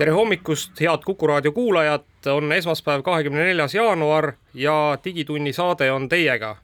Tere 0.00 0.14
hommikust, 0.16 0.78
head 0.80 1.02
Kuku 1.04 1.26
raadio 1.26 1.52
kuulajad, 1.52 2.06
on 2.32 2.52
esmaspäev, 2.56 3.02
kahekümne 3.04 3.42
neljas 3.44 3.74
jaanuar 3.74 4.32
ja 4.54 4.98
Digitunni 5.04 5.52
saade 5.52 5.90
on 5.92 6.08
teiega. 6.08 6.56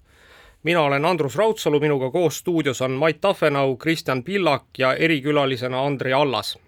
mina 0.62 0.80
olen 0.82 1.04
Andrus 1.04 1.36
Raudsalu, 1.36 1.80
minuga 1.80 2.10
koos 2.10 2.38
stuudios 2.38 2.80
on 2.82 2.90
Mait 2.90 3.20
Tafenau, 3.20 3.76
Kristjan 3.76 4.22
Pillak 4.22 4.64
ja 4.78 4.94
erikülalisena 4.94 5.84
Andri 5.86 6.12
Allas. 6.12 6.58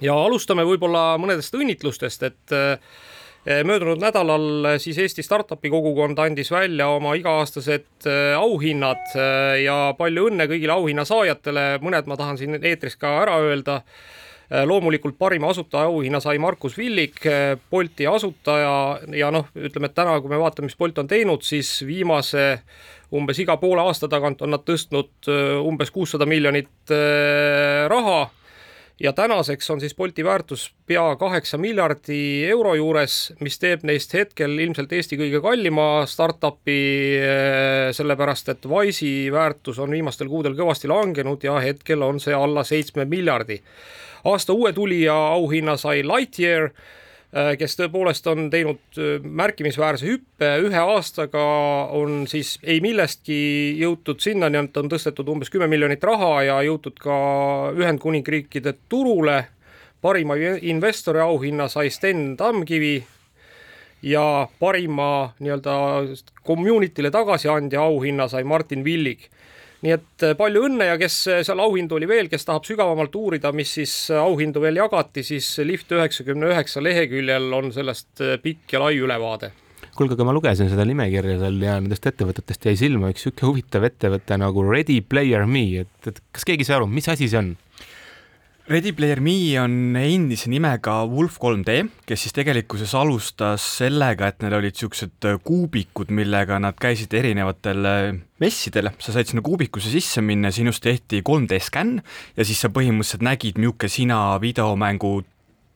ja 0.00 0.14
alustame 0.14 0.62
võib-olla 0.62 1.18
mõnedest 1.18 1.54
õnnitlustest, 1.54 2.22
et 2.22 2.52
eh, 2.52 3.64
möödunud 3.64 3.98
nädalal 3.98 4.78
siis 4.78 4.98
Eesti 4.98 5.22
startup'i 5.22 5.70
kogukond 5.70 6.18
andis 6.18 6.50
välja 6.50 6.88
oma 6.88 7.14
iga-aastased 7.14 8.06
eh, 8.06 8.38
auhinnad 8.38 9.16
eh, 9.16 9.62
ja 9.64 9.94
palju 9.98 10.30
õnne 10.30 10.46
kõigile 10.46 10.78
auhinna 10.78 11.04
saajatele, 11.04 11.78
mõned 11.82 12.06
ma 12.06 12.16
tahan 12.16 12.38
siin 12.38 12.60
eetris 12.62 12.96
ka 12.96 13.18
ära 13.26 13.40
öelda 13.42 13.82
loomulikult 14.66 15.16
parima 15.18 15.48
asutaja 15.48 15.88
auhinna 15.88 16.20
sai 16.20 16.38
Markus 16.38 16.76
Villig, 16.78 17.16
äh, 17.26 17.56
Bolti 17.70 18.06
asutaja 18.06 19.00
ja 19.16 19.30
noh, 19.32 19.48
ütleme, 19.56 19.88
et 19.88 19.96
täna, 19.96 20.18
kui 20.20 20.32
me 20.32 20.40
vaatame, 20.40 20.68
mis 20.68 20.76
Bolt 20.76 21.00
on 21.00 21.08
teinud, 21.08 21.44
siis 21.46 21.70
viimase 21.88 22.60
umbes 23.12 23.40
iga 23.40 23.56
poole 23.60 23.84
aasta 23.84 24.10
tagant 24.12 24.44
on 24.44 24.52
nad 24.52 24.64
tõstnud 24.68 25.32
äh, 25.32 25.56
umbes 25.64 25.92
kuussada 25.94 26.28
miljonit 26.28 26.92
raha. 27.88 28.22
Ja 29.00 29.10
tänaseks 29.16 29.70
on 29.72 29.80
siis 29.80 29.96
Bolti 29.98 30.22
väärtus 30.24 30.66
pea 30.86 31.16
kaheksa 31.18 31.58
miljardi 31.58 32.44
euro 32.46 32.74
juures, 32.76 33.32
mis 33.40 33.56
teeb 33.58 33.82
neist 33.88 34.12
hetkel 34.14 34.52
ilmselt 34.62 34.92
Eesti 34.92 35.16
kõige 35.18 35.40
kallima 35.42 36.04
startup'i, 36.06 36.76
sellepärast 37.96 38.52
et 38.52 38.68
Wise'i 38.68 39.32
väärtus 39.32 39.80
on 39.82 39.96
viimastel 39.96 40.30
kuudel 40.30 40.54
kõvasti 40.60 40.92
langenud 40.92 41.42
ja 41.42 41.56
hetkel 41.64 42.04
on 42.06 42.20
see 42.22 42.36
alla 42.36 42.62
seitsme 42.68 43.08
miljardi 43.08 43.58
aasta 44.24 44.52
uue 44.52 44.72
tulija 44.72 45.14
auhinna 45.14 45.76
sai 45.76 46.02
Lightyear, 46.06 46.70
äh, 47.36 47.52
kes 47.58 47.76
tõepoolest 47.78 48.26
on 48.30 48.50
teinud 48.50 48.98
äh, 48.98 49.22
märkimisväärse 49.22 50.06
hüppe, 50.06 50.50
ühe 50.66 50.82
aastaga 50.82 51.44
on 51.96 52.26
siis 52.30 52.54
ei 52.62 52.80
millestki 52.84 53.38
jõutud 53.80 54.22
sinnani, 54.22 54.62
et 54.64 54.76
on 54.76 54.90
tõstetud 54.92 55.28
umbes 55.34 55.50
kümme 55.50 55.70
miljonit 55.70 56.04
raha 56.04 56.34
ja 56.48 56.60
jõutud 56.66 56.98
ka 57.02 57.16
Ühendkuningriikide 57.78 58.76
turule. 58.88 59.44
parima 60.02 60.34
investori 60.60 61.20
auhinna 61.20 61.68
sai 61.68 61.90
Sten 61.90 62.36
Tamkivi 62.36 63.04
ja 64.02 64.48
parima 64.58 65.34
nii-öelda 65.38 65.74
community'le 66.46 67.10
tagasiandja 67.10 67.82
auhinna 67.82 68.28
sai 68.28 68.44
Martin 68.44 68.84
Villig 68.84 69.30
nii 69.82 69.94
et 69.96 70.26
äh, 70.26 70.36
palju 70.38 70.66
õnne 70.68 70.86
ja 70.92 70.98
kes 71.00 71.16
äh, 71.30 71.40
seal 71.46 71.62
auhindu 71.62 71.98
oli 71.98 72.08
veel, 72.10 72.30
kes 72.30 72.46
tahab 72.46 72.66
sügavamalt 72.68 73.14
uurida, 73.18 73.50
mis 73.56 73.74
siis 73.80 73.94
äh, 74.12 74.20
auhindu 74.22 74.62
veel 74.62 74.78
jagati, 74.78 75.24
siis 75.26 75.48
Lift 75.66 75.90
üheksakümne 75.94 76.52
üheksa 76.52 76.82
leheküljel 76.84 77.50
on 77.56 77.72
sellest 77.74 78.22
pikk 78.44 78.76
ja 78.76 78.82
lai 78.84 78.94
ülevaade 79.02 79.52
kuulge, 79.96 80.14
aga 80.16 80.24
ma 80.24 80.32
lugesin 80.32 80.70
seda 80.70 80.86
nimekirja 80.88 81.34
seal 81.42 81.58
ja 81.60 81.74
nendest 81.80 82.06
ettevõtetest 82.08 82.70
jäi 82.70 82.78
silma 82.80 83.10
üks 83.12 83.26
sihuke 83.26 83.44
huvitav 83.44 83.84
ettevõte 83.88 84.38
nagu 84.40 84.64
Ready 84.64 85.02
Player 85.04 85.44
Me, 85.50 85.66
et, 85.82 86.08
et 86.08 86.22
kas 86.32 86.46
keegi 86.48 86.64
sai 86.64 86.78
aru, 86.78 86.88
mis 86.88 87.10
asi 87.12 87.28
see 87.28 87.42
on? 87.42 87.52
Ready 88.68 88.92
Player 88.92 89.18
Me 89.18 89.58
on 89.58 89.96
endise 89.98 90.46
nimega 90.46 91.00
Wolf 91.10 91.40
3D, 91.42 91.80
kes 92.06 92.20
siis 92.22 92.34
tegelikkuses 92.36 92.92
alustas 92.94 93.64
sellega, 93.80 94.28
et 94.30 94.44
neil 94.44 94.54
olid 94.54 94.76
niisugused 94.76 95.26
kuubikud, 95.42 96.12
millega 96.14 96.60
nad 96.62 96.78
käisid 96.78 97.10
erinevatel 97.18 97.88
messidel, 98.38 98.92
sa 99.02 99.16
said 99.16 99.32
sinna 99.32 99.42
kuubikusse 99.42 99.90
sisse 99.90 100.22
minna, 100.22 100.54
sinust 100.54 100.84
tehti 100.86 101.24
3D 101.26 101.58
skänn 101.58 101.98
ja 102.38 102.46
siis 102.46 102.62
sa 102.62 102.70
põhimõtteliselt 102.70 103.26
nägid, 103.26 103.58
milline 103.58 103.90
sina 103.90 104.20
videomängu 104.42 105.16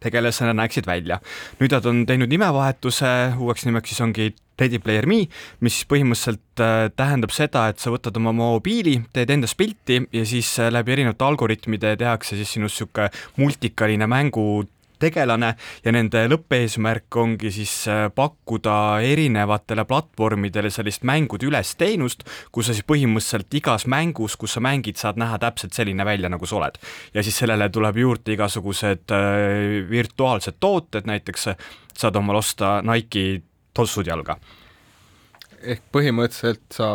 tegelasena 0.06 0.54
näeksid 0.56 0.88
välja. 0.88 1.20
nüüd 1.60 1.74
nad 1.76 1.86
on 1.86 2.04
teinud 2.08 2.32
nimevahetuse, 2.32 3.12
uueks 3.38 3.66
nimeks 3.68 3.92
siis 3.92 4.04
ongi 4.04 4.32
Ready 4.56 4.78
Player 4.80 5.04
Me, 5.08 5.26
mis 5.60 5.82
põhimõtteliselt 5.88 6.62
äh, 6.64 6.86
tähendab 6.96 7.34
seda, 7.36 7.66
et 7.68 7.82
sa 7.82 7.92
võtad 7.92 8.16
oma 8.16 8.32
mobiili, 8.36 8.96
teed 9.12 9.32
endast 9.34 9.58
pilti 9.58 10.00
ja 10.12 10.24
siis 10.28 10.54
äh, 10.62 10.70
läbi 10.72 10.96
erinevate 10.96 11.26
algoritmide 11.26 11.92
tehakse 12.00 12.38
siis 12.38 12.56
sinust 12.56 12.80
niisugune 12.80 13.10
multikaline 13.36 14.08
mängu 14.08 14.64
tegelane 15.02 15.52
ja 15.84 15.94
nende 15.94 16.24
lõppeesmärk 16.30 17.18
ongi 17.22 17.52
siis 17.54 17.72
äh, 17.90 18.06
pakkuda 18.14 18.76
erinevatele 19.06 19.86
platvormidele 19.88 20.70
sellist 20.72 21.06
mängude 21.08 21.48
ülesteenust, 21.48 22.26
kus 22.52 22.70
sa 22.70 22.76
siis 22.76 22.86
põhimõtteliselt 22.88 23.58
igas 23.60 23.86
mängus, 23.90 24.36
kus 24.40 24.56
sa 24.56 24.64
mängid, 24.64 24.98
saad 25.00 25.20
näha 25.20 25.38
täpselt 25.42 25.76
selline 25.76 26.04
välja, 26.06 26.30
nagu 26.32 26.46
sa 26.46 26.60
oled. 26.60 26.78
ja 27.14 27.22
siis 27.22 27.38
sellele 27.38 27.68
tuleb 27.72 27.96
juurde 28.02 28.36
igasugused 28.36 29.14
äh, 29.14 29.88
virtuaalsed 29.90 30.60
tooted, 30.60 31.08
näiteks 31.08 31.50
saad 31.96 32.16
omale 32.16 32.42
osta 32.44 32.78
Nike'i 32.84 33.42
tossud 33.76 34.06
jalga 34.06 34.38
ehk 35.62 35.82
põhimõtteliselt 35.94 36.76
sa 36.76 36.88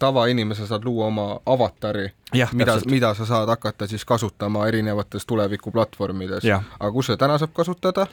tavainimesena 0.00 0.70
saad 0.70 0.86
luua 0.86 1.10
oma 1.10 1.28
avatari, 1.46 2.08
mida, 2.52 2.78
mida 2.90 3.12
sa 3.18 3.28
saad 3.28 3.52
hakata 3.52 3.88
siis 3.90 4.04
kasutama 4.04 4.66
erinevates 4.70 5.26
tulevikuplatvormides. 5.26 6.48
aga 6.50 6.92
kus 6.92 7.12
seda 7.12 7.24
täna 7.26 7.38
saab 7.42 7.54
kasutada? 7.56 8.06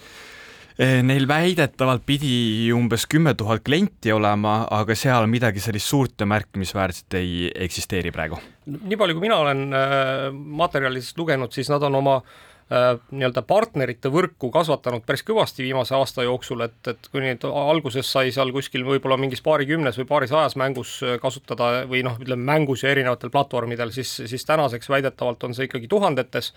Eh, 0.74 1.04
neil 1.06 1.28
väidetavalt 1.30 2.02
pidi 2.06 2.72
umbes 2.74 3.06
kümme 3.06 3.36
tuhat 3.38 3.62
klienti 3.62 4.12
olema, 4.12 4.64
aga 4.72 4.96
seal 4.98 5.28
midagi 5.30 5.62
sellist 5.62 5.92
suurt 5.92 6.18
ja 6.18 6.26
märkimisväärset 6.26 7.20
ei 7.20 7.52
eksisteeri 7.68 8.12
praegu. 8.12 8.40
nii 8.66 8.98
palju, 8.98 9.20
kui 9.20 9.28
mina 9.28 9.38
olen 9.44 9.68
äh, 9.70 10.32
materjalidest 10.34 11.18
lugenud, 11.18 11.54
siis 11.54 11.70
nad 11.70 11.84
on 11.86 12.02
oma 12.02 12.22
Äh, 12.22 12.52
nii-öelda 12.74 13.44
partnerite 13.46 14.10
võrku 14.10 14.50
kasvatanud 14.54 15.04
päris 15.06 15.22
kõvasti 15.28 15.66
viimase 15.66 15.94
aasta 15.98 16.26
jooksul, 16.26 16.64
et, 16.66 16.80
et 16.90 17.10
kui 17.12 17.22
nüüd 17.22 17.46
alguses 17.46 18.10
sai 18.10 18.32
seal 18.34 18.50
kuskil 18.56 18.86
võib-olla 18.88 19.18
mingis 19.22 19.44
paarikümnes 19.46 20.00
või 20.00 20.10
paarisajas 20.10 20.58
mängus 20.58 20.96
kasutada 21.22 21.84
või 21.90 22.02
noh, 22.08 22.18
ütleme 22.24 22.48
mängus 22.50 22.86
ja 22.86 22.94
erinevatel 22.96 23.34
platvormidel, 23.34 23.94
siis, 23.94 24.16
siis 24.26 24.46
tänaseks 24.50 24.90
väidetavalt 24.90 25.44
on 25.46 25.54
see 25.54 25.70
ikkagi 25.70 25.92
tuhandetes. 25.92 26.54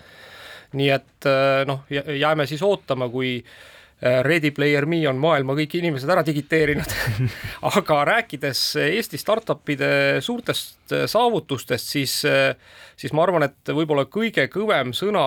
nii 0.77 0.91
et 0.91 1.29
äh, 1.31 1.65
noh, 1.69 1.85
jääme 1.91 2.47
siis 2.47 2.63
ootama, 2.63 3.09
kui 3.09 3.39
äh, 3.39 3.76
Äh, 3.76 3.76
Ready 4.23 4.51
Player 4.51 4.87
Me 4.89 5.01
on 5.09 5.19
maailma 5.21 5.57
kõik 5.59 5.79
inimesed 5.81 6.11
ära 6.11 6.25
digiteerinud. 6.27 6.95
Aga 7.77 8.01
rääkides 8.11 8.63
Eesti 8.83 9.21
startup'ide 9.21 9.91
suurtest 10.25 10.95
äh, 10.95 11.05
saavutustest, 11.11 11.93
siis, 11.97 12.19
äh, 12.29 12.55
siis 12.99 13.15
ma 13.17 13.27
arvan, 13.27 13.47
et 13.49 13.75
võib-olla 13.75 14.07
kõige 14.11 14.49
kõvem 14.53 14.93
sõna 14.97 15.25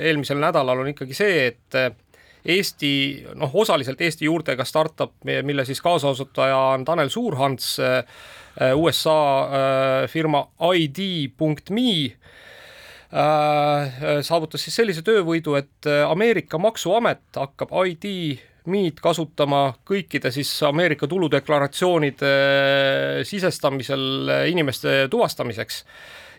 eelmisel 0.00 0.40
nädalal 0.42 0.84
on 0.84 0.92
ikkagi 0.94 1.16
see, 1.16 1.46
et 1.52 1.80
Eesti, 2.46 2.90
noh, 3.34 3.50
osaliselt 3.58 4.00
Eesti 4.06 4.28
juurtega 4.28 4.62
startup, 4.64 5.16
mille 5.24 5.64
siis 5.66 5.80
kaasasutaja 5.82 6.60
on 6.76 6.84
Tanel 6.86 7.10
Suurhants, 7.10 7.72
USA 8.78 9.16
firma 10.06 10.44
ID.me 10.78 11.90
Äh, 12.06 12.25
saavutas 14.26 14.64
siis 14.66 14.76
sellise 14.80 15.02
töövõidu, 15.06 15.54
et 15.58 15.86
äh, 15.86 16.02
Ameerika 16.10 16.58
maksuamet 16.58 17.38
hakkab 17.38 17.74
ID 17.86 18.06
Me'd 18.66 18.98
kasutama 18.98 19.76
kõikide 19.86 20.32
siis 20.34 20.50
Ameerika 20.66 21.06
tuludeklaratsioonide 21.06 22.30
äh, 22.30 23.20
sisestamisel 23.26 24.32
inimeste 24.50 25.04
tuvastamiseks 25.10 25.84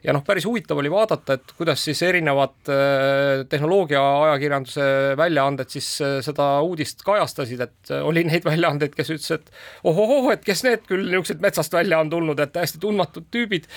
ja 0.04 0.14
noh, 0.16 0.24
päris 0.26 0.46
huvitav 0.48 0.80
oli 0.82 0.92
vaadata, 0.92 1.38
et 1.38 1.54
kuidas 1.58 1.84
siis 1.86 2.02
erinevad 2.06 2.72
äh, 2.72 3.46
tehnoloogia 3.50 4.02
ajakirjanduse 4.28 4.88
väljaanded 5.18 5.72
siis 5.74 5.90
äh, 6.04 6.18
seda 6.26 6.50
uudist 6.66 7.04
kajastasid, 7.08 7.64
et 7.66 7.92
äh, 7.94 8.04
oli 8.06 8.24
neid 8.28 8.46
väljaandeid, 8.48 8.96
kes 8.98 9.12
ütles, 9.16 9.32
et 9.38 9.52
ohohoh, 9.88 10.30
et 10.34 10.46
kes 10.46 10.64
need 10.68 10.86
küll 10.90 11.08
niisugused 11.08 11.42
metsast 11.44 11.74
välja 11.74 12.02
on 12.04 12.12
tulnud, 12.14 12.40
et 12.44 12.54
täiesti 12.56 12.82
tundmatud 12.84 13.30
tüübid. 13.34 13.68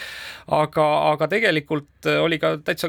aga, 0.50 0.86
aga 1.12 1.28
tegelikult 1.30 2.06
oli 2.10 2.38
ka 2.42 2.56
täitsa 2.64 2.88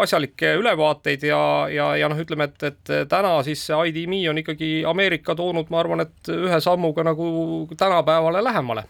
asjalikke 0.00 0.54
ülevaateid 0.60 1.24
ja, 1.26 1.42
ja, 1.72 1.92
ja 1.98 2.08
noh, 2.08 2.20
ütleme, 2.20 2.50
et, 2.50 2.62
et 2.68 2.92
täna 3.10 3.34
siis 3.46 3.66
see 3.66 3.78
ID.me 3.90 4.22
on 4.30 4.38
ikkagi 4.42 4.72
Ameerika 4.88 5.34
toonud, 5.38 5.70
ma 5.70 5.80
arvan, 5.82 6.04
et 6.06 6.32
ühe 6.32 6.60
sammuga 6.62 7.04
nagu 7.06 7.28
tänapäevale 7.76 8.44
lähemale 8.44 8.86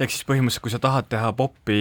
ehk 0.00 0.12
siis 0.12 0.26
põhimõtteliselt, 0.28 0.64
kui 0.64 0.72
sa 0.72 0.80
tahad 0.82 1.08
teha 1.12 1.32
popi 1.36 1.80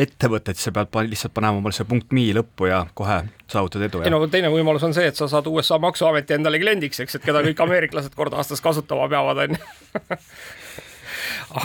ettevõtet, 0.00 0.58
siis 0.58 0.70
sa 0.70 0.74
pead 0.74 1.10
lihtsalt 1.10 1.34
panema 1.36 1.60
omale 1.60 1.76
see 1.76 1.88
punkt 1.88 2.14
me 2.16 2.28
lõppu 2.36 2.70
ja 2.70 2.84
kohe 2.96 3.20
saavutad 3.50 3.84
edu. 3.88 4.04
ei 4.06 4.12
no 4.12 4.22
teine 4.30 4.52
võimalus 4.52 4.84
on 4.86 4.94
see, 4.96 5.08
et 5.10 5.18
sa 5.18 5.28
saad 5.30 5.48
USA 5.50 5.78
maksuameti 5.82 6.38
endale 6.38 6.60
kliendiks, 6.62 7.02
eks, 7.04 7.18
et 7.18 7.26
keda 7.26 7.44
kõik 7.46 7.60
ameeriklased 7.66 8.16
kord 8.16 8.36
aastas 8.38 8.62
kasutama 8.64 9.08
peavad, 9.12 9.44
on 9.44 9.58
ju 9.58 9.60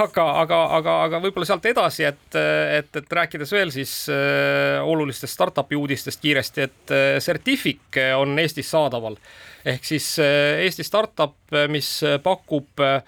aga, 0.04 0.26
aga, 0.42 0.60
aga, 0.78 0.96
aga 1.08 1.20
võib-olla 1.24 1.48
sealt 1.48 1.68
edasi, 1.70 2.06
et, 2.08 2.38
et, 2.80 2.90
et 3.02 3.18
rääkides 3.20 3.54
veel 3.56 3.74
siis 3.74 3.94
äh, 4.14 4.82
olulistest 4.86 5.36
startup'i 5.36 5.78
uudistest 5.80 6.22
kiiresti, 6.24 6.66
et 6.66 6.96
äh, 6.96 7.06
Certific 7.24 8.02
on 8.18 8.38
Eestis 8.42 8.72
saadaval. 8.72 9.18
ehk 9.66 9.86
siis 9.86 10.16
äh, 10.20 10.64
Eesti 10.66 10.84
startup, 10.84 11.38
mis 11.70 12.00
pakub 12.24 12.84
äh, 12.84 13.00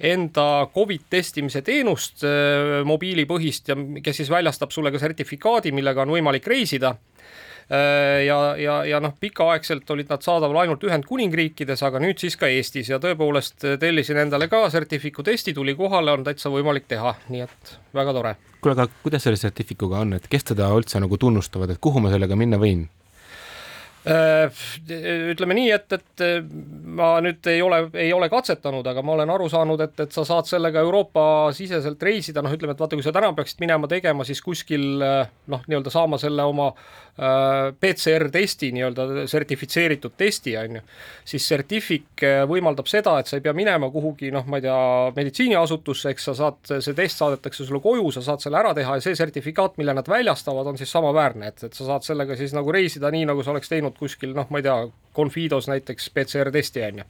enda 0.00 0.66
Covid 0.74 1.06
testimise 1.10 1.62
teenust 1.64 2.24
äh, 2.24 2.82
mobiilipõhist 2.84 3.72
ja 3.72 3.76
kes 4.02 4.22
siis 4.22 4.30
väljastab 4.32 4.74
sulle 4.74 4.92
ka 4.92 5.00
sertifikaadi, 5.00 5.72
millega 5.72 6.04
on 6.04 6.16
võimalik 6.16 6.46
reisida 6.46 6.96
Äh, 7.70 8.24
ja, 8.24 8.56
ja, 8.56 8.84
ja 8.84 9.00
noh, 9.02 9.14
pikaaegselt 9.20 9.90
olid 9.90 10.10
nad 10.12 10.22
saadaval 10.22 10.60
ainult 10.62 10.84
Ühendkuningriikides, 10.86 11.80
aga 11.82 11.98
nüüd 11.98 12.20
siis 12.22 12.36
ka 12.38 12.46
Eestis 12.46 12.92
ja 12.92 13.00
tõepoolest 13.02 13.66
tellisin 13.82 14.20
endale 14.22 14.46
ka 14.46 14.60
sertifiku 14.70 15.24
testi, 15.26 15.54
tuli 15.54 15.74
kohale, 15.74 16.14
on 16.14 16.22
täitsa 16.26 16.52
võimalik 16.52 16.86
teha, 16.86 17.16
nii 17.26 17.42
et 17.42 17.72
väga 17.96 18.14
tore. 18.14 18.36
kuule, 18.60 18.76
aga 18.76 18.86
kuidas 19.02 19.26
selle 19.26 19.40
sertifikuga 19.40 20.04
on, 20.06 20.14
et 20.14 20.30
kes 20.30 20.46
teda 20.52 20.70
üldse 20.78 21.02
nagu 21.02 21.18
tunnustavad, 21.18 21.74
et 21.74 21.82
kuhu 21.82 22.04
ma 22.04 22.14
sellega 22.14 22.38
minna 22.38 22.60
võin? 22.62 22.86
Äh, 24.06 24.60
ütleme 25.32 25.56
nii, 25.58 25.70
et, 25.74 25.96
et 25.96 26.24
ma 26.98 27.16
nüüd 27.24 27.48
ei 27.50 27.62
ole, 27.64 27.80
ei 27.98 28.12
ole 28.14 28.28
katsetanud, 28.30 28.86
aga 28.86 29.02
ma 29.02 29.16
olen 29.16 29.32
aru 29.34 29.48
saanud, 29.50 29.82
et, 29.82 29.98
et 30.04 30.14
sa 30.14 30.22
saad 30.28 30.46
sellega 30.46 30.84
Euroopa-siseselt 30.86 32.02
reisida, 32.06 32.44
noh, 32.44 32.54
ütleme, 32.54 32.76
et 32.76 32.84
vaata, 32.84 32.98
kui 32.98 33.06
sa 33.06 33.14
täna 33.16 33.32
peaksid 33.34 33.64
minema 33.64 33.90
tegema, 33.90 34.26
siis 34.28 34.42
kuskil 34.44 34.86
noh, 35.02 35.66
nii-öelda 35.66 35.90
saama 35.90 36.20
selle 36.22 36.46
oma 36.46 36.70
Äh, 37.16 37.72
PCR-testi 37.80 38.68
nii-öelda 38.76 39.26
sertifitseeritud 39.26 40.12
testi, 40.20 40.52
on 40.60 40.74
ju, 40.76 40.80
siis 41.24 41.46
Certific 41.48 42.20
äh, 42.20 42.42
võimaldab 42.44 42.90
seda, 42.92 43.14
et 43.16 43.30
sa 43.30 43.38
ei 43.38 43.44
pea 43.46 43.54
minema 43.56 43.88
kuhugi 43.88 44.28
noh, 44.34 44.44
ma 44.44 44.58
ei 44.60 44.66
tea, 44.66 44.80
meditsiiniasutusse, 45.16 46.12
eks 46.12 46.28
sa 46.28 46.34
saad, 46.36 46.58
see 46.84 46.92
test 46.98 47.22
saadetakse 47.22 47.64
sulle 47.64 47.80
koju, 47.80 48.10
sa 48.12 48.20
saad 48.26 48.44
selle 48.44 48.60
ära 48.60 48.74
teha 48.76 48.98
ja 48.98 49.04
see 49.06 49.16
sertifikaat, 49.16 49.78
mille 49.80 49.94
nad 49.96 50.10
väljastavad, 50.12 50.68
on 50.68 50.76
siis 50.76 50.92
samaväärne, 50.92 51.48
et, 51.54 51.64
et 51.70 51.80
sa 51.80 51.88
saad 51.88 52.04
sellega 52.04 52.36
siis 52.36 52.52
nagu 52.52 52.76
reisida 52.76 53.08
nii, 53.14 53.24
nagu 53.32 53.40
sa 53.40 53.54
oleks 53.54 53.72
teinud 53.72 53.95
kuskil 53.98 54.34
noh, 54.36 54.48
ma 54.50 54.62
ei 54.62 54.66
tea, 54.68 54.78
Confidos 55.16 55.68
näiteks 55.70 56.10
PCR-testi, 56.12 56.82
on 56.90 56.98
ju 57.02 57.06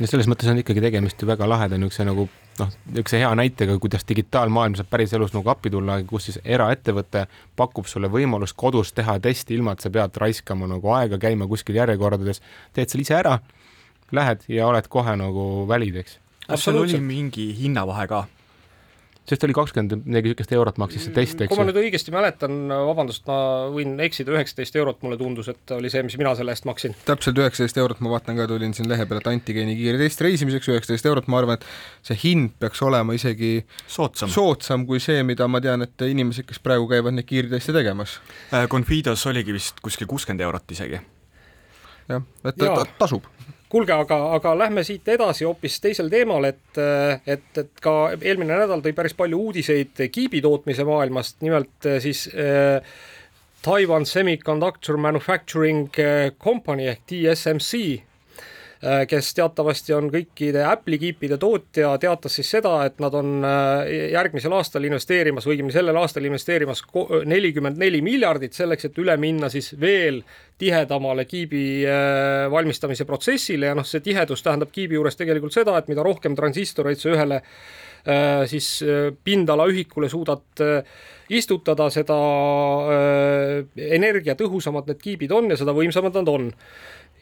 no 0.00 0.08
selles 0.10 0.28
mõttes 0.30 0.50
on 0.50 0.60
ikkagi 0.62 0.82
tegemist 0.82 1.20
ju 1.20 1.28
väga 1.28 1.46
laheda 1.48 1.78
niisuguse 1.78 2.06
nagu 2.08 2.26
noh, 2.58 2.70
niisuguse 2.90 3.20
hea 3.22 3.30
näitega, 3.38 3.76
kuidas 3.82 4.06
digitaalmaailm 4.08 4.76
saab 4.78 4.90
päriselus 4.92 5.34
nagu 5.36 5.52
appi 5.52 5.72
tulla, 5.72 5.98
kus 6.08 6.28
siis 6.28 6.38
eraettevõte 6.44 7.26
pakub 7.58 7.88
sulle 7.90 8.10
võimalust 8.12 8.56
kodus 8.58 8.92
teha 8.96 9.18
testi, 9.22 9.56
ilma 9.56 9.76
et 9.76 9.84
sa 9.84 9.92
pead 9.94 10.18
raiskama 10.24 10.68
nagu 10.70 10.92
aega, 10.96 11.20
käima 11.22 11.48
kuskil 11.50 11.78
järjekordades, 11.80 12.42
teed 12.76 12.92
selle 12.92 13.06
ise 13.06 13.18
ära, 13.20 13.38
lähed 14.12 14.46
ja 14.52 14.68
oled 14.68 14.88
kohe 14.92 15.16
nagu 15.18 15.48
valid, 15.68 16.02
eks. 16.02 16.18
kas 16.46 16.66
seal 16.66 16.82
oli 16.82 17.00
mingi 17.02 17.50
hinnavahe 17.58 18.08
ka? 18.10 18.24
Sest 19.28 19.44
oli 19.46 19.54
kakskümmend 19.54 20.02
midagi 20.02 20.32
niisugust 20.32 20.52
eurot 20.56 20.78
maksis 20.82 21.04
see 21.06 21.14
test, 21.14 21.38
eks 21.38 21.46
ju. 21.46 21.52
kui 21.52 21.60
ma 21.60 21.66
nüüd 21.68 21.78
õigesti 21.78 22.14
mäletan, 22.14 22.56
vabandust, 22.88 23.22
ma 23.28 23.36
võin 23.70 23.94
eksida, 24.02 24.34
üheksateist 24.34 24.78
eurot 24.80 25.04
mulle 25.06 25.18
tundus, 25.20 25.50
et 25.52 25.74
oli 25.76 25.90
see, 25.92 26.02
mis 26.06 26.16
mina 26.18 26.32
selle 26.38 26.54
eest 26.54 26.66
maksin. 26.66 26.96
täpselt 27.06 27.38
üheksateist 27.38 27.78
eurot, 27.78 28.02
ma 28.02 28.12
vaatan 28.16 28.40
ka, 28.40 28.48
tulin 28.50 28.74
siin 28.74 28.90
lehe 28.90 29.06
peale, 29.06 29.22
et 29.22 29.30
antigeeni 29.30 29.76
kiire 29.78 30.00
test 30.02 30.24
reisimiseks 30.26 30.72
üheksateist 30.74 31.06
eurot, 31.12 31.30
ma 31.30 31.38
arvan, 31.42 31.60
et 31.60 32.10
see 32.10 32.18
hind 32.24 32.56
peaks 32.62 32.82
olema 32.82 33.14
isegi 33.18 33.54
soodsam, 33.86 34.32
soodsam 34.32 34.86
kui 34.90 35.02
see, 35.02 35.22
mida 35.26 35.46
ma 35.50 35.62
tean, 35.62 35.86
et 35.86 36.06
inimesed, 36.08 36.48
kes 36.48 36.62
praegu 36.62 36.90
käivad 36.90 37.14
neid 37.14 37.28
kiirteste 37.28 37.76
tegemas. 37.76 38.18
Äh, 38.50 38.66
Confidos 38.72 39.22
oligi 39.30 39.54
vist 39.54 39.78
kuskil 39.84 40.10
kuuskümmend 40.10 40.42
eurot 40.48 40.74
isegi. 40.74 40.98
jah, 42.10 42.26
et 42.42 42.58
ta, 42.58 42.74
ta 42.74 42.90
tasub 43.04 43.30
kuulge, 43.72 43.94
aga, 43.96 44.18
aga 44.36 44.52
lähme 44.58 44.84
siit 44.84 45.08
edasi 45.08 45.46
hoopis 45.48 45.78
teisel 45.80 46.10
teemal, 46.12 46.44
et, 46.44 46.78
et, 47.26 47.48
et 47.56 47.82
ka 47.82 47.96
eelmine 48.18 48.58
nädal 48.60 48.84
tõi 48.84 48.92
päris 48.96 49.16
palju 49.16 49.40
uudiseid 49.48 50.04
kiibi 50.12 50.42
tootmise 50.44 50.84
maailmast, 50.88 51.40
nimelt 51.44 51.90
siis 52.04 52.26
äh, 52.36 52.94
Taiwan 53.62 54.04
Semiconductor 54.06 54.98
Manufacturing 55.00 55.88
Company 56.42 56.90
ehk 56.92 57.06
TSMC 57.08 58.11
kes 58.82 59.28
teatavasti 59.38 59.94
on 59.94 60.08
kõikide 60.10 60.64
Apple'i 60.66 60.98
kiipide 60.98 61.36
tootja, 61.38 61.92
teatas 62.02 62.34
siis 62.38 62.48
seda, 62.50 62.72
et 62.88 62.98
nad 63.02 63.14
on 63.14 63.44
äh, 63.46 63.92
järgmisel 64.10 64.54
aastal 64.58 64.82
investeerimas 64.88 65.46
õigemini 65.46 65.74
sellel 65.74 66.00
aastal 66.00 66.26
investeerimas 66.26 66.82
nelikümmend 67.30 67.78
neli 67.78 68.00
miljardit 68.02 68.58
selleks, 68.58 68.88
et 68.88 68.98
üle 68.98 69.14
minna 69.22 69.52
siis 69.54 69.70
veel 69.80 70.18
tihedamale 70.58 71.28
kiibi 71.30 71.62
äh, 71.86 72.48
valmistamise 72.50 73.06
protsessile 73.06 73.70
ja 73.70 73.78
noh, 73.78 73.86
see 73.86 74.02
tihedus 74.02 74.42
tähendab 74.42 74.74
kiibi 74.74 74.98
juures 74.98 75.18
tegelikult 75.20 75.54
seda, 75.54 75.78
et 75.78 75.90
mida 75.92 76.02
rohkem 76.02 76.34
transistoreid 76.38 76.98
sa 76.98 77.14
ühele 77.14 77.42
siis 78.50 78.66
pindalaühikule 79.22 80.08
suudad 80.10 80.58
istutada, 81.30 81.86
seda 81.94 82.16
energiatõhusamad 83.78 84.90
need 84.90 84.98
kiibid 85.04 85.30
on 85.30 85.52
ja 85.54 85.58
seda 85.60 85.70
võimsamad 85.76 86.18
nad 86.18 86.32
on 86.32 86.48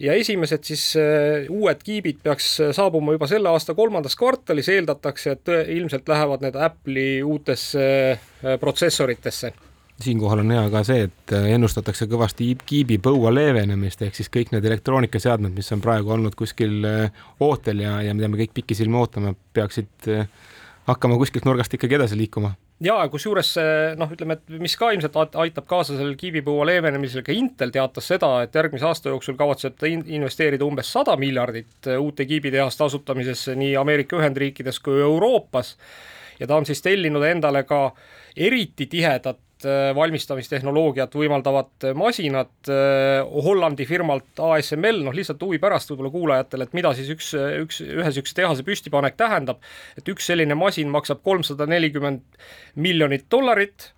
ja 0.00 0.16
esimesed 0.16 0.64
siis 0.64 0.84
äh, 0.98 1.48
uued 1.52 1.82
kiibid 1.84 2.20
peaks 2.24 2.52
äh, 2.60 2.74
saabuma 2.76 3.14
juba 3.16 3.28
selle 3.30 3.50
aasta 3.52 3.74
kolmandas 3.76 4.16
kvartalis, 4.16 4.70
eeldatakse, 4.72 5.36
et 5.36 5.50
ilmselt 5.76 6.08
lähevad 6.08 6.44
need 6.44 6.56
Apple'i 6.56 7.20
uutesse 7.22 7.82
äh, 8.12 8.56
protsessoritesse. 8.60 9.52
Siinkohal 10.00 10.40
on 10.40 10.54
hea 10.54 10.62
ka 10.72 10.80
see, 10.88 11.02
et 11.10 11.32
ennustatakse 11.36 12.06
kõvasti 12.08 12.54
kiibi 12.64 12.96
põua 13.04 13.34
leevenemist, 13.36 14.00
ehk 14.06 14.16
siis 14.16 14.30
kõik 14.32 14.54
need 14.54 14.64
elektroonikaseadmed, 14.64 15.52
mis 15.52 15.68
on 15.76 15.82
praegu 15.84 16.14
olnud 16.14 16.32
kuskil 16.40 16.86
ootel 17.44 17.82
ja, 17.84 17.98
ja 18.06 18.14
mida 18.16 18.30
me 18.32 18.40
kõik 18.40 18.54
pikisilmi 18.56 18.96
ootame, 18.96 19.34
peaksid 19.52 20.08
hakkama 20.88 21.20
kuskilt 21.20 21.44
nurgast 21.44 21.76
ikkagi 21.76 21.98
edasi 22.00 22.16
liikuma 22.16 22.54
ja 22.80 22.96
kusjuures 23.12 23.54
noh, 24.00 24.12
ütleme, 24.14 24.38
et 24.38 24.60
mis 24.62 24.76
ka 24.78 24.90
ilmselt 24.94 25.16
aitab 25.42 25.66
kaasa 25.68 25.96
sellele 25.96 26.16
kiibipõua 26.20 26.66
leevenemisele, 26.70 27.24
ka 27.26 27.34
Intel 27.36 27.72
teatas 27.74 28.08
seda, 28.12 28.30
et 28.44 28.56
järgmise 28.56 28.88
aasta 28.88 29.12
jooksul 29.12 29.36
kavatseb 29.40 29.76
ta 29.80 29.90
investeerida 29.90 30.64
umbes 30.64 30.92
sada 30.92 31.16
miljardit 31.20 31.90
uute 31.98 32.26
kiibitehaste 32.30 32.86
asutamisesse 32.86 33.54
nii 33.60 33.76
Ameerika 33.80 34.16
Ühendriikides 34.20 34.80
kui 34.84 35.00
Euroopas. 35.00 35.76
Ja 36.40 36.48
ta 36.48 36.56
on 36.56 36.64
siis 36.66 36.80
tellinud 36.82 37.24
endale 37.28 37.66
ka 37.68 37.90
eriti 38.36 38.86
tihedat 38.88 39.38
Äh, 39.60 39.90
valmistamistehnoloogiat 39.92 41.12
võimaldavad 41.12 41.84
masinad 41.98 42.68
äh, 42.72 43.18
Hollandi 43.44 43.84
firmalt 43.84 44.40
ASML, 44.40 45.02
noh 45.04 45.12
lihtsalt 45.12 45.42
huvi 45.44 45.58
pärast 45.60 45.90
võib-olla 45.92 46.12
kuulajatele, 46.14 46.64
et 46.64 46.76
mida 46.78 46.94
siis 46.96 47.10
üks, 47.12 47.28
üks, 47.36 47.82
ühe 47.84 48.06
niisuguse 48.06 48.38
tehase 48.38 48.64
püstipanek 48.64 49.18
tähendab, 49.20 49.60
et 50.00 50.08
üks 50.08 50.30
selline 50.30 50.56
masin 50.56 50.88
maksab 50.88 51.20
kolmsada 51.26 51.68
nelikümmend 51.68 52.24
miljonit 52.80 53.28
dollarit, 53.28 53.90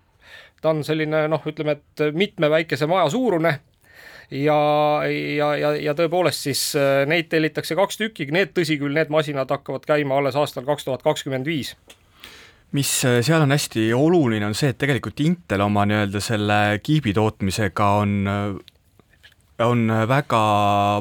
ta 0.58 0.74
on 0.74 0.82
selline 0.82 1.28
noh, 1.30 1.46
ütleme, 1.46 1.78
et 1.78 2.06
mitme 2.18 2.50
väikese 2.50 2.90
maja 2.90 3.06
suurune, 3.14 3.60
ja, 4.34 4.60
ja, 5.06 5.54
ja, 5.62 5.74
ja 5.78 5.94
tõepoolest 5.94 6.50
siis 6.50 6.68
äh, 6.74 7.04
neid 7.06 7.30
tellitakse 7.30 7.78
kaks 7.78 8.02
tükki, 8.02 8.32
need 8.34 8.50
tõsi 8.58 8.82
küll, 8.82 8.98
need 8.98 9.14
masinad 9.14 9.54
hakkavad 9.54 9.86
käima 9.86 10.18
alles 10.18 10.34
aastal 10.34 10.66
kaks 10.66 10.90
tuhat 10.90 11.06
kakskümmend 11.06 11.46
viis 11.46 11.76
mis 12.72 12.90
äh, 13.04 13.20
seal 13.24 13.44
on 13.44 13.52
hästi 13.52 13.90
oluline, 13.94 14.46
on 14.46 14.56
see, 14.56 14.72
et 14.72 14.80
tegelikult 14.80 15.20
Intel 15.24 15.64
oma 15.64 15.84
nii-öelda 15.88 16.22
selle 16.24 16.58
kiibi 16.82 17.12
tootmisega 17.16 17.88
on 18.00 18.14
äh, 18.28 18.72
on 19.62 19.92
väga 20.08 20.42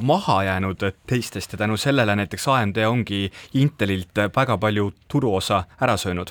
maha 0.03 0.43
jäänud 0.43 0.83
teistest 1.07 1.51
ja 1.51 1.57
tänu 1.57 1.77
sellele 1.77 2.15
näiteks 2.15 2.47
AMD 2.47 2.77
ongi 2.87 3.31
Intelilt 3.53 4.17
väga 4.35 4.57
palju 4.57 4.91
turuosa 5.07 5.63
ära 5.81 5.97
söönud. 5.97 6.29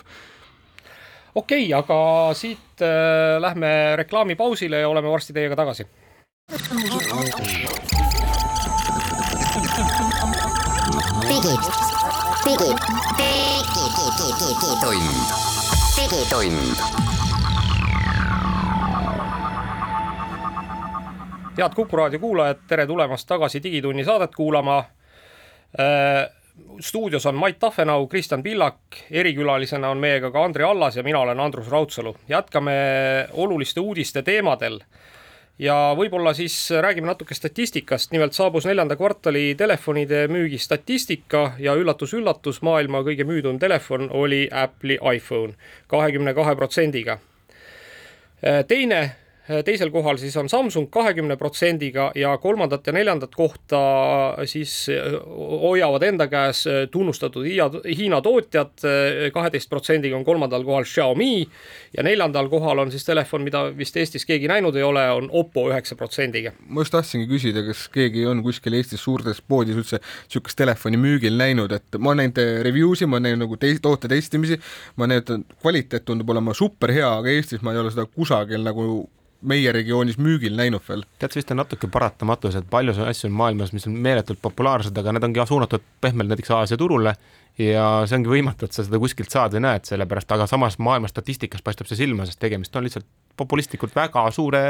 okei 1.35 1.64
okay,, 1.64 1.78
aga 1.78 2.35
siit 2.35 2.82
äh, 2.82 3.40
lähme 3.40 3.97
reklaamipausile 3.97 4.80
ja 4.80 4.88
oleme 4.88 5.09
varsti 5.09 5.32
teiega 5.32 5.56
tagasi. 5.56 5.87
digid, 11.28 11.61
digid 12.44 13.39
digitund. 14.40 15.02
digitund. 15.97 16.76
head 21.59 21.75
Kuku 21.75 21.97
raadio 21.97 22.18
kuulajad, 22.18 22.56
tere 22.68 22.87
tulemast 22.87 23.28
tagasi 23.28 23.62
Digitunni 23.62 24.04
saadet 24.04 24.35
kuulama 24.35 24.78
äh, 24.78 26.30
stuudios 26.80 27.26
on 27.26 27.35
Mait 27.35 27.59
Tafenau, 27.59 28.06
Kristjan 28.06 28.42
Pillak, 28.42 28.80
erikülalisena 29.11 29.90
on 29.90 29.99
meiega 29.99 30.30
ka 30.30 30.44
Andri 30.44 30.64
Allas 30.64 30.97
ja 30.97 31.02
mina 31.02 31.18
olen 31.20 31.40
Andrus 31.40 31.68
Raudsalu. 31.68 32.16
jätkame 32.28 32.73
oluliste 33.32 33.80
uudiste 33.80 34.23
teemadel 34.23 34.80
ja 35.61 35.76
võib-olla 35.97 36.33
siis 36.35 36.55
räägime 36.81 37.11
natuke 37.11 37.37
statistikast, 37.37 38.12
nimelt 38.14 38.33
saabus 38.33 38.64
neljanda 38.69 38.97
kvartali 38.97 39.55
telefonide 39.59 40.25
müügi 40.33 40.59
statistika 40.59 41.52
ja 41.61 41.75
üllatus-üllatus, 41.76 42.62
maailma 42.64 43.02
kõige 43.05 43.26
müüdum 43.29 43.59
telefon 43.61 44.09
oli 44.11 44.47
Apple'i 44.50 44.97
iPhone 45.17 45.52
kahekümne 45.93 46.35
kahe 46.35 46.57
protsendiga. 46.57 47.19
Teine 48.40 49.00
teisel 49.64 49.90
kohal 49.90 50.19
siis 50.21 50.37
on 50.37 50.49
Samsung 50.49 50.88
kahekümne 50.92 51.37
protsendiga 51.37 52.11
ja 52.14 52.37
kolmandat 52.38 52.87
ja 52.87 52.92
neljandat 52.92 53.35
kohta 53.35 53.80
siis 54.45 54.87
hoiavad 55.62 56.02
enda 56.07 56.26
käes 56.30 56.64
tunnustatud 56.90 57.47
Hiina, 57.47 58.21
tootjad, 58.23 58.85
kaheteist 59.35 59.71
protsendiga 59.71 60.16
on 60.16 60.25
kolmandal 60.25 60.64
kohal 60.64 60.87
Xiaomi 60.87 61.49
ja 61.97 62.04
neljandal 62.07 62.49
kohal 62.52 62.78
on 62.85 62.90
siis 62.90 63.04
telefon, 63.04 63.45
mida 63.47 63.64
vist 63.76 63.97
Eestis 63.97 64.26
keegi 64.28 64.49
näinud 64.50 64.76
ei 64.76 64.87
ole, 64.87 65.04
on 65.11 65.28
Oppo 65.33 65.66
üheksa 65.71 65.97
protsendiga. 65.97 66.52
ma 66.69 66.80
just 66.85 66.95
tahtsingi 66.95 67.28
küsida, 67.30 67.64
kas 67.66 67.87
keegi 67.92 68.26
on 68.26 68.42
kuskil 68.47 68.76
Eestis 68.78 69.02
suurtes 69.04 69.42
poodides 69.42 69.80
üldse 69.83 70.00
niisugust 70.00 70.59
telefoni 70.59 71.00
müügil 71.00 71.38
näinud, 71.38 71.73
et 71.73 71.99
ma 71.99 72.14
olen 72.14 72.30
näinud 72.30 72.64
review 72.66 72.95
si, 72.95 73.07
ma 73.07 73.19
olen 73.19 73.30
näinud 73.30 73.47
nagu 73.47 73.59
teis-, 73.61 73.83
toote 73.83 74.09
testimisi, 74.11 74.61
ma 74.97 75.07
olen 75.07 75.16
näinud, 75.19 75.57
kvaliteet 75.62 76.04
tundub 76.04 76.30
olema 76.30 76.54
super 76.54 76.92
hea, 76.95 77.09
aga 77.21 77.33
Eestis 77.33 77.64
ma 77.66 77.75
ei 77.75 77.83
ole 77.83 77.92
seda 77.95 78.07
kusagil 78.07 78.62
nagu 78.66 79.09
meie 79.42 79.73
regioonis 79.73 80.18
müügil 80.20 80.56
näinud 80.56 80.85
veel. 80.88 81.04
tead, 81.18 81.32
see 81.32 81.40
vist 81.40 81.52
on 81.54 81.61
natuke 81.62 81.88
paratamatus, 81.92 82.59
et 82.59 82.70
palju 82.70 82.94
asju 83.06 83.30
on 83.30 83.37
maailmas, 83.42 83.73
mis 83.76 83.87
on 83.88 83.97
meeletult 83.97 84.40
populaarsed, 84.42 84.97
aga 84.97 85.14
need 85.16 85.28
ongi 85.30 85.47
suunatud 85.49 85.87
pehmelt 86.00 86.32
näiteks 86.32 86.52
Aasia 86.56 86.80
turule 86.80 87.14
ja 87.61 87.87
see 88.09 88.18
ongi 88.20 88.30
võimatu, 88.30 88.66
et 88.66 88.76
sa 88.76 88.85
seda 88.87 89.00
kuskilt 89.00 89.32
saad 89.32 89.56
või 89.56 89.64
näed, 89.64 89.88
sellepärast, 89.88 90.30
aga 90.37 90.47
samas 90.50 90.78
maailma 90.82 91.11
statistikas 91.11 91.64
paistab 91.64 91.88
see 91.90 91.99
silma, 91.99 92.26
sest 92.28 92.40
tegemist 92.42 92.76
on 92.76 92.87
lihtsalt 92.87 93.09
populistlikult 93.40 93.94
väga 93.97 94.26
suure 94.35 94.61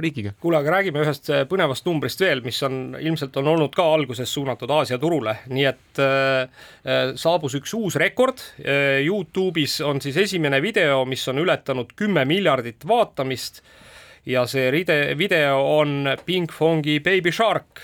riigiga. 0.00 0.32
kuule, 0.40 0.58
aga 0.60 0.78
räägime 0.78 1.02
ühest 1.04 1.28
põnevast 1.50 1.86
numbrist 1.88 2.20
veel, 2.24 2.40
mis 2.44 2.60
on 2.66 2.96
ilmselt 3.00 3.36
on 3.40 3.50
olnud 3.52 3.74
ka 3.76 3.84
alguses 3.94 4.32
suunatud 4.32 4.70
Aasia 4.78 4.98
turule, 5.02 5.38
nii 5.52 5.66
et 5.68 6.00
äh, 6.04 6.64
äh 6.84 7.12
saabus 7.16 7.58
üks 7.60 7.74
uus 7.76 7.98
rekord 8.00 8.40
äh,. 8.40 9.04
Youtube'is 9.04 9.78
on 9.84 10.00
siis 10.02 10.16
esimene 10.16 10.62
video, 10.62 11.04
mis 11.04 11.22
on 11.28 11.38
ületanud 11.44 11.92
kümme 11.96 12.24
miljardit 12.28 12.86
vaatamist 12.88 13.62
ja 14.28 14.44
see 14.48 14.70
ride, 14.70 14.98
video 15.18 15.60
on 15.78 16.12
Pink 16.26 16.52
Fongi 16.52 17.00
Baby 17.00 17.32
Shark. 17.32 17.80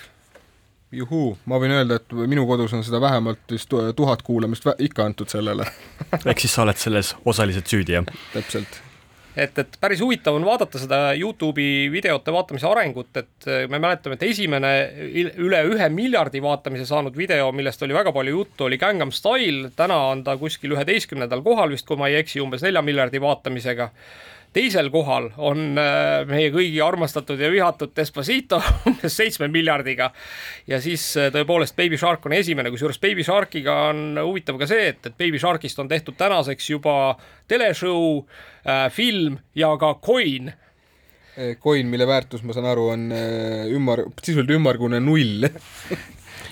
juhuu, 0.94 1.32
ma 1.50 1.58
võin 1.58 1.72
öelda, 1.74 1.98
et 1.98 2.12
minu 2.30 2.44
kodus 2.46 2.72
on 2.76 2.84
seda 2.86 3.00
vähemalt 3.02 3.50
vist 3.50 3.72
tuhat 3.96 4.22
kuulamist 4.22 4.68
ikka 4.78 5.08
antud 5.08 5.32
sellele 5.32 5.66
ehk 6.30 6.42
siis 6.44 6.54
sa 6.54 6.62
oled 6.62 6.78
selles 6.78 7.14
osaliselt 7.24 7.70
süüdi, 7.70 7.96
jah? 7.96 8.04
täpselt 8.34 8.78
et, 9.34 9.58
et 9.58 9.78
päris 9.80 9.98
huvitav 10.04 10.36
on 10.38 10.44
vaadata 10.46 10.78
seda 10.78 10.98
Youtube'i 11.18 11.88
videote 11.90 12.32
vaatamise 12.32 12.68
arengut, 12.68 13.10
et 13.18 13.48
me 13.72 13.80
mäletame, 13.82 14.14
et 14.14 14.22
esimene 14.28 14.70
üle 15.42 15.64
ühe 15.72 15.88
miljardi 15.90 16.42
vaatamise 16.44 16.86
saanud 16.86 17.16
video, 17.18 17.50
millest 17.56 17.82
oli 17.82 17.96
väga 17.96 18.12
palju 18.14 18.36
juttu, 18.36 18.68
oli 18.68 18.78
Gangnam 18.78 19.10
Style, 19.16 19.72
täna 19.74 19.98
on 20.12 20.22
ta 20.28 20.36
kuskil 20.38 20.76
üheteistkümnendal 20.76 21.42
kohal 21.42 21.74
vist, 21.74 21.88
kui 21.88 21.98
ma 21.98 22.12
ei 22.12 22.20
eksi, 22.22 22.44
umbes 22.44 22.62
nelja 22.62 22.84
miljardi 22.86 23.22
vaatamisega 23.24 23.90
teisel 24.54 24.88
kohal 24.94 25.28
on 25.42 25.78
äh, 25.80 26.22
meie 26.28 26.50
kõigi 26.54 26.78
armastatud 26.84 27.40
ja 27.40 27.50
vihatud 27.52 27.94
Despacito 27.96 28.60
umbes 28.88 29.16
seitsme 29.18 29.48
miljardiga. 29.52 30.10
ja 30.70 30.80
siis 30.82 31.06
äh, 31.18 31.30
tõepoolest 31.34 31.76
Baby 31.78 31.98
Shark 32.00 32.26
on 32.28 32.36
esimene, 32.36 32.72
kusjuures 32.74 33.00
Baby 33.02 33.26
Sharkiga 33.26 33.76
on 33.90 34.18
huvitav 34.22 34.58
ka 34.60 34.68
see, 34.70 34.90
et, 34.94 35.00
et 35.10 35.16
Baby 35.18 35.40
Sharkist 35.42 35.78
on 35.82 35.90
tehtud 35.90 36.18
tänaseks 36.18 36.70
juba 36.70 37.16
teleshow 37.50 38.22
äh,, 38.64 38.90
film 38.92 39.40
ja 39.54 39.74
ka 39.80 39.96
coin. 40.02 40.52
Coin, 41.58 41.88
mille 41.90 42.06
väärtus, 42.06 42.44
ma 42.46 42.54
saan 42.54 42.68
aru, 42.70 42.84
on 42.92 43.08
ümar, 43.74 44.04
sisuliselt 44.22 44.52
ümmargune 44.54 45.00
null. 45.02 45.48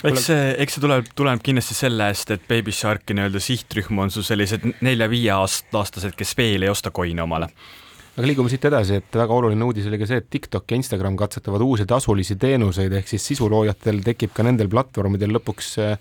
Eks 0.02 0.24
see, 0.26 0.48
eks 0.58 0.74
see 0.74 0.82
tuleb, 0.82 1.06
tuleneb 1.14 1.44
kindlasti 1.46 1.76
sellest, 1.78 2.32
et 2.34 2.48
Baby 2.50 2.74
Sharki 2.74 3.14
nii-öelda 3.14 3.38
sihtrühm 3.38 4.00
on 4.02 4.10
su 4.10 4.24
sellised 4.26 4.66
nelja-viie 4.82 5.30
aastased, 5.36 6.16
kes 6.18 6.34
veel 6.34 6.66
ei 6.66 6.72
osta 6.72 6.90
coin'e 6.90 7.22
omale 7.22 7.46
aga 8.12 8.28
liigume 8.28 8.52
siit 8.52 8.64
edasi, 8.68 8.98
et 9.00 9.16
väga 9.16 9.36
oluline 9.38 9.64
uudis 9.64 9.86
oli 9.88 9.98
ka 10.00 10.08
see, 10.08 10.20
et 10.20 10.28
TikTok 10.32 10.68
ja 10.68 10.78
Instagram 10.80 11.16
katsetavad 11.20 11.64
uusi 11.64 11.86
tasulisi 11.88 12.36
teenuseid, 12.40 12.92
ehk 12.98 13.08
siis 13.08 13.24
sisuloojatel 13.32 14.02
tekib 14.04 14.34
ka 14.36 14.44
nendel 14.44 14.68
platvormidel 14.72 15.32
lõpuks 15.38 15.70
äh, 15.80 15.94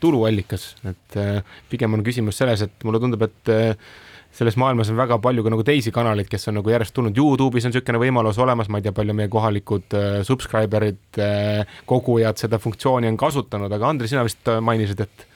tuluallikas, 0.00 0.70
et 0.88 1.18
äh, 1.20 1.42
pigem 1.68 1.98
on 1.98 2.04
küsimus 2.06 2.40
selles, 2.40 2.64
et 2.64 2.86
mulle 2.88 3.00
tundub, 3.02 3.26
et 3.28 3.52
äh, 3.52 3.90
selles 4.38 4.56
maailmas 4.60 4.88
on 4.92 4.98
väga 4.98 5.18
palju 5.20 5.44
ka 5.44 5.52
nagu 5.52 5.64
teisi 5.66 5.92
kanaleid, 5.92 6.28
kes 6.30 6.48
on 6.48 6.58
nagu 6.60 6.72
järjest 6.72 6.94
tulnud, 6.96 7.16
Youtube'is 7.16 7.66
on 7.66 7.74
niisugune 7.74 8.00
võimalus 8.00 8.38
olemas, 8.40 8.70
ma 8.72 8.80
ei 8.80 8.86
tea, 8.86 8.94
palju 8.96 9.16
meie 9.18 9.32
kohalikud 9.32 9.96
äh, 9.98 10.20
subscriber'id 10.28 11.20
äh,, 11.24 11.80
kogujad 11.88 12.40
seda 12.40 12.60
funktsiooni 12.62 13.10
on 13.10 13.18
kasutanud, 13.20 13.72
aga 13.76 13.92
Andri, 13.92 14.08
sina 14.08 14.24
vist 14.26 14.48
mainisid, 14.64 15.04
et 15.04 15.28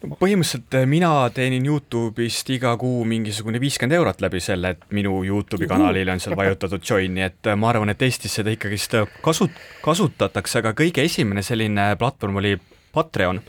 põhimõtteliselt 0.00 0.76
äh, 0.78 0.86
mina 0.88 1.10
teenin 1.34 1.66
Youtube'ist 1.68 2.48
iga 2.54 2.72
kuu 2.80 3.02
mingisugune 3.08 3.60
viiskümmend 3.60 3.98
eurot 3.98 4.22
läbi 4.24 4.40
selle, 4.40 4.74
et 4.74 4.86
minu 4.96 5.20
Youtube'i 5.26 5.68
kanalile 5.68 6.14
on 6.14 6.22
seal 6.22 6.36
vajutatud 6.38 6.84
join, 6.86 7.12
nii 7.16 7.26
et 7.26 7.50
äh, 7.50 7.58
ma 7.58 7.70
arvan, 7.72 7.92
et 7.92 8.02
Eestis 8.06 8.38
seda 8.40 8.52
ikkagist 8.54 8.96
äh, 8.96 9.18
kasut-, 9.24 9.60
kasutatakse, 9.84 10.62
aga 10.62 10.72
kõige 10.78 11.04
esimene 11.04 11.44
selline 11.44 11.92
platvorm 12.00 12.40
oli 12.40 12.56
Patreon. 12.94 13.42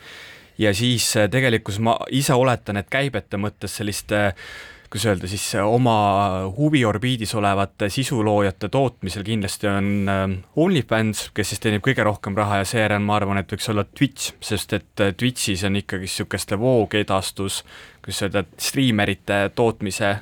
ja 0.61 0.73
siis 0.75 1.07
tegelikkus 1.31 1.79
ma 1.79 1.95
ise 2.11 2.35
oletan, 2.37 2.77
et 2.77 2.89
käibete 2.91 3.39
mõttes 3.39 3.79
sellist 3.79 4.11
äh, 4.11 4.35
kuidas 4.91 5.05
öelda 5.07 5.27
siis, 5.31 5.45
oma 5.63 5.95
huviorbiidis 6.57 7.31
olevate 7.39 7.87
sisuloojate 7.89 8.69
tootmisel 8.69 9.23
kindlasti 9.23 9.69
on 9.71 10.09
ähm, 10.11 10.33
OnlyFans, 10.59 11.29
kes 11.33 11.53
siis 11.53 11.63
teenib 11.63 11.85
kõige 11.85 12.03
rohkem 12.03 12.35
raha 12.35 12.59
ja 12.59 12.67
seejärel 12.67 12.99
ma 13.05 13.15
arvan, 13.15 13.39
et 13.39 13.55
võiks 13.55 13.71
olla 13.71 13.85
Twitch, 13.87 14.35
sest 14.43 14.75
et 14.75 15.05
äh, 15.05 15.13
Twitch'is 15.15 15.63
on 15.67 15.79
ikkagi 15.79 16.09
niisuguste 16.09 16.59
voogedastus, 16.59 17.61
kuidas 18.03 18.21
öelda, 18.27 18.43
striimerite 18.59 19.39
tootmise 19.55 20.17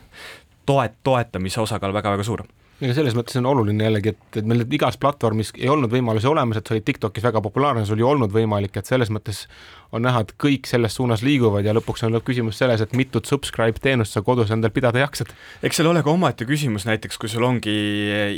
toet-, 0.70 1.02
toetamise 1.04 1.66
osakaal 1.66 1.96
väga-väga 1.98 2.30
suur 2.30 2.46
ega 2.80 2.96
selles 2.96 3.16
mõttes 3.18 3.36
on 3.40 3.48
oluline 3.50 3.84
jällegi, 3.84 4.14
et, 4.14 4.38
et 4.40 4.48
meil 4.48 4.64
igas 4.64 4.96
platvormis 5.00 5.52
ei 5.58 5.68
olnud 5.72 5.92
võimalusi 5.92 6.30
olemas, 6.32 6.60
et 6.60 6.68
sa 6.68 6.76
olid 6.76 6.86
TikTokis 6.88 7.26
väga 7.26 7.42
populaarne, 7.44 7.84
sul 7.88 8.00
ei 8.00 8.08
olnud 8.08 8.32
võimalik, 8.34 8.78
et 8.80 8.88
selles 8.88 9.12
mõttes 9.12 9.44
on 9.96 10.06
näha, 10.06 10.22
et 10.24 10.32
kõik 10.40 10.70
selles 10.70 10.96
suunas 10.96 11.24
liiguvad 11.26 11.66
ja 11.66 11.74
lõpuks 11.76 12.06
on 12.06 12.14
lõppküsimus 12.16 12.60
selles, 12.62 12.84
et 12.84 12.96
mitut 12.96 13.28
subscribe 13.28 13.82
teenust 13.84 14.16
sa 14.16 14.24
kodus 14.24 14.54
endal 14.56 14.72
pidada 14.72 15.02
jaksad. 15.02 15.34
eks 15.66 15.82
seal 15.82 15.92
ole 15.92 16.04
ka 16.06 16.14
omaette 16.14 16.48
küsimus, 16.48 16.88
näiteks 16.88 17.20
kui 17.20 17.32
sul 17.32 17.44
ongi 17.48 17.76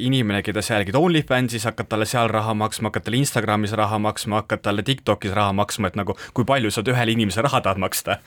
inimene, 0.08 0.42
keda 0.48 0.64
sa 0.66 0.80
jälgid 0.80 0.98
OnlyFansis, 0.98 1.68
hakkad 1.70 1.92
talle 1.92 2.10
seal 2.10 2.32
raha 2.32 2.56
maksma, 2.58 2.90
hakkad 2.90 3.10
talle 3.10 3.22
Instagramis 3.22 3.78
raha 3.78 4.00
maksma, 4.02 4.42
hakkad 4.42 4.66
talle 4.66 4.86
TikTokis 4.88 5.38
raha 5.38 5.54
maksma, 5.54 5.92
et 5.92 6.00
nagu 6.00 6.18
kui 6.34 6.48
palju 6.48 6.72
sa 6.74 6.86
ühele 6.88 7.14
inimesele 7.14 7.50
raha 7.50 7.62
tahad 7.62 7.84
maksta 7.84 8.22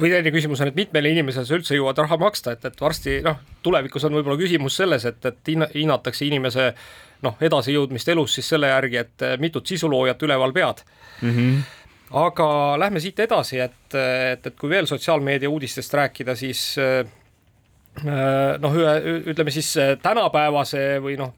või 0.00 0.10
teine 0.12 0.32
küsimus 0.34 0.62
on, 0.62 0.70
et 0.70 0.78
mitmele 0.78 1.12
inimesele 1.14 1.48
sa 1.48 1.56
üldse 1.56 1.78
jõuad 1.78 1.98
raha 2.02 2.18
maksta, 2.20 2.54
et, 2.56 2.64
et 2.68 2.80
varsti 2.80 3.20
noh, 3.24 3.40
tulevikus 3.62 4.06
on 4.08 4.18
võib-olla 4.18 4.38
küsimus 4.40 4.76
selles, 4.80 5.06
et, 5.10 5.20
et 5.30 5.52
hinnatakse 5.74 6.26
inimese 6.26 6.70
noh, 7.24 7.38
edasijõudmist 7.40 8.08
elus 8.14 8.36
siis 8.38 8.52
selle 8.54 8.72
järgi, 8.72 9.00
et 9.04 9.26
mitut 9.42 9.66
sisuloojat 9.66 10.22
üleval 10.28 10.52
pead 10.56 10.84
mm. 11.22 11.30
-hmm 11.30 11.64
aga 12.14 12.46
lähme 12.78 13.00
siit 13.00 13.18
edasi, 13.18 13.58
et, 13.58 13.94
et, 13.96 14.46
et 14.46 14.54
kui 14.60 14.68
veel 14.70 14.86
sotsiaalmeedia 14.86 15.50
uudistest 15.50 15.94
rääkida, 15.94 16.36
siis 16.38 16.76
Äh, 18.02 18.56
noh, 18.58 18.74
ütleme 19.30 19.52
siis 19.54 19.68
tänapäevase 20.02 20.98
või 21.02 21.14
noh, 21.18 21.36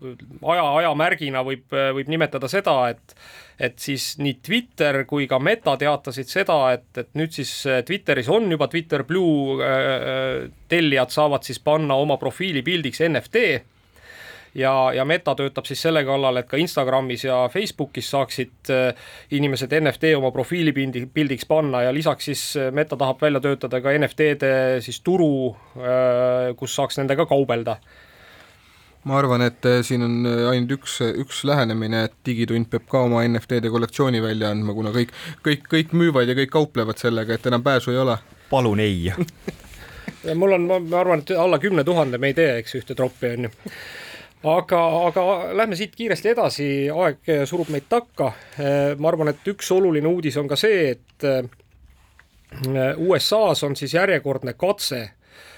aja, 0.49 0.63
ajamärgina 0.81 1.43
võib, 1.45 1.67
võib 1.69 2.09
nimetada 2.09 2.49
seda, 2.49 2.79
et 2.95 3.13
et 3.61 3.79
siis 3.81 4.17
nii 4.21 4.39
Twitter 4.45 5.05
kui 5.09 5.29
ka 5.31 5.39
Meta 5.39 5.77
teatasid 5.81 6.29
seda, 6.29 6.59
et, 6.77 6.91
et 6.99 7.15
nüüd 7.17 7.33
siis 7.33 7.53
äh, 7.71 7.83
Twitteris 7.87 8.29
on 8.29 8.51
juba 8.53 8.69
Twitter 8.73 9.05
Blue 9.05 9.57
äh, 9.65 10.51
tellijad 10.69 11.15
saavad 11.15 11.47
siis 11.47 11.63
panna 11.65 11.97
oma 11.97 12.19
profiili 12.21 12.63
pildiks 12.67 13.01
NFT 13.09 13.47
ja, 14.57 14.73
ja 14.95 15.05
Meta 15.05 15.35
töötab 15.37 15.69
siis 15.69 15.81
selle 15.85 16.03
kallal, 16.07 16.41
et 16.41 16.49
ka 16.51 16.59
Instagramis 16.61 17.27
ja 17.27 17.39
Facebookis 17.53 18.09
saaksid 18.13 18.73
äh, 18.73 19.11
inimesed 19.37 19.73
NFT 19.81 20.15
oma 20.17 20.33
profiilipildi, 20.35 21.07
pildiks 21.15 21.47
panna 21.49 21.85
ja 21.87 21.95
lisaks 21.95 22.31
siis 22.31 22.45
äh, 22.61 22.73
Meta 22.75 22.97
tahab 22.97 23.23
välja 23.23 23.43
töötada 23.45 23.81
ka 23.85 23.95
NFT-de 23.99 24.53
siis 24.85 25.01
turu, 25.05 25.55
äh, 25.81 26.53
kus 26.59 26.77
saaks 26.79 27.01
nendega 27.01 27.29
kaubelda 27.29 27.79
ma 29.07 29.19
arvan, 29.21 29.45
et 29.47 29.67
siin 29.87 30.03
on 30.03 30.15
ainult 30.51 30.73
üks, 30.79 30.99
üks 31.23 31.45
lähenemine, 31.47 32.07
et 32.09 32.17
Digitund 32.27 32.67
peab 32.73 32.89
ka 32.91 33.05
oma 33.07 33.23
NFT-de 33.27 33.71
kollektsiooni 33.71 34.23
välja 34.23 34.51
andma, 34.51 34.75
kuna 34.75 34.91
kõik, 34.95 35.13
kõik, 35.47 35.69
kõik 35.71 35.95
müüvad 35.95 36.27
ja 36.27 36.35
kõik 36.39 36.51
kauplevad 36.55 36.99
sellega, 36.99 37.37
et 37.37 37.47
enam 37.47 37.63
pääsu 37.63 37.95
ei 37.95 38.01
ole. 38.03 38.19
palun 38.51 38.81
ei 38.83 39.13
mul 40.35 40.57
on, 40.59 40.67
ma 40.89 41.01
arvan, 41.01 41.23
et 41.23 41.31
alla 41.39 41.59
kümne 41.63 41.85
tuhande 41.85 42.19
me 42.19 42.33
ei 42.33 42.35
tee, 42.35 42.59
eks, 42.59 42.75
ühte 42.81 42.99
troppi, 42.99 43.31
on 43.37 43.47
ju 43.47 43.55
aga, 44.47 44.81
aga 45.07 45.27
lähme 45.57 45.77
siit 45.77 45.95
kiiresti 45.97 46.33
edasi, 46.33 46.67
aeg 46.93 47.31
surub 47.49 47.71
meid 47.73 47.89
takka. 47.89 48.33
ma 48.99 49.09
arvan, 49.09 49.33
et 49.33 49.53
üks 49.53 49.71
oluline 49.75 50.09
uudis 50.09 50.37
on 50.41 50.49
ka 50.49 50.59
see, 50.59 50.91
et 50.97 51.27
äh, 51.27 51.47
USA-s 52.97 53.65
on 53.67 53.77
siis 53.77 53.95
järjekordne 53.95 54.55
katse 54.59 55.03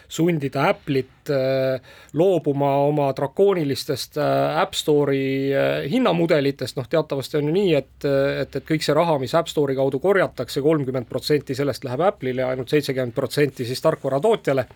sundida 0.08 0.68
Apple'it 0.72 1.32
äh, 1.32 1.80
loobuma 2.16 2.70
oma 2.88 3.10
drakoonilistest 3.16 4.16
äh, 4.18 4.60
App 4.62 4.74
Store'i 4.74 5.52
hinnamudelitest, 5.90 6.78
noh 6.78 6.88
teatavasti 6.88 7.40
on 7.40 7.50
ju 7.50 7.56
nii, 7.58 7.74
et, 7.78 8.08
et, 8.08 8.56
et 8.56 8.68
kõik 8.68 8.84
see 8.84 8.96
raha, 8.96 9.18
mis 9.20 9.36
App 9.38 9.50
Store'i 9.50 9.76
kaudu 9.78 10.00
korjatakse, 10.02 10.64
kolmkümmend 10.64 11.08
protsenti 11.10 11.56
sellest 11.58 11.84
läheb 11.84 12.06
Apple'ile 12.08 12.44
ja 12.44 12.50
ainult 12.54 12.72
seitsekümmend 12.72 13.16
protsenti 13.16 13.68
siis 13.68 13.84
tarkvaratootjale 13.84 14.66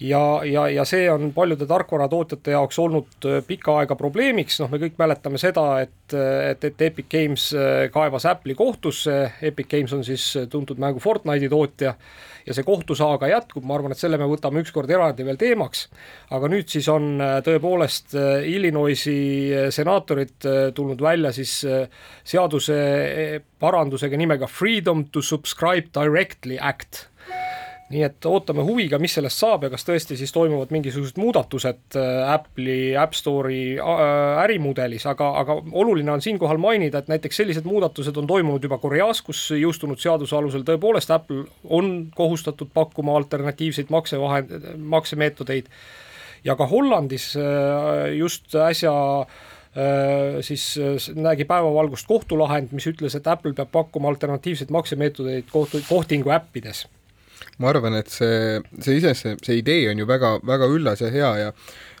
ja, 0.00 0.40
ja, 0.44 0.68
ja 0.68 0.84
see 0.88 1.06
on 1.10 1.30
paljude 1.34 1.66
tarkvaratootjate 1.70 2.54
jaoks 2.54 2.78
olnud 2.82 3.28
äh, 3.28 3.38
pikka 3.46 3.78
aega 3.80 3.96
probleemiks, 3.98 4.58
noh, 4.62 4.70
me 4.72 4.80
kõik 4.82 4.98
mäletame 4.98 5.38
seda, 5.40 5.66
et, 5.84 6.14
et, 6.14 6.66
et 6.66 6.84
Epic 6.88 7.08
Games 7.12 7.46
äh, 7.54 7.86
kaevas 7.94 8.26
Apple'i 8.30 8.56
kohtusse, 8.58 9.18
Epic 9.42 9.70
Games 9.70 9.94
on 9.94 10.04
siis 10.06 10.26
tuntud 10.50 10.82
mängu 10.82 11.02
Fortnite'i 11.02 11.50
tootja. 11.52 11.94
Ja 12.44 12.52
see 12.52 12.66
kohtusaaga 12.66 13.30
jätkub, 13.30 13.64
ma 13.64 13.78
arvan, 13.78 13.94
et 13.94 14.00
selle 14.00 14.18
me 14.20 14.26
võtame 14.28 14.60
ükskord 14.60 14.90
eraldi 14.92 15.24
veel 15.24 15.38
teemaks. 15.40 15.86
aga 16.36 16.50
nüüd 16.52 16.68
siis 16.68 16.90
on 16.92 17.14
äh, 17.22 17.38
tõepoolest 17.46 18.18
Illinoisi 18.50 19.16
senaatorid 19.72 20.44
tulnud 20.76 21.00
välja 21.00 21.32
siis 21.32 21.54
seaduse 22.24 22.76
parandusega 23.62 24.18
nimega 24.20 24.46
Freedom 24.50 25.06
to 25.08 25.22
Subscribe 25.22 25.88
Directly 25.94 26.58
Act 26.60 27.06
nii 27.92 28.02
et 28.06 28.26
ootame 28.28 28.64
huviga, 28.64 28.98
mis 29.02 29.12
sellest 29.16 29.42
saab 29.42 29.66
ja 29.66 29.70
kas 29.72 29.84
tõesti 29.84 30.16
siis 30.16 30.32
toimuvad 30.32 30.72
mingisugused 30.72 31.18
muudatused 31.20 31.98
äh, 32.00 32.30
Apple'i 32.32 32.94
App 32.98 33.16
Store'i 33.16 33.74
äh, 33.76 34.04
ärimudelis, 34.44 35.04
aga, 35.10 35.28
aga 35.42 35.58
oluline 35.72 36.14
on 36.14 36.24
siinkohal 36.24 36.60
mainida, 36.62 37.02
et 37.02 37.12
näiteks 37.12 37.42
sellised 37.42 37.68
muudatused 37.68 38.16
on 38.20 38.28
toimunud 38.30 38.64
juba 38.64 38.78
Koreas, 38.80 39.20
kus 39.26 39.46
jõustunud 39.58 40.00
seaduse 40.00 40.36
alusel 40.38 40.64
tõepoolest 40.64 41.12
Apple 41.12 41.44
on 41.68 41.92
kohustatud 42.16 42.72
pakkuma 42.74 43.18
alternatiivseid 43.20 43.92
maksevahend, 43.92 44.56
maksemeetodeid. 44.96 45.68
Ja 46.44 46.56
ka 46.56 46.68
Hollandis 46.68 47.34
äh, 47.36 48.14
just 48.16 48.54
äsja 48.54 48.94
siis 50.46 50.76
nägi 51.18 51.42
päevavalgust 51.50 52.06
kohtulahend, 52.06 52.70
mis 52.70 52.84
ütles, 52.86 53.16
et 53.18 53.26
Apple 53.26 53.56
peab 53.58 53.72
pakkuma 53.74 54.06
alternatiivseid 54.12 54.70
maksemeetodeid 54.70 55.48
kohtu, 55.50 55.80
kohtingu 55.88 56.30
äppides 56.30 56.84
ma 57.58 57.70
arvan, 57.70 57.98
et 58.00 58.10
see, 58.10 58.60
see 58.82 58.98
iseenesest, 58.98 59.44
see 59.46 59.60
idee 59.60 59.88
on 59.90 60.00
ju 60.02 60.06
väga, 60.08 60.38
väga 60.46 60.70
üllas 60.74 61.02
ja 61.04 61.10
hea 61.14 61.32
ja 61.38 61.50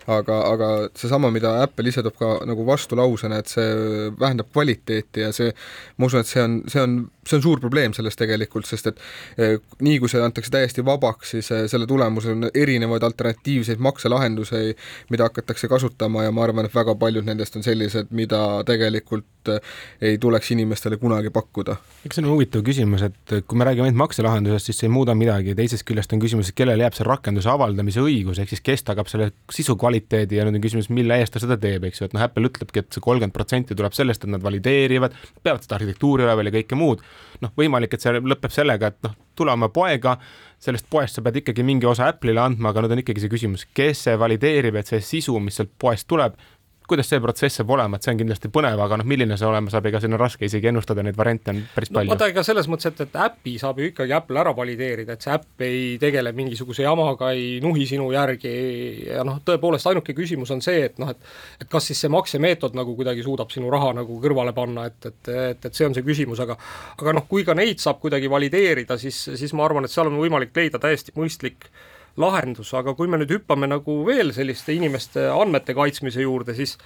aga, 0.06 0.38
aga 0.52 0.70
seesama, 0.98 1.30
mida 1.32 1.54
Apple 1.62 1.88
ise 1.88 2.02
toob 2.04 2.16
ka 2.18 2.30
nagu 2.48 2.66
vastulausena, 2.68 3.40
et 3.40 3.52
see 3.52 4.10
vähendab 4.20 4.50
kvaliteeti 4.52 5.24
ja 5.24 5.32
see, 5.36 5.54
ma 5.98 6.10
usun, 6.10 6.24
et 6.24 6.30
see 6.30 6.42
on, 6.44 6.58
see 6.70 6.82
on 6.82 6.98
see 7.28 7.38
on 7.38 7.42
suur 7.42 7.60
probleem 7.60 7.94
selles 7.96 8.16
tegelikult, 8.18 8.66
sest 8.68 8.90
et 8.90 9.00
eh, 9.38 9.56
nii 9.84 9.98
kui 10.02 10.10
see 10.10 10.22
antakse 10.24 10.52
täiesti 10.52 10.84
vabaks, 10.86 11.34
siis 11.34 11.50
eh, 11.54 11.64
selle 11.70 11.88
tulemusel 11.90 12.36
on 12.36 12.48
erinevaid 12.50 13.04
alternatiivseid 13.06 13.82
makselahendusi, 13.84 14.74
mida 15.12 15.28
hakatakse 15.28 15.68
kasutama 15.70 16.26
ja 16.26 16.34
ma 16.34 16.44
arvan, 16.44 16.68
et 16.68 16.74
väga 16.74 16.96
paljud 17.00 17.26
nendest 17.26 17.56
on 17.58 17.66
sellised, 17.66 18.12
mida 18.16 18.40
tegelikult 18.68 19.52
eh, 19.54 19.74
ei 20.10 20.18
tuleks 20.20 20.52
inimestele 20.54 20.98
kunagi 21.00 21.32
pakkuda. 21.34 21.76
eks 22.04 22.18
see 22.18 22.24
on 22.24 22.30
huvitav 22.32 22.64
küsimus, 22.66 23.06
et 23.06 23.36
kui 23.48 23.58
me 23.58 23.68
räägime 23.68 23.88
ainult 23.88 24.02
makselahendusest, 24.04 24.70
siis 24.70 24.82
see 24.82 24.90
ei 24.90 24.94
muuda 24.94 25.16
midagi, 25.18 25.56
teisest 25.58 25.86
küljest 25.88 26.12
on 26.14 26.22
küsimus, 26.22 26.50
et 26.50 26.58
kellele 26.58 26.84
jääb 26.84 26.96
see 26.96 27.08
rakenduse 27.08 27.50
avaldamise 27.52 28.04
õigus, 28.04 28.40
ehk 28.42 28.52
siis 28.52 28.64
kes 28.64 28.86
tagab 28.90 29.10
selle 29.10 29.30
sisu 29.52 29.78
kvaliteedi 29.80 30.40
ja 30.40 30.46
nüüd 30.46 30.60
on 30.60 30.64
küsimus, 30.64 30.90
mille 30.92 31.18
eest 31.20 31.36
ta 31.36 31.42
seda 31.42 31.58
teeb, 31.60 31.88
eks 31.88 32.02
ju, 32.02 32.10
et 32.10 32.16
noh, 32.16 32.24
Apple 32.24 32.50
ütlebki, 32.50 32.84
et 32.84 32.94
see 32.94 33.04
kolmkümmend 33.04 33.34
protsenti 33.34 33.76
tuleb 33.76 33.96
sellest, 33.96 34.24
et 34.24 34.32
nad 34.32 34.42
valideerivad, 34.44 35.16
peavad 35.44 35.64
seda 35.64 35.78
arhitektuuri 35.78 36.26
üleval 36.26 36.50
ja 36.50 36.54
kõike 36.58 36.78
muud 36.78 37.02
noh, 37.42 37.52
võimalik, 37.58 37.94
et 37.94 38.04
see 38.04 38.14
lõpeb 38.20 38.54
sellega, 38.54 38.92
et 38.92 39.06
noh, 39.06 39.14
tule 39.36 39.52
oma 39.54 39.68
poega, 39.74 40.16
sellest 40.64 40.86
poest 40.90 41.18
sa 41.18 41.24
pead 41.24 41.40
ikkagi 41.42 41.64
mingi 41.66 41.88
osa 41.88 42.08
Apple'ile 42.12 42.42
andma, 42.42 42.70
aga 42.70 42.84
nüüd 42.84 42.96
on 42.96 43.02
ikkagi 43.02 43.24
see 43.24 43.32
küsimus, 43.32 43.66
kes 43.76 44.06
see 44.06 44.18
valideerib, 44.20 44.78
et 44.80 44.90
see 44.90 45.02
sisu, 45.04 45.36
mis 45.42 45.58
sealt 45.58 45.72
poest 45.80 46.08
tuleb, 46.10 46.38
kuidas 46.88 47.08
see 47.08 47.20
protsess 47.22 47.60
saab 47.60 47.70
olema, 47.76 47.96
et 47.96 48.06
see 48.06 48.12
on 48.12 48.20
kindlasti 48.20 48.50
põnev, 48.52 48.80
aga 48.84 48.98
noh, 49.00 49.06
milline 49.08 49.38
see 49.40 49.48
olema 49.48 49.72
saab, 49.72 49.86
ega 49.88 50.00
siin 50.02 50.16
on 50.16 50.20
raske 50.20 50.44
isegi 50.48 50.68
ennustada, 50.68 51.04
neid 51.06 51.16
variante 51.16 51.52
on 51.52 51.62
päris 51.74 51.92
palju 51.94 52.10
no,. 52.10 52.14
vaata, 52.14 52.28
ega 52.32 52.44
selles 52.46 52.68
mõttes, 52.70 52.90
et, 52.90 53.00
et 53.06 53.16
äpi 53.24 53.54
saab 53.60 53.80
ju 53.80 53.88
ikkagi 53.88 54.12
Apple 54.16 54.40
ära 54.42 54.52
valideerida, 54.56 55.16
et 55.16 55.24
see 55.24 55.32
äpp 55.34 55.64
ei 55.64 55.80
tegele 56.02 56.34
mingisuguse 56.36 56.84
jamaga, 56.84 57.30
ei 57.36 57.58
nuhi 57.64 57.86
sinu 57.88 58.10
järgi 58.14 58.52
ja 59.08 59.24
noh, 59.26 59.40
tõepoolest 59.46 59.88
ainuke 59.90 60.16
küsimus 60.16 60.52
on 60.54 60.60
see, 60.64 60.84
et 60.90 61.00
noh, 61.02 61.14
et 61.14 61.64
et 61.64 61.70
kas 61.70 61.88
siis 61.88 62.04
see 62.04 62.12
maksemeetod 62.12 62.76
nagu 62.76 62.96
kuidagi 62.98 63.24
suudab 63.24 63.52
sinu 63.54 63.72
raha 63.72 63.94
nagu 64.00 64.18
kõrvale 64.22 64.52
panna, 64.56 64.88
et, 64.90 65.00
et, 65.08 65.32
et, 65.32 65.66
et 65.70 65.74
see 65.74 65.88
on 65.88 65.96
see 65.96 66.04
küsimus, 66.06 66.42
aga 66.44 66.58
aga 66.98 67.16
noh, 67.16 67.28
kui 67.30 67.46
ka 67.46 67.56
neid 67.56 67.80
saab 67.82 68.02
kuidagi 68.02 68.30
valideerida, 68.30 68.98
siis, 69.00 69.24
siis 69.40 69.56
ma 69.56 69.64
arvan, 69.68 69.86
et 69.86 69.94
seal 69.94 70.10
on 70.10 70.20
võimalik 70.20 70.54
leida 70.56 70.80
täiesti 70.82 71.14
mõistlik 71.16 71.70
lahendus, 72.20 72.70
aga 72.74 72.94
kui 72.94 73.10
me 73.10 73.18
nüüd 73.18 73.32
hüppame 73.34 73.66
nagu 73.70 74.02
veel 74.06 74.32
selliste 74.36 74.74
inimeste 74.76 75.26
andmete 75.32 75.74
kaitsmise 75.74 76.22
juurde, 76.22 76.54
siis 76.54 76.78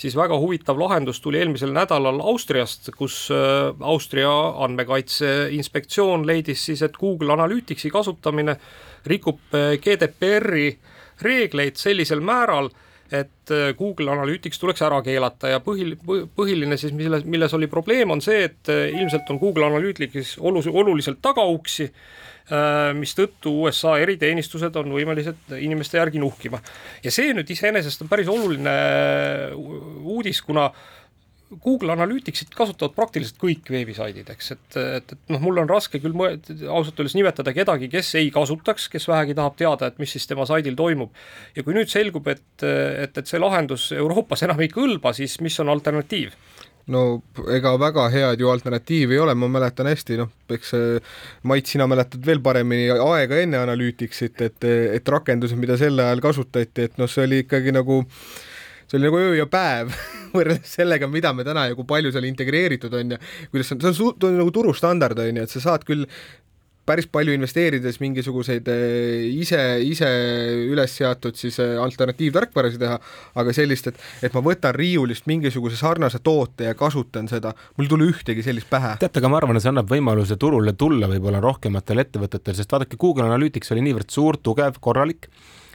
siis 0.00 0.16
väga 0.16 0.38
huvitav 0.40 0.78
lahendus 0.80 1.20
tuli 1.20 1.40
eelmisel 1.42 1.74
nädalal 1.76 2.22
Austriast, 2.24 2.88
kus 2.96 3.26
äh, 3.34 3.74
Austria 3.80 4.30
andmekaitse 4.64 5.50
inspektsioon 5.56 6.24
leidis 6.26 6.64
siis, 6.64 6.82
et 6.82 6.96
Google 6.96 7.34
Analyticsi 7.36 7.90
kasutamine 7.92 8.56
rikub 9.06 9.56
äh, 9.56 9.74
GDPR-i 9.82 10.70
reegleid 11.20 11.76
sellisel 11.76 12.24
määral, 12.24 12.70
et 13.10 13.52
äh, 13.54 13.74
Google 13.78 14.12
Analytics 14.14 14.58
tuleks 14.62 14.82
ära 14.86 15.02
keelata 15.06 15.52
ja 15.52 15.60
põhil-, 15.64 15.96
põhiline 16.36 16.78
siis, 16.80 16.94
milles, 16.96 17.26
milles 17.26 17.54
oli 17.56 17.68
probleem, 17.70 18.10
on 18.10 18.22
see, 18.24 18.44
et 18.48 18.70
ilmselt 18.70 19.30
on 19.30 19.40
Google 19.42 19.66
Analytics 19.70 20.36
olus-, 20.38 20.70
oluliselt 20.70 21.22
tagauksi 21.22 21.90
Äh, 22.50 22.90
mistõttu 22.98 23.52
USA 23.62 23.92
eriteenistused 24.02 24.74
on 24.80 24.88
võimelised 24.90 25.52
inimeste 25.54 26.00
järgi 26.00 26.18
nuhkima. 26.18 26.58
ja 27.04 27.10
see 27.14 27.30
nüüd 27.30 27.46
iseenesest 27.46 28.02
on 28.02 28.08
päris 28.10 28.26
oluline 28.32 28.72
äh, 28.72 29.52
uudis, 30.02 30.40
kuna 30.42 30.64
Google 31.50 31.92
Analyticsit 31.96 32.52
kasutavad 32.54 32.94
praktiliselt 32.94 33.40
kõik 33.40 33.70
veebisaidid, 33.74 34.28
eks, 34.30 34.52
et, 34.54 34.76
et, 34.78 35.14
et 35.16 35.32
noh, 35.34 35.40
mul 35.42 35.58
on 35.58 35.70
raske 35.70 35.98
küll 35.98 36.14
mõe-, 36.14 36.36
ausalt 36.70 37.00
öeldes 37.00 37.16
nimetada 37.18 37.54
kedagi, 37.56 37.88
kes 37.90 38.12
ei 38.20 38.30
kasutaks, 38.34 38.86
kes 38.92 39.08
vähegi 39.10 39.34
tahab 39.38 39.56
teada, 39.58 39.90
et 39.90 39.98
mis 39.98 40.14
siis 40.14 40.28
tema 40.30 40.46
saidil 40.46 40.78
toimub. 40.78 41.10
ja 41.56 41.64
kui 41.66 41.74
nüüd 41.74 41.90
selgub, 41.90 42.28
et, 42.30 42.44
et, 42.62 43.18
et 43.18 43.26
see 43.26 43.40
lahendus 43.42 43.90
Euroopas 43.96 44.46
enam 44.46 44.62
ei 44.62 44.70
kõlba, 44.70 45.14
siis 45.16 45.40
mis 45.42 45.58
on 45.62 45.72
alternatiiv? 45.74 46.36
no 46.90 47.22
ega 47.54 47.72
väga 47.78 48.06
head 48.10 48.40
ju 48.40 48.50
alternatiivi 48.50 49.14
ei 49.14 49.22
ole, 49.22 49.34
ma 49.38 49.48
mäletan 49.50 49.90
hästi, 49.90 50.16
noh, 50.20 50.30
eks 50.50 50.74
Mait, 51.50 51.66
sina 51.66 51.86
mäletad 51.90 52.22
veel 52.26 52.42
paremini 52.42 52.88
aega 52.94 53.40
enne 53.42 53.58
Analyticsit, 53.62 54.40
et, 54.46 54.70
et 54.94 55.12
rakendused, 55.14 55.58
mida 55.60 55.78
sel 55.80 55.98
ajal 55.98 56.22
kasutati, 56.24 56.88
et 56.88 56.98
noh, 57.00 57.10
see 57.10 57.26
oli 57.26 57.42
ikkagi 57.44 57.74
nagu 57.74 58.02
see 58.90 58.98
oli 58.98 59.06
nagu 59.06 59.22
öö 59.22 59.38
ja 59.38 59.46
päev 59.50 59.94
võrreldes 60.34 60.76
sellega, 60.76 61.08
mida 61.10 61.32
me 61.36 61.46
täna 61.46 61.68
ja 61.70 61.78
kui 61.78 61.86
palju 61.88 62.12
seal 62.14 62.26
integreeritud 62.28 62.94
on 62.98 63.16
ja 63.16 63.22
kuidas 63.50 63.70
see 63.70 63.78
on, 63.78 63.82
see 63.84 63.92
on, 63.92 63.98
su-, 63.98 64.14
on 64.28 64.38
nagu 64.42 64.54
turustandard 64.54 65.18
on 65.22 65.42
ju, 65.42 65.46
et 65.46 65.54
sa 65.54 65.62
saad 65.70 65.86
küll 65.88 66.06
päris 66.90 67.06
palju 67.12 67.34
investeerides 67.36 68.00
mingisuguseid 68.02 68.66
eh, 68.72 69.28
ise, 69.30 69.60
ise 69.86 70.08
üles 70.72 70.96
seatud 70.96 71.38
siis 71.38 71.60
eh, 71.62 71.76
alternatiivtarkvarasid 71.78 72.82
teha, 72.82 72.96
aga 73.42 73.54
sellist, 73.54 73.90
et, 73.92 74.00
et 74.26 74.34
ma 74.34 74.42
võtan 74.44 74.74
riiulist 74.74 75.28
mingisuguse 75.30 75.78
sarnase 75.78 76.22
toote 76.24 76.66
ja 76.66 76.74
kasutan 76.78 77.30
seda, 77.30 77.52
mul 77.76 77.86
ei 77.86 77.92
tule 77.92 78.10
ühtegi 78.10 78.44
sellist 78.46 78.70
pähe. 78.72 78.96
teate, 79.02 79.22
aga 79.22 79.30
ma 79.30 79.38
arvan, 79.38 79.60
et 79.60 79.66
see 79.66 79.72
annab 79.72 79.92
võimaluse 79.92 80.40
turule 80.40 80.74
tulla 80.78 81.10
võib-olla 81.12 81.42
rohkematel 81.44 82.02
ettevõtetel, 82.06 82.58
sest 82.58 82.74
vaadake, 82.74 82.98
Google 83.00 83.28
Analytics 83.28 83.76
oli 83.76 83.86
niivõrd 83.86 84.10
suur, 84.10 84.40
tugev, 84.42 84.82
korralik 84.82 85.30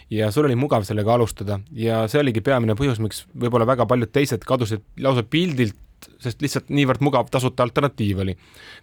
ja 0.10 0.30
sul 0.32 0.46
oli 0.46 0.58
mugav 0.60 0.86
sellega 0.86 1.15
alustada 1.15 1.60
ja 1.74 2.04
see 2.12 2.22
oligi 2.22 2.44
peamine 2.46 2.76
põhjus, 2.78 3.02
miks 3.02 3.24
võib-olla 3.34 3.68
väga 3.68 3.88
paljud 3.89 4.12
teised 4.13 4.46
kadusid 4.46 4.84
lausa 5.02 5.24
pildilt, 5.24 5.78
sest 6.22 6.41
lihtsalt 6.44 6.70
niivõrd 6.70 7.02
mugav 7.06 7.30
tasuta 7.34 7.65
alternatiiv 7.65 8.22
oli. 8.26 8.38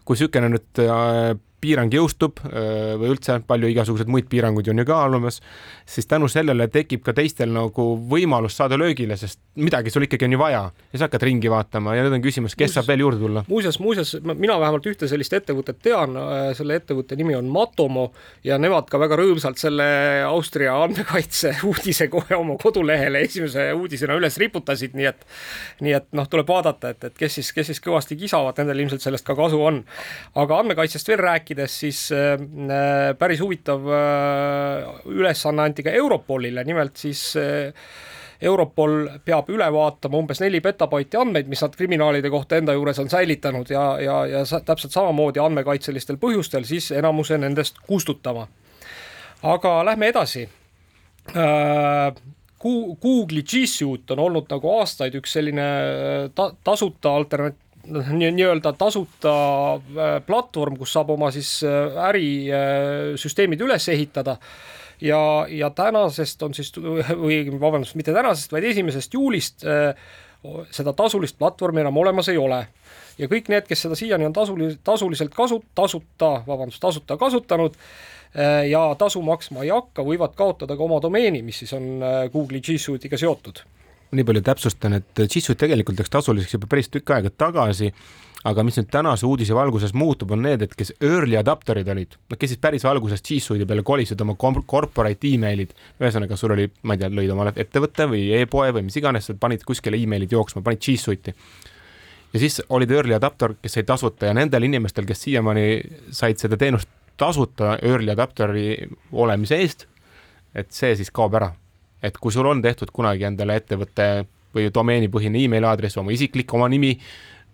kui 0.05 0.17
niisugune 0.17 0.51
nüüd 0.53 0.83
äh, 0.83 1.33
piirang 1.62 1.92
jõustub 1.94 2.42
äh, 2.46 2.94
või 2.98 3.12
üldse 3.14 3.38
palju 3.46 3.70
igasuguseid 3.72 4.11
muid 4.11 4.29
piiranguid 4.31 4.68
on 4.72 4.83
ju 4.83 4.87
ka 4.88 4.98
olemas, 5.07 5.40
siis 5.87 6.09
tänu 6.11 6.29
sellele 6.33 6.66
tekib 6.72 7.05
ka 7.07 7.14
teistel 7.16 7.53
nagu 7.55 7.87
võimalus 8.11 8.57
saada 8.59 8.79
löögile, 8.81 9.16
sest 9.20 9.40
midagi 9.62 9.92
sul 9.92 10.07
ikkagi 10.07 10.27
on 10.27 10.37
ju 10.37 10.40
vaja 10.40 10.62
ja 10.72 10.98
sa 10.98 11.07
hakkad 11.07 11.27
ringi 11.29 11.51
vaatama 11.53 11.96
ja 11.96 12.07
nüüd 12.07 12.16
on 12.16 12.25
küsimus, 12.25 12.57
kes 12.57 12.70
muuses, 12.70 12.79
saab 12.79 12.88
veel 12.88 13.05
juurde 13.05 13.20
tulla. 13.20 13.44
muuseas, 13.48 13.79
muuseas, 13.83 14.14
mina 14.33 14.57
vähemalt 14.61 14.87
ühte 14.88 15.09
sellist 15.11 15.35
ettevõtet 15.37 15.83
tean, 15.85 16.16
äh, 16.16 16.51
selle 16.57 16.79
ettevõtte 16.81 17.18
nimi 17.20 17.37
on 17.37 17.51
Matomo 17.53 18.09
ja 18.44 18.59
nemad 18.61 18.88
ka 18.90 19.01
väga 19.03 19.18
rõõmsalt 19.20 19.61
selle 19.61 19.87
Austria 20.27 20.75
andmekaitse 20.83 21.55
uudise 21.68 22.09
kohe 22.12 22.38
oma 22.38 22.57
kodulehele 22.62 23.22
esimese 23.27 23.68
uudisena 23.77 24.16
üles 24.18 24.38
riputasid, 24.40 24.96
nii 24.98 25.11
et 25.12 25.27
nii 25.85 25.94
et 25.98 26.09
noh, 26.16 26.29
tuleb 26.31 26.48
vaadata, 26.48 26.92
et, 26.94 27.05
et 27.11 27.18
kes 27.18 27.38
siis, 27.38 27.53
kes 27.55 27.68
siis 27.72 27.83
kõvasti 27.85 28.16
kisavad, 28.18 28.57
nendel 28.61 28.85
ilmselt 28.85 29.05
sellest 29.05 29.27
ka 29.27 29.37
kasu 29.38 29.61
on. 29.62 29.83
aga 30.38 30.59
andmekaitsest 30.62 31.09
veel 31.12 31.20
rääkida, 31.22 31.52
rääkides, 31.53 31.81
siis 31.81 32.12
äh, 32.12 32.33
äh, 32.33 33.19
päris 33.19 33.41
huvitav 33.41 33.81
äh, 33.87 35.07
ülesanne 35.07 35.62
anti 35.62 35.83
ka 35.83 35.91
Europolile, 35.91 36.65
nimelt 36.65 36.97
siis 36.97 37.35
Europol 38.43 39.09
peab 39.25 39.49
üle 39.51 39.69
vaatama 39.73 40.19
umbes 40.19 40.41
neli 40.41 40.61
petabaiti 40.61 41.17
andmeid, 41.17 41.49
mis 41.49 41.62
nad 41.62 41.77
kriminaalide 41.77 42.31
kohta 42.31 42.57
enda 42.57 42.73
juures 42.75 42.99
on 42.99 43.11
säilitanud 43.11 43.71
ja, 43.71 44.01
ja, 44.01 44.27
ja 44.27 44.61
täpselt 44.65 44.93
samamoodi 44.93 45.41
andmekaitselistel 45.41 46.17
põhjustel 46.19 46.65
siis 46.65 46.91
enamuse 46.93 47.38
nendest 47.38 47.79
kustutama. 47.87 48.49
aga 49.43 49.85
lähme 49.85 50.09
edasi. 50.09 50.49
Google'i 52.62 53.43
G 53.43 53.67
Suite 53.67 54.12
on 54.12 54.19
olnud 54.19 54.51
nagu 54.51 54.71
aastaid 54.79 55.15
üks 55.15 55.33
selline 55.38 55.67
ta 56.35 56.51
tasuta 56.65 57.15
alternat-, 57.15 57.62
nii-öelda 57.87 58.75
tasuta 58.79 59.35
äh, 59.75 60.18
platvorm, 60.27 60.77
kus 60.81 60.92
saab 60.95 61.11
oma 61.14 61.31
siis 61.35 61.61
äh, 61.66 61.97
ärisüsteemid 62.09 63.61
üles 63.64 63.88
ehitada 63.92 64.37
ja, 65.01 65.23
ja 65.51 65.71
tänasest 65.71 66.42
on 66.42 66.55
siis, 66.55 66.73
või 66.77 67.45
vabandust, 67.61 67.99
mitte 67.99 68.14
tänasest, 68.14 68.53
vaid 68.53 68.71
esimesest 68.71 69.14
juulist 69.14 69.66
seda 70.75 70.90
tasulist 70.99 71.37
platvormi 71.38 71.85
enam 71.85 71.97
olemas 72.03 72.27
ei 72.33 72.38
ole 72.38 72.64
ja 73.21 73.29
kõik 73.31 73.51
need, 73.53 73.66
kes 73.68 73.85
seda 73.87 73.99
siiani 73.99 74.27
on 74.29 74.35
tasuli-, 74.37 74.77
tasuliselt 74.85 75.35
kasu-, 75.37 75.62
tasuta, 75.75 76.35
vabandust, 76.47 76.81
tasuta 76.83 77.16
kasutanud 77.21 77.77
äh, 77.77 78.68
ja 78.71 78.85
tasu 78.99 79.23
maksma 79.27 79.66
ei 79.66 79.73
hakka, 79.75 80.05
võivad 80.07 80.37
kaotada 80.38 80.77
ka 80.79 80.87
oma 80.87 81.01
domeeni, 81.03 81.42
mis 81.45 81.62
siis 81.62 81.75
on 81.77 81.88
äh, 82.01 82.18
Google'i 82.33 82.62
G 82.64 82.79
Suite'iga 82.81 83.21
seotud. 83.21 83.64
Nii 84.12 84.27
palju 84.29 84.42
täpsustan, 84.44 84.98
et 84.98 85.25
Suite 85.25 85.59
tegelikult 85.64 86.01
läks 86.01 86.12
tasuliseks 86.12 86.59
juba 86.59 86.68
päris 86.70 86.90
tükk 86.92 87.14
aega 87.14 87.31
tagasi, 87.31 87.92
aga 88.48 88.64
mis 88.66 88.77
nüüd 88.77 88.90
tänase 88.92 89.27
uudise 89.27 89.55
valguses 89.55 89.94
muutub, 89.94 90.35
on 90.35 90.42
need, 90.44 90.64
et 90.66 90.75
kes 90.77 90.92
early 91.01 91.38
adapter'id 91.38 91.88
olid, 91.94 92.16
noh, 92.29 92.38
kes 92.38 92.53
siis 92.53 92.61
päris 92.61 92.85
alguses 92.88 93.22
G 93.22 93.38
Suite'i 93.40 93.68
peale 93.68 93.85
kolisid 93.87 94.20
oma 94.20 94.35
corporate 94.37 95.31
email'id, 95.31 95.72
ühesõnaga 96.03 96.37
sul 96.37 96.57
oli, 96.57 96.66
ma 96.83 96.96
ei 96.96 97.05
tea, 97.05 97.12
lõid 97.12 97.33
omale 97.33 97.55
ettevõtte 97.57 98.09
või 98.11 98.25
e-poe 98.40 98.72
või 98.77 98.88
mis 98.88 98.98
iganes, 98.98 99.31
panid 99.40 99.64
kuskile 99.68 100.01
email'id 100.01 100.35
jooksma, 100.35 100.64
panid 100.66 100.83
G 100.83 100.98
Suite'i 101.01 101.37
ja 102.33 102.40
siis 102.40 102.62
olid 102.68 102.90
early 102.90 103.14
adapter, 103.14 103.55
kes 103.62 103.79
said 103.79 103.88
tasuta 103.88 104.29
ja 104.29 104.35
nendel 104.37 104.66
inimestel, 104.68 105.07
kes 105.09 105.22
siiamaani 105.27 105.66
said 106.11 106.40
seda 106.40 106.57
teenust 106.61 106.90
tasuta 107.20 107.77
early 107.83 108.12
adapteri 108.12 108.88
olemise 109.12 109.59
eest, 109.61 109.87
et 110.55 110.72
see 110.72 110.96
siis 110.96 111.12
kaob 111.14 111.37
ära. 111.38 111.53
Et 112.03 112.17
kui 112.19 112.33
sul 112.35 112.49
on 112.51 112.62
tehtud 112.62 112.91
kunagi 112.95 113.27
endale 113.29 113.57
ettevõtte 113.61 114.09
või 114.53 114.69
domeenipõhine 114.75 115.45
email 115.47 115.65
aadress, 115.65 115.97
oma 116.01 116.12
isiklik, 116.12 116.53
oma 116.55 116.69
nimi, 116.69 116.93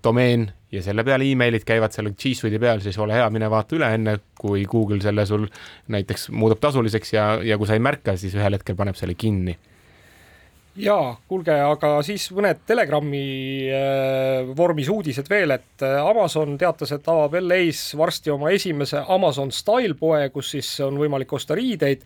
domeen 0.05 0.49
ja 0.73 0.83
selle 0.85 1.05
peale 1.07 1.27
emailid 1.31 1.65
käivad 1.67 1.95
seal 1.95 2.11
G 2.13 2.35
Suite'i 2.37 2.61
peal, 2.63 2.83
siis 2.85 2.99
ole 2.99 3.17
hea, 3.17 3.29
mine 3.35 3.49
vaata 3.51 3.77
üle 3.79 3.89
enne, 3.95 4.19
kui 4.39 4.65
Google 4.69 5.01
selle 5.05 5.25
sul 5.27 5.47
näiteks 5.95 6.29
muudab 6.35 6.61
tasuliseks 6.63 7.15
ja, 7.15 7.31
ja 7.45 7.59
kui 7.59 7.71
sa 7.71 7.79
ei 7.79 7.83
märka, 7.85 8.17
siis 8.21 8.37
ühel 8.39 8.59
hetkel 8.59 8.77
paneb 8.79 8.99
selle 8.99 9.17
kinni 9.19 9.57
jaa, 10.79 11.13
kuulge, 11.29 11.55
aga 11.55 11.91
siis 12.07 12.29
mõned 12.35 12.61
Telegrami 12.69 13.23
äh, 13.75 14.49
vormis 14.57 14.89
uudised 14.93 15.29
veel, 15.31 15.53
et 15.57 15.85
äh, 15.85 15.99
Amazon 16.03 16.57
teatas, 16.61 16.93
et 16.95 17.09
avab 17.11 17.39
LA-s 17.41 17.97
varsti 17.99 18.33
oma 18.35 18.53
esimese 18.55 19.03
Amazon 19.09 19.53
Style 19.55 19.97
poe, 19.99 20.29
kus 20.35 20.53
siis 20.55 20.71
on 20.87 20.99
võimalik 21.01 21.33
osta 21.35 21.57
riideid. 21.59 22.05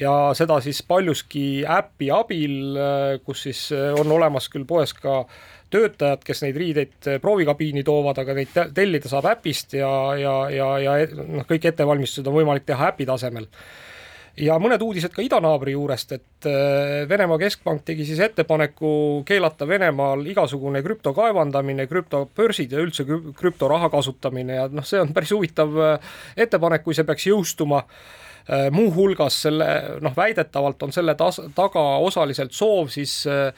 Ja 0.00 0.32
seda 0.34 0.58
siis 0.64 0.80
paljuski 0.82 1.62
äpi 1.62 2.10
abil, 2.14 2.56
äh, 2.74 3.08
kus 3.24 3.44
siis 3.48 3.66
on 3.74 4.10
olemas 4.16 4.48
küll 4.52 4.66
poes 4.68 4.94
ka 4.96 5.24
töötajad, 5.74 6.22
kes 6.24 6.44
neid 6.44 6.58
riideid 6.60 7.08
proovikabiini 7.22 7.82
toovad, 7.86 8.20
aga 8.22 8.36
neid 8.36 8.52
tellida 8.76 9.10
saab 9.10 9.26
äpist 9.32 9.74
ja, 9.74 9.90
ja, 10.18 10.34
ja, 10.52 10.68
ja 10.82 10.98
noh, 11.18 11.46
kõik 11.48 11.66
ettevalmistused 11.72 12.28
on 12.30 12.36
võimalik 12.38 12.66
teha 12.68 12.92
äpi 12.92 13.08
tasemel 13.08 13.48
ja 14.40 14.56
mõned 14.62 14.82
uudised 14.82 15.12
ka 15.14 15.22
idanaabri 15.24 15.74
juurest, 15.74 16.14
et 16.16 16.48
äh, 16.48 17.04
Venemaa 17.08 17.38
keskpank 17.42 17.84
tegi 17.86 18.06
siis 18.08 18.20
ettepaneku 18.24 19.22
keelata 19.26 19.68
Venemaal 19.68 20.24
igasugune 20.30 20.82
krüpto 20.84 21.14
kaevandamine, 21.16 21.86
krüptobörsid 21.90 22.74
ja 22.74 22.82
üldse 22.82 23.06
krüptoraha 23.06 23.90
kasutamine. 23.92 24.58
Ja 24.58 24.68
noh, 24.72 24.86
see 24.86 25.02
on 25.02 25.14
päris 25.14 25.34
huvitav 25.34 25.78
äh, 25.78 26.12
ettepanek, 26.46 26.84
kui 26.86 26.96
see 26.96 27.06
peaks 27.06 27.28
jõustuma. 27.30 27.84
Äh, 28.44 28.66
muuhulgas 28.74 29.38
selle 29.46 29.66
noh, 30.04 30.12
väidetavalt 30.16 30.82
on 30.84 30.92
selle 30.92 31.14
tas-, 31.16 31.40
taga 31.56 31.84
osaliselt 32.04 32.52
soov 32.52 32.90
siis 32.92 33.22
äh, 33.30 33.54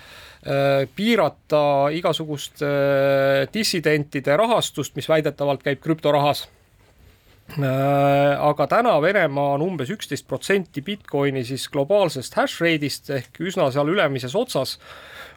piirata 0.95 1.89
igasugust 1.97 2.63
äh, 2.63 3.49
dissidentide 3.51 4.37
rahastust, 4.39 4.95
mis 4.95 5.09
väidetavalt 5.11 5.65
käib 5.67 5.83
krüptorahas 5.83 6.45
aga 7.55 8.67
täna 8.67 8.97
Venemaa 9.03 9.55
on 9.55 9.63
umbes 9.63 9.91
üksteist 9.95 10.27
protsenti 10.29 10.83
Bitcoini 10.83 11.45
siis 11.47 11.69
globaalsest 11.73 12.35
hash 12.35 12.61
rate'ist 12.63 13.11
ehk 13.15 13.41
üsna 13.41 13.69
seal 13.73 13.89
ülemises 13.89 14.35
otsas 14.37 14.77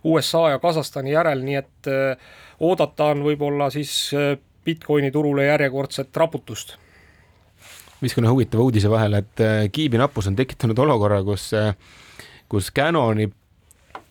USA 0.04 0.50
ja 0.56 0.60
Kasahstani 0.60 1.14
järel, 1.14 1.44
nii 1.46 1.58
et 1.60 1.90
äh, 1.92 2.30
oodata 2.60 3.12
on 3.14 3.22
võib-olla 3.28 3.70
siis 3.72 4.12
äh, 4.18 4.38
Bitcoini 4.66 5.12
turule 5.12 5.46
järjekordset 5.46 6.18
raputust. 6.18 6.78
viskan 8.02 8.26
ühe 8.26 8.32
huvitava 8.32 8.64
uudise 8.64 8.90
vahele, 8.90 9.20
et 9.20 9.72
kiibi 9.72 10.00
nappus 10.00 10.28
on 10.28 10.36
tekitanud 10.36 10.80
olukorra, 10.80 11.22
kus, 11.24 11.52
kus 12.50 12.72
Canoni 12.72 13.28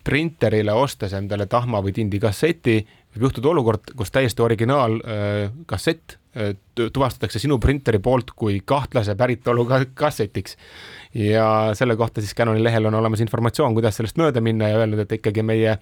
printerile 0.05 0.73
ostes 0.73 1.13
endale 1.13 1.45
tahma 1.49 1.81
või 1.81 1.93
tindi 1.93 2.19
kasseti, 2.19 2.79
võib 3.13 3.27
juhtuda 3.27 3.49
olukord, 3.49 3.91
kus 3.97 4.11
täiesti 4.13 4.45
originaal 4.45 4.99
kassett 5.65 6.18
tuvastatakse 6.75 7.39
sinu 7.41 7.59
printeri 7.59 7.99
poolt 8.03 8.31
kui 8.35 8.61
kahtlase 8.65 9.15
päritolu 9.19 9.67
kassetiks. 9.93 10.57
ja 11.13 11.71
selle 11.73 11.95
kohta 11.95 12.21
siis 12.21 12.35
Canoni 12.35 12.63
lehel 12.63 12.85
on 12.85 12.95
olemas 12.95 13.21
informatsioon, 13.25 13.73
kuidas 13.73 13.97
sellest 13.99 14.17
mööda 14.17 14.41
minna 14.41 14.69
ja 14.69 14.79
öelnud, 14.83 15.03
et 15.03 15.17
ikkagi 15.19 15.43
meie 15.43 15.77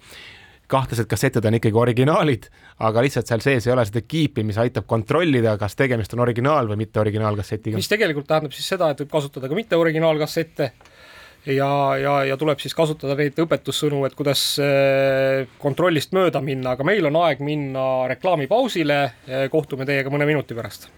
kahtlased 0.68 1.08
kassetid 1.08 1.44
on 1.48 1.56
ikkagi 1.56 1.80
originaalid, 1.80 2.48
aga 2.84 3.02
lihtsalt 3.04 3.30
seal 3.30 3.42
sees 3.44 3.66
ei 3.66 3.72
ole 3.72 3.84
seda 3.88 4.02
kiipi, 4.04 4.44
mis 4.44 4.58
aitab 4.60 4.86
kontrollida, 4.90 5.56
kas 5.60 5.76
tegemist 5.78 6.12
on 6.16 6.24
originaal 6.26 6.68
või 6.68 6.82
mitte 6.84 7.00
originaalkassetiga. 7.00 7.80
mis 7.80 7.88
tegelikult 7.88 8.28
tähendab 8.28 8.56
siis 8.56 8.68
seda, 8.74 8.90
et 8.92 9.00
võib 9.02 9.12
kasutada 9.16 9.48
ka 9.48 9.56
mitte 9.56 9.80
originaalkassette 9.80 10.72
ja, 11.46 11.96
ja, 11.96 12.24
ja 12.24 12.36
tuleb 12.36 12.60
siis 12.62 12.74
kasutada 12.76 13.16
neid 13.18 13.38
õpetussõnu, 13.38 14.04
et 14.06 14.14
kuidas 14.18 14.42
eh, 14.62 15.48
kontrollist 15.62 16.14
mööda 16.16 16.42
minna, 16.44 16.76
aga 16.76 16.86
meil 16.86 17.10
on 17.10 17.20
aeg 17.22 17.42
minna 17.44 17.84
reklaamipausile. 18.10 19.00
Eh, 19.26 19.46
kohtume 19.52 19.86
teiega 19.88 20.12
mõne 20.12 20.28
minuti 20.28 20.58
pärast. 20.58 20.90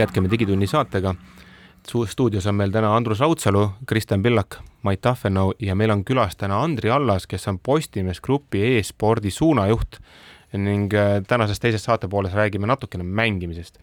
jätkame 0.00 0.30
Digitunni 0.30 0.66
saatega 0.66 1.14
stuudios 2.06 2.46
on 2.46 2.54
meil 2.54 2.70
täna 2.70 2.96
Andrus 2.96 3.20
Raudsalu, 3.20 3.70
Kristjan 3.86 4.22
Pillak, 4.22 4.56
Mait 4.82 5.00
Tahvenau 5.00 5.52
ja 5.60 5.74
meil 5.76 5.92
on 5.92 6.04
külas 6.08 6.38
täna 6.40 6.62
Andri 6.64 6.90
Allas, 6.90 7.26
kes 7.28 7.48
on 7.50 7.58
Postimees 7.58 8.20
Grupi 8.24 8.62
e-spordi 8.78 9.30
suunajuht 9.30 10.00
ning 10.56 10.94
äh, 10.96 11.20
tänases 11.28 11.60
teises 11.60 11.84
saatepooles 11.86 12.34
räägime 12.34 12.66
natukene 12.66 13.04
mängimisest. 13.04 13.78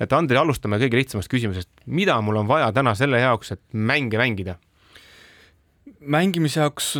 et 0.00 0.12
Andri, 0.12 0.36
alustame 0.36 0.78
kõige 0.78 1.00
lihtsamast 1.00 1.28
küsimusest, 1.32 1.68
mida 1.86 2.20
mul 2.20 2.40
on 2.40 2.48
vaja 2.48 2.70
täna 2.72 2.94
selle 2.94 3.20
jaoks, 3.20 3.52
et 3.52 3.62
mänge 3.72 4.18
mängida? 4.18 4.56
mängimise 6.00 6.60
jaoks 6.60 6.94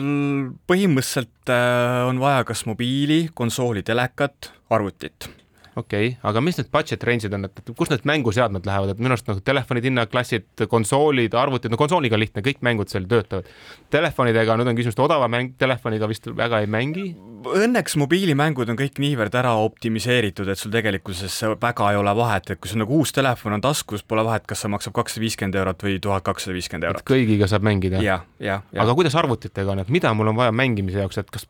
põhimõtteliselt 0.66 1.52
äh, 1.52 2.04
on 2.09 2.20
vaja 2.20 2.44
kas 2.44 2.66
mobiili, 2.66 3.28
konsooli, 3.35 3.82
telekat, 3.87 4.52
arvutit 4.70 5.30
okei 5.76 6.08
okay., 6.08 6.18
aga 6.30 6.40
mis 6.44 6.56
need 6.58 6.70
budget 6.72 7.04
range'id 7.04 7.34
on, 7.36 7.46
et 7.48 7.72
kust 7.76 7.92
need 7.92 8.06
mänguseadmed 8.08 8.66
lähevad, 8.68 8.94
et 8.94 9.00
minu 9.02 9.12
arust 9.14 9.28
nagu 9.28 9.42
telefonid, 9.44 9.86
hinnaklassid, 9.90 10.48
konsoolid, 10.72 11.36
arvutid, 11.36 11.72
no 11.72 11.78
konsooliga 11.80 12.16
on 12.16 12.22
lihtne, 12.22 12.44
kõik 12.46 12.62
mängud 12.66 12.92
seal 12.92 13.08
töötavad. 13.10 13.48
Telefonidega, 13.92 14.56
nüüd 14.58 14.72
on 14.72 14.78
küsimus, 14.78 14.96
et 14.96 15.04
odava 15.04 15.28
mäng, 15.32 15.52
telefoniga 15.60 16.08
vist 16.10 16.28
väga 16.36 16.62
ei 16.64 16.70
mängi? 16.70 17.06
Õnneks 17.46 17.98
mobiilimängud 18.00 18.72
on 18.72 18.78
kõik 18.78 19.00
niivõrd 19.02 19.36
ära 19.38 19.52
optimiseeritud, 19.66 20.48
et 20.50 20.60
sul 20.60 20.72
tegelikkuses 20.74 21.36
väga 21.62 21.92
ei 21.92 22.00
ole 22.00 22.14
vahet, 22.18 22.54
et 22.54 22.62
kui 22.62 22.72
sul 22.72 22.80
nagu 22.82 23.02
uus 23.02 23.12
telefon 23.16 23.58
on 23.58 23.64
taskus, 23.64 24.04
pole 24.06 24.24
vahet, 24.26 24.46
kas 24.48 24.64
see 24.64 24.72
maksab 24.72 24.96
kakssada 24.96 25.24
viiskümmend 25.26 25.60
eurot 25.60 25.84
või 25.86 26.00
tuhat 26.02 26.24
kakssada 26.26 26.56
viiskümmend 26.56 26.88
eurot. 26.88 27.06
kõigiga 27.06 27.50
saab 27.50 27.68
mängida? 27.68 28.00
jah, 28.02 28.24
jah. 28.42 28.64
aga 28.74 28.96
kuidas 28.98 29.14
arvutitega 29.18 29.76
on, 29.76 29.84
et 29.84 29.92
mida 29.92 30.14
mul 30.16 30.32
on 30.32 30.40
vaja 30.40 30.56
mängimise 30.56 31.04
jaoks, 31.04 31.20
et 31.22 31.30
kas 31.30 31.46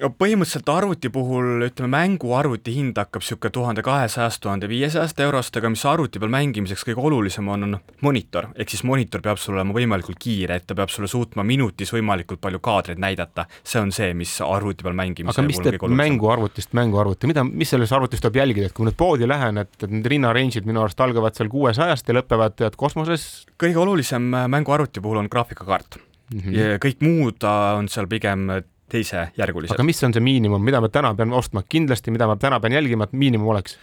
põhimõtteliselt 0.00 0.68
arvuti 0.72 1.10
puhul, 1.12 1.66
ütleme, 1.66 1.90
mänguarvuti 1.92 2.72
hind 2.74 2.96
hakkab 2.96 3.22
niisugune 3.22 3.52
tuhande 3.52 3.82
kahesajast, 3.84 4.40
tuhande 4.42 4.68
viiesajast 4.70 5.20
eurost, 5.20 5.56
aga 5.58 5.70
mis 5.72 5.84
arvuti 5.88 6.20
peal 6.22 6.32
mängimiseks 6.32 6.86
kõige 6.88 7.04
olulisem 7.08 7.48
on, 7.52 7.66
on 7.66 7.76
monitor, 8.04 8.48
ehk 8.56 8.72
siis 8.72 8.84
monitor 8.88 9.22
peab 9.24 9.40
sul 9.40 9.58
olema 9.58 9.76
võimalikult 9.76 10.18
kiire, 10.22 10.56
et 10.58 10.66
ta 10.66 10.76
peab 10.78 10.92
sulle 10.92 11.10
suutma 11.12 11.44
minutis 11.46 11.92
võimalikult 11.92 12.40
palju 12.42 12.62
kaadreid 12.64 13.02
näidata, 13.02 13.46
see 13.62 13.82
on 13.82 13.92
see, 13.92 14.14
mis 14.16 14.32
arvuti 14.46 14.86
peal 14.86 14.96
mängimise 14.96 15.36
aga 15.36 15.46
mis 15.46 15.60
teeb 15.60 15.86
mänguarvutist 16.02 16.72
mänguarvuti, 16.78 17.30
mida, 17.30 17.44
mis 17.44 17.74
selles 17.74 17.92
arvutis 17.92 18.24
tuleb 18.24 18.40
jälgida, 18.40 18.70
et 18.70 18.76
kui 18.76 18.88
nüüd 18.88 18.96
poodi 18.98 19.28
lähen, 19.28 19.60
et, 19.60 19.74
et 19.82 19.92
need 19.92 20.08
rinnarange'id 20.14 20.68
minu 20.68 20.86
arust 20.86 21.04
algavad 21.04 21.36
seal 21.36 21.52
kuuesajast 21.52 22.08
ja 22.08 22.16
lõpevad 22.16 22.56
tead 22.58 22.80
kosmoses? 22.80 23.28
kõige 23.60 23.78
olulisem 23.78 24.24
mänguarvuti 24.50 25.02
puhul 25.04 25.20
on 25.20 25.28
graafikakaart 25.30 25.98
mm. 25.98 26.40
-hmm. 26.40 26.56
ja 26.56 26.78
kõik 26.82 27.04
muud 27.04 27.44
on 27.44 27.88
seal 27.92 28.08
pigem 28.10 28.48
teisejärgulised. 28.92 29.74
aga 29.76 29.86
mis 29.86 30.02
on 30.06 30.14
see 30.14 30.24
miinimum, 30.24 30.62
mida 30.64 30.80
ma 30.82 30.90
täna 30.92 31.12
pean 31.18 31.34
ostma, 31.36 31.64
kindlasti, 31.68 32.14
mida 32.14 32.28
ma 32.30 32.38
täna 32.40 32.60
pean 32.62 32.76
jälgima, 32.76 33.08
et 33.08 33.16
miinimum 33.16 33.52
oleks? 33.54 33.76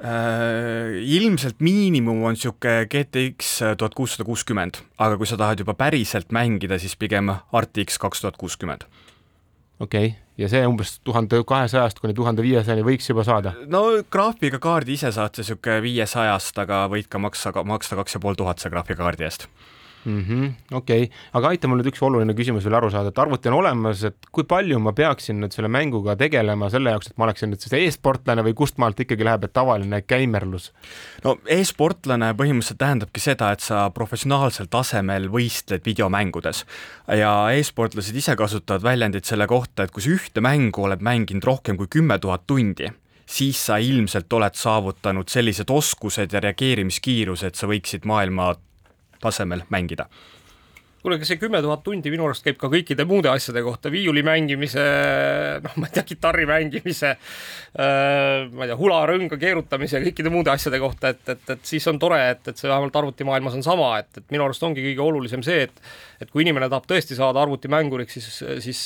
Äh, 0.00 0.96
ilmselt 1.16 1.60
miinimum 1.60 2.22
on 2.24 2.36
niisugune 2.36 2.86
GTX 2.88 3.76
tuhat 3.76 3.96
kuussada 3.98 4.24
kuuskümmend, 4.24 4.80
aga 4.96 5.18
kui 5.20 5.28
sa 5.28 5.36
tahad 5.40 5.60
juba 5.60 5.74
päriselt 5.76 6.32
mängida, 6.32 6.78
siis 6.80 6.96
pigem 6.96 7.28
RTX 7.52 8.00
kaks 8.00 8.24
tuhat 8.24 8.40
kuuskümmend. 8.40 8.88
okei 9.80 10.06
okay., 10.06 10.16
ja 10.40 10.48
see 10.48 10.62
umbes 10.64 10.94
tuhande 11.04 11.42
kahesajast 11.44 12.00
kuni 12.00 12.14
tuhande 12.16 12.40
viiesajani 12.44 12.84
võiks 12.86 13.10
juba 13.12 13.26
saada? 13.28 13.52
no 13.68 13.82
graafikakaardi 14.12 14.96
ise 14.96 15.12
saad 15.12 15.36
sa 15.36 15.44
niisugune 15.44 15.82
viiesajast, 15.84 16.56
aga 16.64 16.86
võid 16.92 17.10
ka 17.12 17.20
maksa, 17.20 17.52
maksta 17.68 18.00
kaks 18.00 18.16
ja 18.16 18.24
pool 18.24 18.40
tuhat 18.40 18.62
selle 18.62 18.78
graafikakaardi 18.78 19.28
eest 19.28 19.50
mm 20.04 20.24
-hmm,. 20.24 20.52
okei 20.72 21.02
okay., 21.02 21.16
aga 21.32 21.48
aita 21.48 21.68
mul 21.68 21.80
nüüd 21.80 21.90
üks 21.92 22.02
oluline 22.02 22.34
küsimus 22.34 22.64
veel 22.64 22.76
aru 22.78 22.90
saada, 22.90 23.08
et 23.08 23.18
arvuti 23.18 23.48
on 23.48 23.58
olemas, 23.58 24.04
et 24.04 24.16
kui 24.32 24.44
palju 24.44 24.78
ma 24.78 24.92
peaksin 24.92 25.40
nüüd 25.40 25.52
selle 25.52 25.68
mänguga 25.68 26.16
tegelema 26.16 26.70
selle 26.70 26.90
jaoks, 26.90 27.10
et 27.10 27.18
ma 27.18 27.24
oleksin 27.28 27.52
nüüd 27.52 27.60
siis 27.60 27.72
e-sportlane 27.72 28.44
või 28.46 28.54
kust 28.54 28.78
maalt 28.78 29.00
ikkagi 29.00 29.24
läheb, 29.24 29.44
et 29.44 29.52
tavaline 29.52 30.02
käimerlus? 30.02 30.72
no 31.24 31.36
e-sportlane 31.46 32.32
põhimõtteliselt 32.34 32.78
tähendabki 32.78 33.20
seda, 33.20 33.52
et 33.52 33.60
sa 33.60 33.90
professionaalsel 33.90 34.70
tasemel 34.70 35.28
võistled 35.28 35.84
videomängudes 35.84 36.64
ja 37.20 37.34
e-sportlased 37.52 38.16
ise 38.16 38.36
kasutavad 38.36 38.82
väljendit 38.82 39.24
selle 39.24 39.46
kohta, 39.46 39.84
et 39.84 39.90
kui 39.90 40.02
sa 40.02 40.10
ühte 40.16 40.40
mängu 40.40 40.84
oled 40.84 41.00
mänginud 41.00 41.44
rohkem 41.44 41.76
kui 41.76 41.86
kümme 41.90 42.18
tuhat 42.18 42.46
tundi, 42.46 42.88
siis 43.26 43.66
sa 43.66 43.76
ilmselt 43.76 44.32
oled 44.32 44.56
saavutanud 44.58 45.28
sellised 45.28 45.70
oskused 45.70 46.32
ja 46.32 46.40
reageerimiskiiruse, 46.40 47.46
et 47.50 47.54
sa 47.54 47.68
võiksid 47.70 48.08
maailma 48.08 48.54
tasemel 49.20 49.66
mängida. 49.72 50.08
Kuule, 51.00 51.16
aga 51.16 51.24
see 51.24 51.38
kümme 51.40 51.62
tuhat 51.64 51.80
tundi 51.80 52.10
minu 52.12 52.26
arust 52.26 52.44
käib 52.44 52.58
ka 52.60 52.68
kõikide 52.68 53.06
muude 53.08 53.30
asjade 53.32 53.62
kohta, 53.64 53.88
viiuli 53.88 54.20
mängimise, 54.26 54.82
noh, 55.64 55.78
ma 55.80 55.88
ei 55.88 55.94
tea, 55.94 56.04
kitarri 56.10 56.44
mängimise 56.48 57.14
äh,, 57.14 58.50
ma 58.52 58.66
ei 58.66 58.68
tea, 58.68 58.76
hularõnga 58.76 59.38
keerutamise 59.40 59.96
ja 59.96 60.04
kõikide 60.04 60.32
muude 60.34 60.52
asjade 60.52 60.76
kohta, 60.82 61.14
et, 61.14 61.24
et, 61.32 61.54
et 61.56 61.64
siis 61.72 61.88
on 61.88 61.96
tore, 62.02 62.20
et, 62.34 62.44
et 62.52 62.60
see 62.60 62.68
vähemalt 62.68 63.00
arvutimaailmas 63.00 63.56
on 63.56 63.64
sama, 63.64 63.94
et, 64.02 64.12
et 64.20 64.36
minu 64.36 64.44
arust 64.44 64.68
ongi 64.68 64.84
kõige 64.90 65.06
olulisem 65.06 65.44
see, 65.46 65.64
et 65.70 65.84
et 66.20 66.28
kui 66.28 66.44
inimene 66.44 66.68
tahab 66.68 66.84
tõesti 66.84 67.16
saada 67.16 67.40
arvutimänguriks, 67.46 68.18
siis, 68.18 68.42
siis 68.60 68.80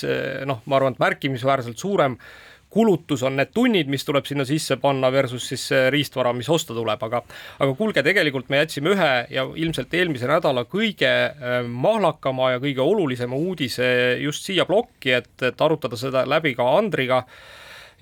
noh, 0.46 0.60
ma 0.70 0.78
arvan, 0.78 0.94
et 0.94 1.02
märkimisväärselt 1.02 1.82
suurem 1.82 2.14
äh, 2.14 2.53
kulutus 2.74 3.22
on 3.22 3.36
need 3.38 3.52
tunnid, 3.54 3.90
mis 3.90 4.04
tuleb 4.06 4.26
sinna 4.26 4.44
sisse 4.48 4.76
panna 4.82 5.10
versus 5.14 5.46
siis 5.52 5.68
see 5.70 5.88
riistvara, 5.94 6.32
mis 6.36 6.50
osta 6.50 6.74
tuleb, 6.74 7.02
aga 7.06 7.22
aga 7.62 7.74
kuulge, 7.78 8.02
tegelikult 8.02 8.50
me 8.50 8.62
jätsime 8.64 8.94
ühe 8.94 9.10
ja 9.30 9.46
ilmselt 9.62 9.94
eelmise 9.94 10.28
nädala 10.30 10.66
kõige 10.70 11.10
äh, 11.10 11.58
mahlakama 11.68 12.54
ja 12.56 12.62
kõige 12.62 12.82
olulisema 12.82 13.38
uudise 13.38 13.86
just 14.22 14.48
siia 14.48 14.66
plokki, 14.66 15.14
et, 15.20 15.34
et 15.42 15.60
arutada 15.62 15.98
seda 16.00 16.26
läbi 16.28 16.56
ka 16.58 16.66
Andriga. 16.78 17.24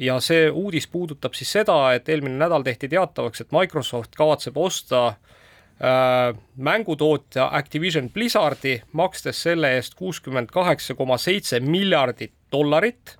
Ja 0.00 0.16
see 0.24 0.46
uudis 0.48 0.86
puudutab 0.88 1.36
siis 1.36 1.50
seda, 1.52 1.76
et 1.94 2.08
eelmine 2.08 2.38
nädal 2.40 2.64
tehti 2.64 2.88
teatavaks, 2.90 3.44
et 3.44 3.52
Microsoft 3.52 4.16
kavatseb 4.16 4.56
osta 4.56 5.02
äh, 5.12 6.32
mängutootja 6.56 7.50
Activision 7.60 8.08
Blizzardi, 8.10 8.78
makstes 8.96 9.44
selle 9.44 9.74
eest 9.76 9.98
kuuskümmend 10.00 10.48
kaheksa 10.54 10.96
koma 10.96 11.20
seitse 11.20 11.60
miljardit 11.60 12.32
dollarit 12.52 13.18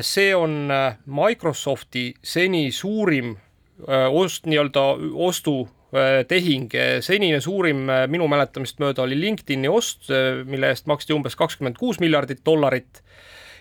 see 0.00 0.34
on 0.34 0.70
äh, 0.70 0.96
Microsofti 1.06 2.14
seni 2.22 2.70
suurim 2.72 3.34
äh, 3.36 4.06
ost, 4.08 4.46
nii-öelda 4.46 4.84
ostutehing, 5.14 6.72
senine 7.04 7.40
suurim 7.40 7.84
minu 8.10 8.28
mäletamist 8.28 8.80
mööda 8.82 9.04
oli 9.04 9.18
LinkedIni 9.20 9.68
ost, 9.68 10.08
mille 10.48 10.72
eest 10.72 10.88
maksti 10.90 11.14
umbes 11.14 11.36
kakskümmend 11.36 11.76
kuus 11.78 12.00
miljardit 12.02 12.40
dollarit. 12.46 13.02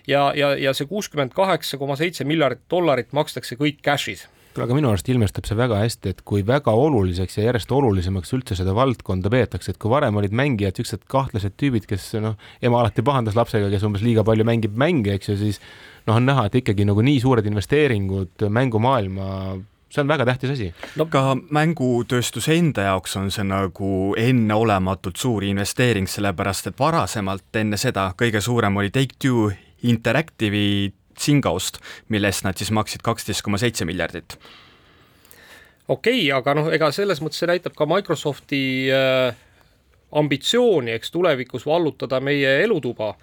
Ja, 0.07 0.31
ja, 0.35 0.55
ja 0.59 0.73
see 0.75 0.87
kuuskümmend 0.87 1.35
kaheksa 1.35 1.77
koma 1.79 1.95
seitse 1.95 2.25
miljardit 2.27 2.65
dollarit 2.71 3.13
makstakse 3.15 3.55
kõik 3.59 3.83
cash'is 3.85 4.25
kuule, 4.53 4.67
aga 4.67 4.77
minu 4.77 4.91
arust 4.91 5.09
ilmestab 5.09 5.47
see 5.49 5.57
väga 5.57 5.79
hästi, 5.81 6.13
et 6.13 6.21
kui 6.27 6.45
väga 6.47 6.73
oluliseks 6.77 7.39
ja 7.39 7.47
järjest 7.49 7.71
olulisemaks 7.73 8.33
üldse 8.37 8.57
seda 8.59 8.75
valdkonda 8.77 9.31
peetakse, 9.33 9.73
et 9.73 9.81
kui 9.81 9.91
varem 9.93 10.19
olid 10.21 10.35
mängijad 10.35 10.77
niisugused 10.77 11.07
kahtlased 11.11 11.57
tüübid, 11.59 11.87
kes 11.89 12.11
noh, 12.23 12.37
ema 12.61 12.81
alati 12.81 13.05
pahandas 13.05 13.37
lapsega, 13.39 13.71
kes 13.73 13.85
umbes 13.87 14.05
liiga 14.05 14.25
palju 14.27 14.45
mängib 14.47 14.77
mänge, 14.79 15.17
eks 15.17 15.33
ju, 15.33 15.37
siis 15.41 15.61
noh, 16.07 16.17
on 16.17 16.25
näha, 16.29 16.47
et 16.49 16.57
ikkagi 16.61 16.87
nagu 16.87 17.03
nii 17.05 17.21
suured 17.23 17.47
investeeringud 17.49 18.47
mängumaailma 18.53 19.29
see 19.93 20.01
on 20.01 20.09
väga 20.09 20.25
tähtis 20.25 20.49
asi. 20.55 20.71
no 20.97 21.05
ka 21.05 21.35
mängutööstuse 21.53 22.55
enda 22.57 22.87
jaoks 22.87 23.13
on 23.19 23.29
see 23.33 23.45
nagu 23.45 24.13
enneolematult 24.17 25.21
suur 25.21 25.45
investeering, 25.45 26.09
sellepärast 26.09 26.71
et 26.71 26.79
varasemalt 26.79 27.61
enne 27.61 27.77
seda 27.77 28.09
kõige 28.17 28.41
suurem 28.41 28.81
oli 28.81 28.89
Take-Two 28.93 29.51
Interactive'i 29.83 30.93
Zingaust, 31.19 31.79
mille 32.09 32.29
eest 32.29 32.45
nad 32.47 32.59
siis 32.59 32.71
maksid 32.71 33.03
kaksteist 33.05 33.43
koma 33.45 33.59
seitse 33.61 33.85
miljardit. 33.85 34.37
okei 35.87 36.19
okay,, 36.19 36.31
aga 36.31 36.55
noh, 36.59 36.69
ega 36.73 36.91
selles 36.91 37.21
mõttes 37.21 37.43
see 37.43 37.49
näitab 37.49 37.75
ka 37.77 37.87
Microsofti 37.89 38.63
äh, 38.93 39.35
ambitsiooni, 40.13 40.93
eks 40.93 41.11
tulevikus 41.11 41.65
vallutada 41.65 42.19
meie 42.19 42.59
elutuba. 42.63 43.13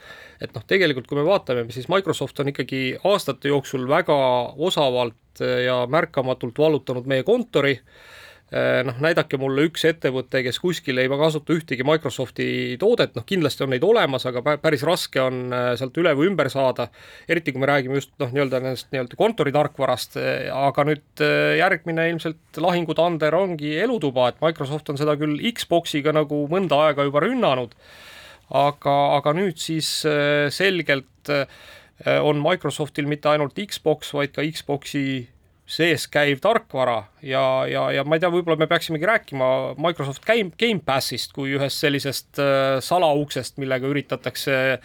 et 0.40 0.54
noh, 0.54 0.64
tegelikult 0.66 1.06
kui 1.06 1.18
me 1.18 1.26
vaatame, 1.26 1.66
siis 1.70 1.88
Microsoft 1.88 2.40
on 2.40 2.52
ikkagi 2.52 2.96
aastate 3.04 3.48
jooksul 3.48 3.88
väga 3.88 4.16
osavalt 4.56 5.16
ja 5.40 5.84
märkamatult 5.88 6.58
vallutanud 6.58 7.06
meie 7.06 7.22
kontori 7.24 7.78
äh, 7.78 7.84
Äh, 7.84 8.19
noh, 8.50 8.96
näidake 8.98 9.38
mulle 9.38 9.68
üks 9.68 9.84
ettevõte, 9.86 10.40
kes 10.42 10.58
kuskil 10.58 10.98
ei 10.98 11.10
kasuta 11.10 11.54
ühtegi 11.54 11.84
Microsofti 11.86 12.46
toodet, 12.82 13.14
noh 13.14 13.26
kindlasti 13.26 13.62
on 13.62 13.70
neid 13.70 13.84
olemas, 13.86 14.26
aga 14.26 14.56
päris 14.58 14.82
raske 14.86 15.22
on 15.22 15.54
äh, 15.54 15.68
sealt 15.78 15.96
üle 16.02 16.10
või 16.18 16.32
ümber 16.32 16.50
saada, 16.50 16.88
eriti 17.30 17.54
kui 17.54 17.62
me 17.62 17.70
räägime 17.70 18.00
just 18.00 18.10
noh, 18.18 18.32
nii-öelda 18.34 18.62
nendest 18.64 18.90
nii-öelda 18.90 19.18
kontoritarkvarast, 19.20 20.18
äh, 20.18 20.50
aga 20.50 20.86
nüüd 20.88 21.24
järgmine 21.60 22.08
ilmselt 22.10 22.58
lahingutander 22.58 23.38
ongi 23.38 23.76
elutuba, 23.84 24.30
et 24.30 24.42
Microsoft 24.42 24.90
on 24.90 24.98
seda 24.98 25.14
küll 25.20 25.38
Xboxiga 25.54 26.14
nagu 26.16 26.44
mõnda 26.50 26.82
aega 26.88 27.06
juba 27.06 27.22
rünnanud, 27.22 27.76
aga, 28.50 28.96
aga 29.20 29.34
nüüd 29.38 29.62
siis 29.62 30.00
selgelt 30.56 31.30
on 32.24 32.40
Microsoftil 32.42 33.06
mitte 33.06 33.30
ainult 33.30 33.58
Xbox, 33.60 34.10
vaid 34.16 34.32
ka 34.34 34.42
Xboxi 34.42 35.04
sees 35.70 36.06
käiv 36.10 36.40
tarkvara 36.42 36.98
ja, 37.22 37.42
ja, 37.70 37.86
ja 37.94 38.04
ma 38.04 38.16
ei 38.16 38.22
tea, 38.22 38.32
võib-olla 38.32 38.58
me 38.58 38.68
peaksimegi 38.70 39.06
rääkima 39.06 39.50
Microsoft 39.78 40.24
Game, 40.26 40.50
Gamepassist 40.58 41.34
kui 41.36 41.54
ühest 41.54 41.84
sellisest 41.84 42.42
äh, 42.42 42.80
salauksest, 42.84 43.60
millega 43.62 43.90
üritatakse 43.90 44.80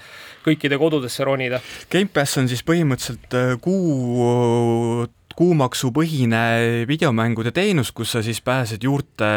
kõikide 0.45 0.77
kodudesse 0.81 1.25
ronida. 1.25 1.61
Gamepass 1.91 2.41
on 2.41 2.49
siis 2.51 2.61
põhimõtteliselt 2.65 3.37
äh, 3.37 3.53
kuu 3.61 5.07
kuumaksupõhine 5.35 6.85
videomängude 6.87 7.51
teenus, 7.51 7.91
kus 7.91 8.13
sa 8.15 8.21
siis 8.23 8.39
pääsed 8.45 8.83
juurte, 8.87 9.27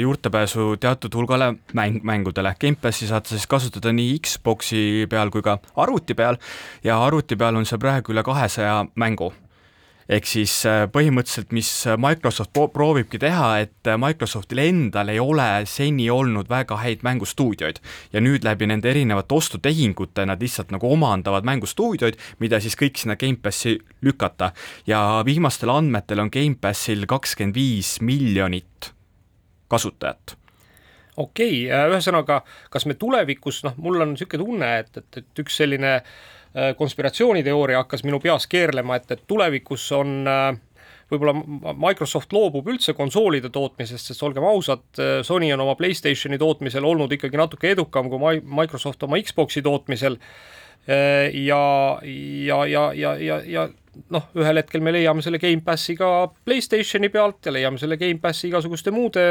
juurtepääsu 0.00 0.74
teatud 0.80 1.14
hulgale 1.16 1.54
mäng, 1.72 2.02
mängudele. 2.04 2.52
Gamepassi 2.60 3.08
saad 3.08 3.24
sa 3.24 3.38
siis 3.38 3.48
kasutada 3.48 3.94
nii 3.96 4.18
Xboxi 4.20 5.06
peal 5.08 5.32
kui 5.32 5.44
ka 5.46 5.56
arvuti 5.76 6.18
peal 6.18 6.36
ja 6.84 7.00
arvuti 7.00 7.38
peal 7.40 7.56
on 7.56 7.68
seal 7.68 7.80
praegu 7.80 8.12
üle 8.12 8.26
kahesaja 8.26 8.82
mängu 9.00 9.32
ehk 10.08 10.28
siis 10.28 10.52
äh, 10.68 10.86
põhimõtteliselt, 10.92 11.52
mis 11.56 11.70
Microsoft 12.00 12.54
proovibki 12.72 13.20
teha, 13.20 13.50
et 13.64 13.90
äh, 13.90 13.98
Microsoftil 14.00 14.62
endal 14.62 15.12
ei 15.12 15.20
ole 15.20 15.48
seni 15.68 16.08
olnud 16.12 16.48
väga 16.48 16.80
häid 16.80 17.04
mängustuudioid. 17.06 17.82
Ja 18.14 18.22
nüüd 18.24 18.46
läbi 18.46 18.70
nende 18.70 18.90
erinevate 18.90 19.36
ostutehingute 19.36 20.24
nad 20.28 20.40
lihtsalt 20.42 20.72
nagu 20.74 20.88
omandavad 20.92 21.46
mängustuudioid, 21.48 22.16
mida 22.40 22.60
siis 22.64 22.78
kõik 22.80 23.00
sinna 23.00 23.18
Gamepassi 23.20 23.76
lükata. 24.04 24.52
Ja 24.88 25.20
viimastel 25.28 25.72
andmetel 25.74 26.24
on 26.24 26.32
Gamepassil 26.32 27.04
kakskümmend 27.08 27.58
viis 27.58 27.98
miljonit 28.00 28.92
kasutajat. 29.68 30.38
Okei 31.18 31.66
okay,, 31.66 31.70
äh, 31.74 31.84
ühesõnaga, 31.92 32.40
kas 32.72 32.86
me 32.88 32.96
tulevikus, 32.96 33.60
noh, 33.66 33.76
mul 33.82 34.00
on 34.00 34.14
niisugune 34.14 34.44
tunne, 34.44 34.74
et, 34.84 35.00
et, 35.02 35.20
et 35.20 35.40
üks 35.42 35.56
selline 35.60 35.96
äh, 35.98 36.10
Äh, 36.10 36.37
konspiratsiooniteooria 36.78 37.82
hakkas 37.82 38.04
minu 38.06 38.20
peas 38.20 38.46
keerlema, 38.50 38.96
et, 38.96 39.10
et 39.12 39.24
tulevikus 39.28 39.84
on 39.96 40.12
äh, 40.28 40.46
võib-olla 41.10 41.34
Microsoft 41.76 42.32
loobub 42.32 42.68
üldse 42.72 42.94
konsoolide 42.96 43.50
tootmisest, 43.52 44.10
sest 44.10 44.24
olgem 44.26 44.46
ausad, 44.48 44.86
äh, 45.00 45.18
Sony 45.26 45.50
on 45.54 45.64
oma 45.64 45.76
Playstationi 45.78 46.38
tootmisel 46.40 46.86
olnud 46.88 47.12
ikkagi 47.14 47.40
natuke 47.40 47.72
edukam 47.76 48.08
kui 48.12 48.40
Microsoft 48.42 49.02
oma 49.06 49.20
Xbox'i 49.22 49.64
tootmisel. 49.64 50.20
ja, 50.88 51.64
ja, 52.02 52.58
ja, 52.66 52.84
ja, 52.96 53.10
ja, 53.20 53.40
ja 53.44 53.68
noh, 54.14 54.28
ühel 54.38 54.60
hetkel 54.60 54.82
me 54.84 54.92
leiame 54.94 55.22
selle 55.24 55.40
Gamepassi 55.42 55.96
ka 55.98 56.10
Playstationi 56.46 57.10
pealt 57.12 57.48
ja 57.48 57.54
leiame 57.54 57.80
selle 57.80 57.98
Gamepassi 58.00 58.48
igasuguste 58.50 58.92
muude 58.94 59.24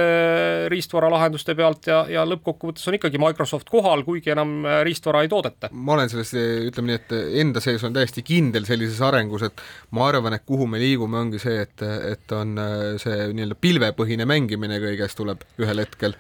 riistvaralahenduste 0.72 1.56
pealt 1.58 1.90
ja, 1.92 2.02
ja 2.12 2.26
lõppkokkuvõttes 2.28 2.88
on 2.90 2.98
ikkagi 2.98 3.22
Microsoft 3.22 3.72
kohal, 3.72 4.04
kuigi 4.08 4.34
enam 4.34 4.60
riistvara 4.88 5.24
ei 5.26 5.32
toodeta. 5.32 5.72
ma 5.72 5.98
olen 5.98 6.12
selles, 6.12 6.34
ütleme 6.70 6.94
nii, 6.94 7.00
et 7.02 7.16
enda 7.44 7.64
sees 7.64 7.86
on 7.88 7.96
täiesti 7.96 8.26
kindel 8.28 8.68
sellises 8.70 9.02
arengus, 9.06 9.48
et 9.48 9.64
ma 9.96 10.08
arvan, 10.12 10.38
et 10.38 10.46
kuhu 10.48 10.68
me 10.70 10.82
liigume, 10.82 11.20
ongi 11.22 11.42
see, 11.42 11.64
et, 11.64 11.88
et 12.12 12.38
on 12.38 12.58
see 13.02 13.32
nii-öelda 13.34 13.58
pilvepõhine 13.62 14.28
mängimine 14.30 14.82
kõigest 14.84 15.20
tuleb 15.20 15.44
ühel 15.62 15.86
hetkel 15.86 16.16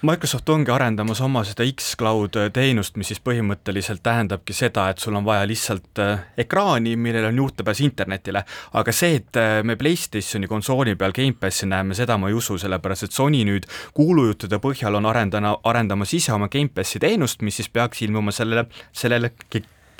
Microsoft 0.00 0.48
ongi 0.48 0.72
arendamas 0.72 1.18
oma 1.20 1.42
seda 1.44 1.60
X-Cloud 1.68 2.38
teenust, 2.56 2.94
mis 2.96 3.10
siis 3.12 3.18
põhimõtteliselt 3.20 4.00
tähendabki 4.00 4.54
seda, 4.56 4.86
et 4.88 5.02
sul 5.02 5.18
on 5.18 5.26
vaja 5.26 5.42
lihtsalt 5.44 6.00
äh, 6.00 6.22
ekraani, 6.40 6.94
millel 6.96 7.26
on 7.28 7.40
juurdepääs 7.42 7.82
internetile, 7.84 8.40
aga 8.80 8.94
see, 8.96 9.18
et 9.18 9.36
äh, 9.36 9.58
me 9.60 9.76
PlayStationi 9.76 10.48
konsooli 10.48 10.94
peal 10.96 11.12
Gamepassi 11.12 11.68
näeme, 11.68 11.92
seda 11.98 12.16
ma 12.16 12.30
ei 12.32 12.38
usu, 12.38 12.56
sellepärast 12.62 13.10
et 13.10 13.16
Sony 13.18 13.42
nüüd 13.44 13.68
kuulujuttude 13.96 14.56
põhjal 14.64 14.96
on 14.96 15.10
arendana, 15.10 15.52
arendamas 15.68 16.16
ise 16.16 16.32
oma 16.32 16.48
Gamepassi 16.48 17.02
teenust, 17.04 17.44
mis 17.44 17.60
siis 17.60 17.68
peaks 17.68 18.00
ilmuma 18.08 18.32
sellele, 18.32 18.70
sellele 18.96 19.34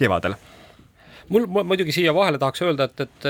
kevadel 0.00 0.40
mul 1.30 1.46
muidugi 1.64 1.94
siia 1.94 2.14
vahele 2.14 2.38
tahaks 2.42 2.64
öelda, 2.66 2.88
et, 2.90 3.04
et 3.06 3.28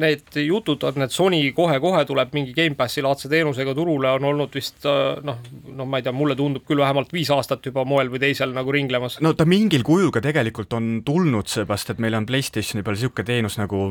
need 0.00 0.38
jutud 0.44 0.84
on, 0.88 1.04
et 1.04 1.14
Sony 1.14 1.40
kohe-kohe 1.56 2.04
tuleb 2.08 2.32
mingi 2.36 2.54
Gamepassi 2.56 3.04
laadse 3.04 3.30
teenusega 3.32 3.74
turule, 3.76 4.10
on 4.16 4.28
olnud 4.30 4.54
vist 4.56 4.86
noh, 4.86 5.40
noh, 5.68 5.88
ma 5.88 6.00
ei 6.00 6.06
tea, 6.06 6.14
mulle 6.16 6.36
tundub 6.38 6.64
küll 6.68 6.82
vähemalt 6.82 7.12
viis 7.14 7.30
aastat 7.34 7.66
juba 7.68 7.84
moel 7.88 8.12
või 8.12 8.22
teisel 8.24 8.54
nagu 8.56 8.72
ringlemas. 8.74 9.20
no 9.24 9.34
ta 9.36 9.46
mingil 9.48 9.84
kujul 9.86 10.12
ka 10.14 10.24
tegelikult 10.24 10.72
on 10.78 10.96
tulnud, 11.06 11.50
seepärast 11.50 11.94
et 11.94 12.02
meil 12.02 12.16
on 12.18 12.26
Playstationi 12.28 12.84
peal 12.84 12.96
niisugune 12.98 13.28
teenus 13.28 13.60
nagu 13.60 13.86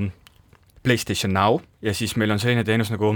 PlayStation 0.83 1.33
Now 1.33 1.61
ja 1.81 1.93
siis 1.93 2.17
meil 2.19 2.33
on 2.33 2.41
selline 2.41 2.65
teenus 2.67 2.91
nagu 2.91 3.15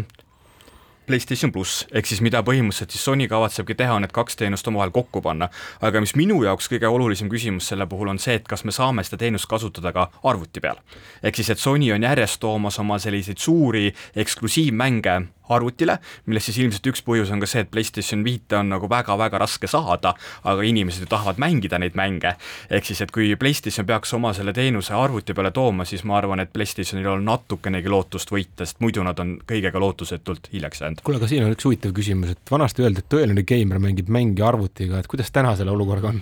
PlayStation 1.08 1.52
pluss, 1.52 1.86
ehk 1.92 2.10
siis 2.10 2.22
mida 2.22 2.42
põhimõtteliselt 2.44 2.92
siis 2.92 3.06
Sony 3.08 3.28
kavatsebki 3.32 3.78
teha, 3.80 3.96
on 3.96 4.04
need 4.06 4.14
kaks 4.16 4.36
teenust 4.40 4.68
omavahel 4.68 4.92
kokku 4.96 5.22
panna. 5.22 5.50
aga 5.82 6.02
mis 6.04 6.16
minu 6.16 6.42
jaoks 6.44 6.68
kõige 6.72 6.88
olulisem 6.88 7.30
küsimus 7.32 7.70
selle 7.72 7.88
puhul 7.88 8.12
on 8.12 8.20
see, 8.20 8.36
et 8.36 8.48
kas 8.48 8.66
me 8.68 8.76
saame 8.76 9.04
seda 9.08 9.22
teenust 9.24 9.48
kasutada 9.48 9.94
ka 9.94 10.10
arvuti 10.24 10.60
peal. 10.60 10.78
ehk 11.24 11.36
siis, 11.36 11.50
et 11.50 11.60
Sony 11.60 11.92
on 11.92 12.04
järjest 12.04 12.40
toomas 12.40 12.80
oma 12.80 13.00
selliseid 13.00 13.38
suuri 13.38 13.94
eksklusiivmänge 14.16 15.22
arvutile, 15.54 15.98
millest 16.26 16.52
siis 16.52 16.60
ilmselt 16.64 16.90
üks 16.92 17.04
põhjus 17.06 17.32
on 17.34 17.42
ka 17.44 17.50
see, 17.50 17.64
et 17.66 17.72
PlayStation 17.72 18.24
viite 18.26 18.58
on 18.60 18.72
nagu 18.74 18.90
väga-väga 18.90 19.42
raske 19.44 19.70
saada, 19.72 20.14
aga 20.44 20.66
inimesed 20.68 21.06
ju 21.06 21.10
tahavad 21.12 21.42
mängida 21.42 21.80
neid 21.80 21.96
mänge. 21.96 22.36
ehk 22.70 22.86
siis, 22.86 23.02
et 23.02 23.12
kui 23.12 23.36
PlayStation 23.36 23.86
peaks 23.86 24.14
oma 24.14 24.34
selle 24.34 24.54
teenuse 24.54 24.94
arvuti 24.94 25.34
peale 25.34 25.52
tooma, 25.52 25.86
siis 25.86 26.04
ma 26.04 26.18
arvan, 26.18 26.40
et 26.40 26.54
PlayStationil 26.54 27.08
on 27.12 27.26
natukenegi 27.26 27.90
lootust 27.90 28.32
võita, 28.32 28.66
sest 28.66 28.82
muidu 28.84 29.04
nad 29.04 29.20
on 29.20 29.38
kõigega 29.48 29.80
lootusetult 29.80 30.50
hiljaks 30.54 30.82
jäänud. 30.82 31.04
kuule, 31.04 31.22
aga 31.22 31.28
siin 31.28 31.46
on 31.46 31.56
üks 31.56 31.66
huvitav 31.66 31.94
küsimus, 31.98 32.34
et 32.36 32.52
vanasti 32.52 32.84
öeldi, 32.84 33.04
et 33.04 33.14
tõeline 33.14 33.46
geimer 33.48 33.80
mängib 33.80 34.10
mänge 34.10 34.44
arvutiga, 34.44 35.00
et 35.00 35.08
kuidas 35.08 35.32
täna 35.32 35.56
selle 35.56 35.72
olukorraga 35.72 36.14
on? 36.14 36.22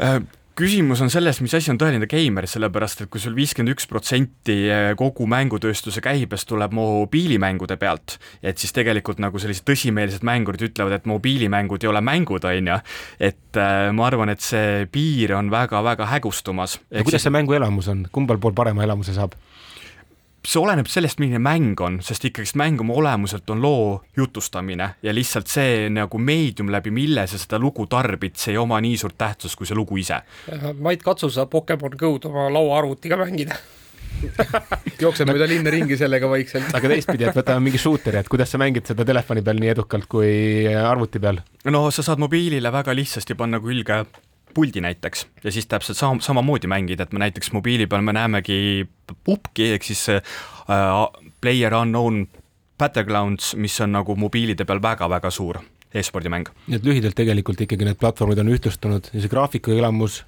Äh, 0.00 0.20
küsimus 0.56 1.02
on 1.04 1.10
selles, 1.12 1.38
mis 1.44 1.54
asi 1.56 1.70
on 1.72 1.78
tõeline 1.80 2.08
geimer, 2.08 2.46
sellepärast 2.48 3.04
et 3.04 3.10
kui 3.12 3.20
sul 3.20 3.36
viiskümmend 3.36 3.74
üks 3.74 3.88
protsenti 3.90 4.56
eh, 4.72 4.88
kogu 4.98 5.26
mängutööstuse 5.28 6.00
käibest 6.04 6.48
tuleb 6.48 6.72
mobiilimängude 6.76 7.76
pealt, 7.80 8.16
et 8.40 8.60
siis 8.62 8.72
tegelikult 8.76 9.20
nagu 9.22 9.40
sellised 9.42 9.66
tõsimeelsed 9.68 10.24
mängurid 10.26 10.64
ütlevad, 10.70 10.96
et 10.96 11.10
mobiilimängud 11.10 11.84
ei 11.84 11.92
ole 11.92 12.02
mängud, 12.04 12.48
on 12.48 12.72
ju, 12.72 12.78
et 13.20 13.60
äh, 13.60 13.90
ma 13.96 14.08
arvan, 14.08 14.32
et 14.32 14.44
see 14.44 14.86
piir 14.92 15.36
on 15.36 15.52
väga-väga 15.52 16.08
hägustumas. 16.16 16.80
kuidas 17.02 17.28
see 17.28 17.34
mänguelamus 17.36 17.92
on, 17.92 18.06
kumbal 18.12 18.40
pool 18.40 18.56
parema 18.56 18.86
elamuse 18.86 19.16
saab? 19.16 19.36
See 20.46 20.60
oleneb 20.62 20.88
sellest, 20.90 21.20
milline 21.22 21.40
mäng 21.42 21.80
on, 21.82 21.98
sest 22.04 22.28
ikkagist 22.28 22.56
mäng 22.58 22.80
oma 22.82 22.94
olemuselt 22.96 23.50
on 23.50 23.62
loo 23.62 23.86
jutustamine 24.16 24.90
ja 25.02 25.14
lihtsalt 25.14 25.50
see 25.50 25.88
nagu 25.92 26.18
meedium, 26.22 26.70
läbi 26.72 26.92
mille 26.94 27.26
sa 27.26 27.40
seda 27.40 27.58
lugu 27.62 27.88
tarbid, 27.90 28.36
see 28.38 28.54
ei 28.54 28.60
oma 28.62 28.80
nii 28.82 28.98
suurt 29.00 29.18
tähtsust 29.18 29.58
kui 29.58 29.66
see 29.68 29.78
lugu 29.78 29.98
ise. 30.00 30.20
Mait, 30.78 31.02
katsu 31.02 31.30
sa 31.34 31.48
Pokemon 31.50 31.98
Go'd 31.98 32.30
oma 32.30 32.46
lauaarvutiga 32.52 33.18
mängida 33.20 33.58
jookseb 35.02 35.28
mööda 35.28 35.48
linna 35.50 35.72
ringi 35.72 35.96
sellega 35.98 36.28
vaikselt. 36.30 36.70
aga 36.76 36.90
teistpidi, 36.92 37.26
et 37.28 37.36
võtame 37.36 37.66
mingi 37.66 37.80
shooter'i, 37.80 38.22
et 38.22 38.30
kuidas 38.32 38.52
sa 38.52 38.60
mängid 38.60 38.88
seda 38.88 39.04
telefoni 39.08 39.42
peal 39.44 39.60
nii 39.60 39.72
edukalt 39.74 40.08
kui 40.10 40.30
arvuti 40.72 41.20
peal? 41.22 41.42
no 41.72 41.82
sa 41.92 42.04
saad 42.06 42.22
mobiilile 42.22 42.72
väga 42.72 42.94
lihtsasti 42.96 43.36
panna 43.38 43.60
külge 43.62 43.98
puldi 44.56 44.80
näiteks 44.84 45.26
ja 45.44 45.52
siis 45.52 45.68
täpselt 45.68 45.98
sama, 45.98 46.24
samamoodi 46.24 46.70
mängida, 46.70 47.04
et 47.04 47.12
me 47.12 47.20
näiteks 47.26 47.52
mobiili 47.52 47.86
peal 47.86 48.04
me 48.06 48.14
näemegi 48.16 48.86
pubki 49.24 49.72
ehk 49.76 49.84
siis 49.84 50.06
äh, 50.16 50.22
Player 51.40 51.74
Unknown 51.76 52.24
Battlegrounds, 52.78 53.54
mis 53.56 53.76
on 53.80 53.94
nagu 53.96 54.16
mobiilide 54.16 54.64
peal 54.68 54.82
väga-väga 54.82 55.30
suur 55.32 55.60
e-spordimäng. 55.96 56.48
nii 56.66 56.80
et 56.80 56.88
lühidalt 56.88 57.16
tegelikult 57.16 57.60
ikkagi 57.64 57.88
need 57.88 58.00
platvormid 58.00 58.40
on 58.42 58.52
ühtlustunud 58.52 59.12
ja 59.12 59.20
see 59.20 59.32
graafiku 59.32 59.76
elamus 59.76 60.22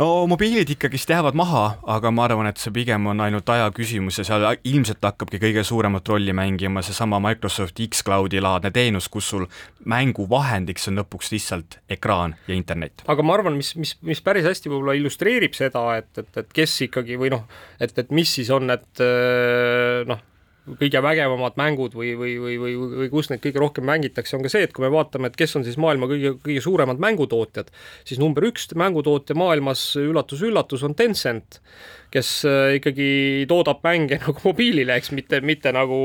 no 0.00 0.26
mobiilid 0.30 0.70
ikkagist 0.72 1.10
jäävad 1.10 1.36
maha, 1.38 1.64
aga 1.90 2.12
ma 2.14 2.24
arvan, 2.26 2.48
et 2.48 2.60
see 2.60 2.72
pigem 2.74 3.06
on 3.10 3.20
ainult 3.24 3.48
aja 3.52 3.68
küsimus 3.74 4.20
ja 4.20 4.24
seal 4.26 4.46
ilmselt 4.68 5.04
hakkabki 5.04 5.40
kõige 5.42 5.64
suuremat 5.66 6.08
rolli 6.08 6.34
mängima 6.36 6.82
seesama 6.84 7.20
Microsoft 7.22 7.80
X-Cloudi 7.84 8.40
laadne 8.42 8.72
teenus, 8.74 9.10
kus 9.12 9.28
sul 9.34 9.46
mänguvahendiks 9.88 10.88
on 10.90 11.02
lõpuks 11.02 11.32
lihtsalt 11.34 11.78
ekraan 11.92 12.36
ja 12.48 12.56
internet. 12.56 13.04
aga 13.06 13.26
ma 13.26 13.36
arvan, 13.36 13.58
mis, 13.60 13.74
mis, 13.76 13.96
mis 14.00 14.24
päris 14.24 14.48
hästi 14.48 14.72
võib-olla 14.72 14.96
illustreerib 14.98 15.56
seda, 15.58 15.84
et, 16.00 16.10
et, 16.18 16.42
et 16.44 16.52
kes 16.60 16.80
ikkagi 16.88 17.20
või 17.20 17.32
noh, 17.34 17.46
et, 17.80 17.96
et 17.98 18.14
mis 18.14 18.36
siis 18.40 18.52
on 18.54 18.70
need 18.72 19.04
noh, 20.08 20.28
kõige 20.62 21.00
vägevamad 21.02 21.56
mängud 21.58 21.96
või, 21.98 22.12
või, 22.18 22.36
või, 22.38 22.56
või, 22.60 22.74
või 23.02 23.08
kus 23.10 23.32
neid 23.32 23.40
kõige 23.42 23.58
rohkem 23.58 23.86
mängitakse, 23.88 24.36
on 24.36 24.44
ka 24.44 24.50
see, 24.52 24.62
et 24.68 24.74
kui 24.74 24.84
me 24.84 24.92
vaatame, 24.94 25.30
et 25.30 25.38
kes 25.38 25.56
on 25.58 25.66
siis 25.66 25.78
maailma 25.80 26.06
kõige, 26.10 26.36
kõige 26.44 26.62
suuremad 26.62 27.02
mängutootjad, 27.02 27.72
siis 28.06 28.20
number 28.22 28.46
üks 28.46 28.68
mängutootja 28.78 29.34
maailmas 29.38 29.82
üllatus-üllatus 29.98 30.84
on 30.86 30.94
Tencent, 30.98 31.58
kes 32.14 32.30
äh, 32.46 32.76
ikkagi 32.78 33.08
toodab 33.50 33.82
mänge 33.82 34.20
nagu 34.22 34.36
mobiilile, 34.44 34.94
eks 35.00 35.10
mitte, 35.16 35.42
mitte 35.42 35.74
nagu 35.74 35.98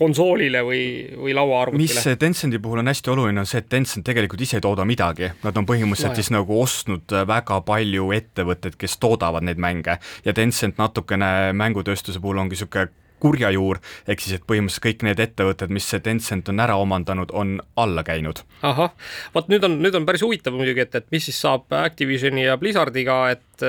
konsoolile 0.00 0.64
või, 0.64 0.82
või 1.20 1.36
lauaarvutile. 1.36 2.00
mis 2.00 2.18
Tencenti 2.24 2.62
puhul 2.64 2.80
on 2.80 2.88
hästi 2.88 3.12
oluline, 3.12 3.44
on 3.44 3.52
see, 3.52 3.60
et 3.60 3.68
Tencent 3.68 4.06
tegelikult 4.08 4.48
ise 4.48 4.62
ei 4.62 4.64
tooda 4.64 4.88
midagi, 4.88 5.28
nad 5.44 5.60
on 5.60 5.68
põhimõtteliselt 5.68 6.16
no, 6.16 6.22
siis 6.22 6.32
nagu 6.32 6.60
ostnud 6.62 7.12
äh, 7.12 7.28
väga 7.28 7.60
palju 7.68 8.12
ettevõtteid, 8.16 8.80
kes 8.80 8.96
toodavad 9.02 9.44
neid 9.44 9.60
mänge. 9.60 10.00
Ja 10.24 10.32
Tencent 10.32 10.80
natukene 10.80 11.52
mängutööstuse 11.52 12.22
puhul 12.22 12.40
ongi 12.40 12.56
niisugune 12.56 13.03
kurja 13.24 13.50
juur, 13.54 13.80
ehk 14.08 14.20
siis 14.20 14.38
et 14.38 14.46
põhimõtteliselt 14.48 14.84
kõik 14.84 15.04
need 15.08 15.22
ettevõtted, 15.24 15.72
mis 15.72 15.86
see 15.88 16.02
Tencent 16.04 16.50
on 16.52 16.60
ära 16.64 16.76
omandanud, 16.80 17.32
on 17.32 17.56
alla 17.80 18.04
käinud. 18.06 18.44
ahah, 18.62 18.92
vot 19.34 19.48
nüüd 19.52 19.64
on, 19.64 19.78
nüüd 19.84 19.96
on 19.96 20.08
päris 20.08 20.24
huvitav 20.26 20.56
muidugi, 20.56 20.84
et, 20.84 20.98
et 21.00 21.08
mis 21.14 21.30
siis 21.30 21.40
saab 21.40 21.72
Activisioni 21.84 22.44
ja 22.44 22.58
Blizzardiga, 22.60 23.18
et 23.32 23.68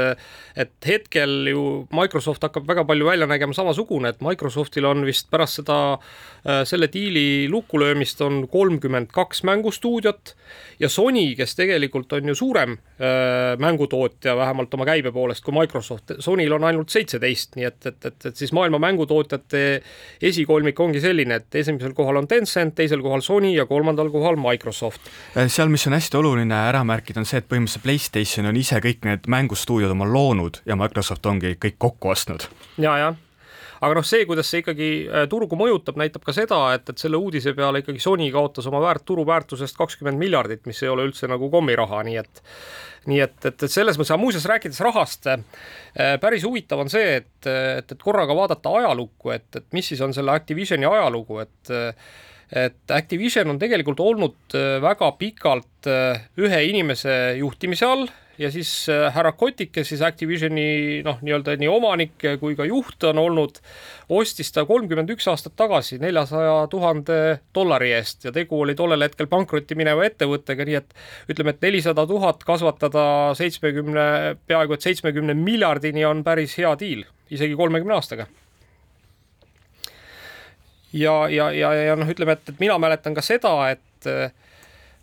et 0.55 0.73
hetkel 0.87 1.49
ju 1.51 1.63
Microsoft 1.95 2.43
hakkab 2.43 2.67
väga 2.67 2.85
palju 2.87 3.05
välja 3.07 3.27
nägema 3.29 3.55
samasugune, 3.55 4.11
et 4.11 4.21
Microsoftil 4.25 4.85
on 4.89 5.05
vist 5.07 5.29
pärast 5.31 5.61
seda, 5.61 5.77
selle 6.67 6.89
diili 6.93 7.47
lukkulöömist 7.49 8.19
on 8.21 8.43
kolmkümmend 8.51 9.09
kaks 9.13 9.43
mängustuudiot 9.47 10.35
ja 10.79 10.89
Sony, 10.89 11.31
kes 11.37 11.55
tegelikult 11.57 12.13
on 12.13 12.27
ju 12.29 12.35
suurem 12.35 12.75
äh, 12.75 13.55
mängutootja, 13.59 14.35
vähemalt 14.37 14.73
oma 14.77 14.85
käibe 14.85 15.11
poolest 15.15 15.43
kui 15.45 15.55
Microsoft, 15.55 16.17
Sonyl 16.19 16.53
on 16.53 16.67
ainult 16.69 16.93
seitseteist, 16.93 17.55
nii 17.57 17.65
et, 17.65 17.79
et, 17.85 17.99
et, 18.05 18.29
et 18.29 18.43
siis 18.43 18.53
maailma 18.53 18.79
mängutootjad 18.83 19.45
ettevõtete 19.45 20.25
esikolmik 20.25 20.79
ongi 20.79 21.01
selline, 21.03 21.39
et 21.39 21.55
esimesel 21.55 21.93
kohal 21.95 22.21
on 22.21 22.27
Tencent, 22.27 22.75
teisel 22.75 23.01
kohal 23.03 23.21
Sony 23.21 23.53
ja 23.55 23.65
kolmandal 23.65 24.09
kohal 24.13 24.37
Microsoft. 24.39 25.01
Äh, 25.35 25.49
seal, 25.51 25.69
mis 25.69 25.85
on 25.87 25.95
hästi 25.97 26.17
oluline 26.19 26.55
ära 26.55 26.83
märkida, 26.87 27.21
on 27.21 27.25
see, 27.25 27.41
et 27.41 27.49
põhimõtteliselt 27.49 27.85
PlayStation 27.85 28.49
on 28.49 28.59
ise 28.59 28.79
kõik 28.83 29.05
need 29.07 29.29
mängustuudiod 29.31 29.91
oma 29.95 30.07
loonud 30.09 30.44
ja 30.65 30.77
Microsoft 30.79 31.25
ongi 31.25 31.55
kõik 31.59 31.79
kokku 31.79 32.13
ostnud. 32.15 32.49
ja, 32.77 32.97
jah 32.97 33.21
aga 33.85 33.97
noh, 33.97 34.05
see, 34.07 34.25
kuidas 34.27 34.49
see 34.49 34.61
ikkagi 34.63 34.89
äh, 35.05 35.27
turgu 35.31 35.57
mõjutab, 35.59 35.97
näitab 35.99 36.25
ka 36.25 36.33
seda, 36.35 36.59
et, 36.77 36.87
et 36.91 37.01
selle 37.01 37.19
uudise 37.21 37.55
peale 37.57 37.81
ikkagi 37.83 38.01
Sony 38.03 38.29
kaotas 38.33 38.67
oma 38.71 38.81
väärt, 38.83 39.05
turuväärtusest 39.07 39.77
kakskümmend 39.79 40.19
miljardit, 40.21 40.65
mis 40.69 40.81
ei 40.83 40.91
ole 40.91 41.07
üldse 41.09 41.29
nagu 41.31 41.49
kommiraha, 41.53 42.03
nii 42.07 42.19
et 42.21 42.43
nii 43.05 43.19
et, 43.21 43.37
et, 43.45 43.63
et 43.67 43.69
selles 43.69 43.99
mõttes, 43.99 44.09
aga 44.15 44.21
muuseas 44.21 44.47
rääkides 44.49 44.81
rahast, 44.81 45.27
äh, 45.29 46.15
päris 46.21 46.45
huvitav 46.47 46.81
on 46.81 46.89
see, 46.89 47.19
et, 47.21 47.33
et, 47.45 47.91
et 47.91 47.99
korraga 48.01 48.33
vaadata 48.37 48.71
ajalukku, 48.81 49.35
et, 49.35 49.49
et 49.59 49.67
mis 49.77 49.91
siis 49.91 50.01
on 50.01 50.15
selle 50.15 50.33
Activisioni 50.35 50.87
ajalugu, 50.89 51.43
et 51.45 51.75
et 52.45 52.91
Activision 52.93 53.49
on 53.49 53.57
tegelikult 53.57 53.99
olnud 54.05 54.53
äh, 54.53 54.75
väga 54.81 55.07
pikalt 55.17 55.87
ühe 56.37 56.59
inimese 56.69 57.15
juhtimise 57.39 57.87
all 57.89 58.05
ja 58.37 58.51
siis 58.51 58.69
äh, 58.89 59.07
härra 59.13 59.31
Kotik, 59.31 59.71
kes 59.75 59.89
siis 59.91 60.01
Activisioni 60.05 61.01
noh, 61.05 61.19
nii-öelda 61.23 61.55
nii 61.59 61.69
omanik 61.71 62.25
kui 62.41 62.55
ka 62.57 62.67
juht 62.67 63.03
on 63.07 63.19
olnud, 63.21 63.59
ostis 64.09 64.51
ta 64.55 64.65
kolmkümmend 64.67 65.11
üks 65.15 65.27
aastat 65.31 65.55
tagasi 65.59 65.99
neljasaja 66.03 66.55
tuhande 66.71 67.19
dollari 67.55 67.93
eest. 67.95 68.25
Ja 68.27 68.33
tegu 68.35 68.59
oli 68.61 68.75
tollel 68.75 69.05
hetkel 69.07 69.29
pankrotti 69.31 69.77
mineva 69.79 70.05
ettevõttega, 70.07 70.67
nii 70.67 70.79
et 70.81 70.95
ütleme, 71.31 71.55
et 71.55 71.67
nelisada 71.67 72.07
tuhat 72.09 72.43
kasvatada 72.47 73.05
seitsmekümne, 73.39 74.07
peaaegu 74.47 74.75
et 74.75 74.89
seitsmekümne 74.89 75.37
miljardini 75.39 76.05
on 76.05 76.23
päris 76.25 76.57
hea 76.59 76.73
diil, 76.79 77.05
isegi 77.29 77.55
kolmekümne 77.55 77.95
aastaga. 77.97 78.27
Ja, 80.95 81.25
ja, 81.27 81.49
ja, 81.51 81.73
ja 81.73 81.95
noh, 81.99 82.07
ütleme, 82.07 82.37
et, 82.37 82.53
et 82.53 82.61
mina 82.61 82.77
mäletan 82.79 83.15
ka 83.17 83.23
seda, 83.25 83.51
et, 83.73 84.11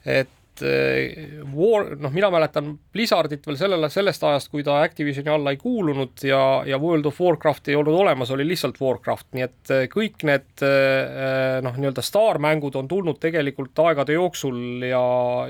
et 0.08 0.38
Eh, 0.62 1.42
War, 1.54 1.92
noh, 2.00 2.12
mina 2.14 2.30
mäletan 2.32 2.72
Blizzardit 2.92 3.46
veel 3.46 3.58
sellele, 3.60 3.88
sellest 3.92 4.22
ajast, 4.26 4.50
kui 4.52 4.64
ta 4.66 4.80
Activisioni 4.82 5.32
alla 5.32 5.52
ei 5.54 5.58
kuulunud 5.60 6.24
ja, 6.26 6.42
ja 6.68 6.78
World 6.82 7.08
of 7.10 7.20
Warcraft 7.20 7.72
ei 7.72 7.78
olnud 7.78 7.96
olemas, 7.98 8.30
oli 8.34 8.46
lihtsalt 8.48 8.80
Warcraft, 8.82 9.28
nii 9.36 9.46
et 9.46 9.72
eh, 9.74 9.86
kõik 9.92 10.24
need 10.28 10.64
eh, 10.66 11.58
noh, 11.64 11.76
nii-öelda 11.78 12.04
staarmängud 12.04 12.78
on 12.80 12.90
tulnud 12.90 13.20
tegelikult 13.22 13.84
aegade 13.84 14.16
jooksul 14.16 14.86
ja, 14.86 15.02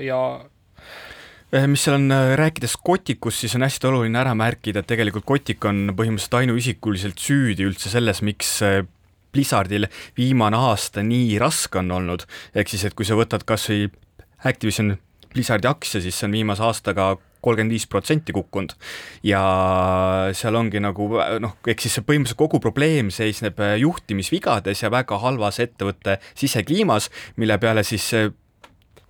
ja 0.03 0.19
mis 1.69 1.83
seal 1.85 1.99
on, 1.99 2.09
rääkides 2.39 2.79
Kotikust, 2.81 3.43
siis 3.43 3.53
on 3.55 3.65
hästi 3.67 3.89
oluline 3.91 4.17
ära 4.19 4.33
märkida, 4.37 4.81
et 4.81 4.89
tegelikult 4.89 5.27
Kotik 5.29 5.65
on 5.69 5.91
põhimõtteliselt 5.93 6.39
ainuisikuliselt 6.41 7.21
süüdi 7.21 7.67
üldse 7.67 7.93
selles, 7.93 8.23
miks 8.25 8.57
Blizzardil 9.33 9.87
viimane 10.17 10.57
aasta 10.57 11.03
nii 11.05 11.37
raske 11.41 11.81
on 11.81 11.91
olnud, 11.93 12.25
ehk 12.57 12.73
siis, 12.73 12.87
et 12.89 12.97
kui 12.97 13.05
sa 13.05 13.17
võtad 13.17 13.45
kas 13.45 13.69
või 13.69 13.87
Activision 14.43 14.95
Blizzardi 15.33 15.69
aktsia, 15.69 16.01
siis 16.03 16.17
see 16.19 16.29
on 16.29 16.35
viimase 16.37 16.63
aastaga 16.65 17.13
kolmkümmend 17.43 17.75
viis 17.75 17.87
protsenti 17.91 18.33
kukkunud. 18.35 18.75
ja 19.27 19.41
seal 20.35 20.55
ongi 20.55 20.79
nagu 20.83 21.09
noh, 21.43 21.57
ehk 21.67 21.83
siis 21.83 21.97
see 21.97 22.05
põhimõtteliselt 22.07 22.39
kogu 22.39 22.61
probleem 22.63 23.11
seisneb 23.11 23.59
juhtimisvigades 23.81 24.85
ja 24.85 24.91
väga 24.93 25.19
halvas 25.19 25.59
ettevõtte 25.63 26.19
sisekliimas, 26.39 27.09
mille 27.35 27.57
peale 27.59 27.83
siis 27.83 28.07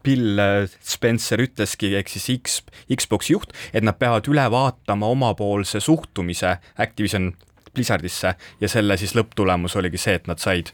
Bill 0.03 0.41
Spencer 0.83 1.39
ütleski, 1.39 1.93
ehk 1.95 2.09
siis 2.11 2.27
X, 2.35 2.59
Xbox'i 2.91 3.37
juht, 3.37 3.53
et 3.71 3.85
nad 3.85 3.95
peavad 3.99 4.27
üle 4.27 4.43
vaatama 4.51 5.07
omapoolse 5.13 5.79
suhtumise 5.79 6.57
Activision 6.75 7.31
Blizzardisse 7.73 8.35
ja 8.59 8.69
selle 8.69 8.97
siis 8.99 9.15
lõpptulemus 9.17 9.77
oligi 9.79 10.01
see, 10.01 10.17
et 10.19 10.27
nad 10.27 10.41
said 10.41 10.73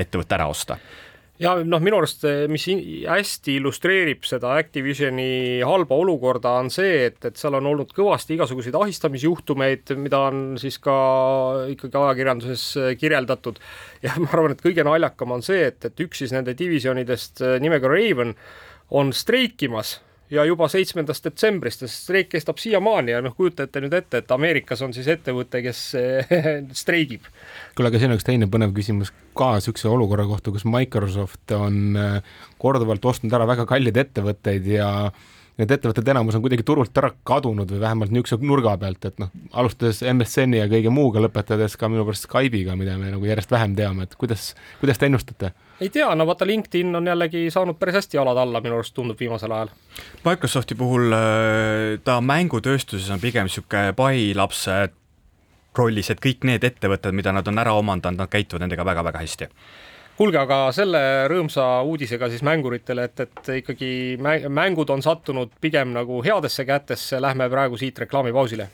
ettevõtte 0.00 0.38
ära 0.38 0.48
osta 0.50 0.78
ja 1.40 1.54
noh, 1.64 1.80
minu 1.82 1.98
arust, 2.00 2.26
mis 2.52 2.66
hästi 3.08 3.56
illustreerib 3.58 4.26
seda 4.28 4.54
Activisioni 4.60 5.60
halba 5.66 5.96
olukorda, 6.02 6.56
on 6.60 6.70
see, 6.72 7.06
et, 7.08 7.18
et 7.24 7.40
seal 7.40 7.56
on 7.58 7.70
olnud 7.72 7.94
kõvasti 7.96 8.36
igasuguseid 8.36 8.76
ahistamisjuhtumeid, 8.76 9.94
mida 10.00 10.20
on 10.28 10.42
siis 10.60 10.76
ka 10.82 10.96
ikkagi 11.72 12.00
ajakirjanduses 12.02 12.66
kirjeldatud. 13.00 13.62
ja 14.04 14.16
ma 14.22 14.28
arvan, 14.34 14.56
et 14.56 14.64
kõige 14.64 14.84
naljakam 14.86 15.36
on 15.38 15.46
see, 15.46 15.64
et, 15.72 15.80
et 15.88 16.04
üks 16.06 16.24
siis 16.24 16.36
nende 16.36 16.56
divisjonidest 16.58 17.44
nimega 17.64 17.88
Raven 17.88 18.36
on 18.90 19.14
streikimas 19.16 19.98
ja 20.30 20.44
juba 20.46 20.68
seitsmendast 20.70 21.26
detsembrist 21.26 21.84
see 21.84 21.92
streik 21.92 22.30
kestab 22.34 22.60
siiamaani 22.62 23.16
ja 23.16 23.22
noh, 23.24 23.34
kujutate 23.36 23.82
nüüd 23.82 23.96
ette, 23.98 24.22
et 24.22 24.34
Ameerikas 24.34 24.82
on 24.86 24.94
siis 24.96 25.08
ettevõte, 25.10 25.62
kes 25.64 25.82
streigib. 26.82 27.26
kuule, 27.76 27.90
aga 27.90 28.00
siin 28.00 28.12
on 28.12 28.20
üks 28.20 28.28
teine 28.28 28.50
põnev 28.50 28.74
küsimus 28.76 29.12
ka 29.36 29.52
niisuguse 29.56 29.90
olukorra 29.90 30.26
kohta, 30.30 30.54
kus 30.54 30.66
Microsoft 30.68 31.54
on 31.56 31.98
äh, 31.98 32.38
korduvalt 32.62 33.04
ostnud 33.12 33.34
ära 33.36 33.48
väga 33.50 33.66
kalleid 33.70 33.98
ettevõtteid 34.04 34.70
ja 34.70 34.90
need 35.60 35.72
ettevõtted 35.74 36.08
enamus 36.12 36.36
on 36.36 36.42
kuidagi 36.44 36.64
turult 36.66 36.96
ära 36.98 37.10
kadunud 37.26 37.70
või 37.70 37.80
vähemalt 37.82 38.12
niisuguse 38.14 38.38
nurga 38.46 38.76
pealt, 38.80 39.04
et 39.08 39.18
noh, 39.22 39.32
alustades 39.60 40.00
MSN-i 40.06 40.60
ja 40.60 40.68
kõige 40.70 40.92
muuga, 40.94 41.22
lõpetades 41.24 41.76
ka 41.80 41.90
minu 41.92 42.06
pärast 42.08 42.26
Skype'iga, 42.28 42.76
mida 42.78 42.96
me 43.00 43.12
nagu 43.12 43.28
järjest 43.28 43.52
vähem 43.52 43.74
teame, 43.78 44.06
et 44.08 44.16
kuidas, 44.20 44.52
kuidas 44.80 45.00
te 45.00 45.10
ennustate? 45.10 45.52
ei 45.80 45.88
tea, 45.92 46.08
no 46.16 46.26
vaata, 46.28 46.48
LinkedIn 46.48 46.96
on 46.96 47.06
jällegi 47.08 47.46
saanud 47.52 47.78
päris 47.80 48.00
hästi 48.00 48.18
jalad 48.18 48.40
alla, 48.40 48.60
minu 48.64 48.76
arust 48.78 48.94
tundub 48.96 49.20
viimasel 49.20 49.52
ajal. 49.56 49.70
Microsofti 50.24 50.76
puhul 50.76 51.12
äh, 51.16 52.00
ta 52.04 52.20
mängutööstuses 52.20 53.08
on 53.14 53.22
pigem 53.22 53.48
niisugune 53.48 53.94
pailapse 53.96 54.80
rollis, 55.78 56.10
et 56.12 56.20
kõik 56.20 56.44
need 56.48 56.64
ettevõtted, 56.66 57.16
mida 57.16 57.32
nad 57.32 57.48
on 57.48 57.62
ära 57.62 57.72
omandanud, 57.78 58.20
nad 58.20 58.32
käituvad 58.32 58.66
nendega 58.66 58.84
väga-väga 58.84 59.22
hästi 59.22 59.48
kuulge, 60.20 60.36
aga 60.36 60.56
selle 60.76 61.00
rõõmsa 61.32 61.64
uudisega 61.88 62.28
siis 62.28 62.42
mänguritele, 62.44 63.06
et, 63.08 63.22
et 63.24 63.52
ikkagi 63.62 64.18
mängud 64.20 64.92
on 64.92 65.00
sattunud 65.04 65.54
pigem 65.64 65.94
nagu 65.96 66.20
headesse 66.26 66.66
kätesse, 66.68 67.22
lähme 67.24 67.48
praegu 67.48 67.80
siit 67.80 67.98
reklaamipausile. 68.04 68.68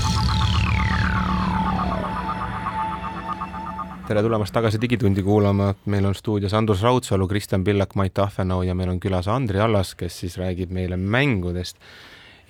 Tere 4.07 4.23
tulemast 4.23 4.55
tagasi 4.55 4.79
Digitundi 4.79 5.23
kuulama, 5.27 5.73
meil 5.91 6.05
on 6.07 6.15
stuudios 6.15 6.53
Andrus 6.55 6.83
Raudsalu, 6.85 7.27
Kristjan 7.27 7.65
Pillak, 7.67 7.97
Mait 7.99 8.19
Ahvenau 8.23 8.61
ja 8.63 8.75
meil 8.79 8.93
on 8.93 9.01
külas 9.03 9.27
Andri 9.27 9.59
Allas, 9.59 9.97
kes 9.99 10.21
siis 10.23 10.37
räägib 10.39 10.71
meile 10.75 10.95
mängudest 10.95 11.81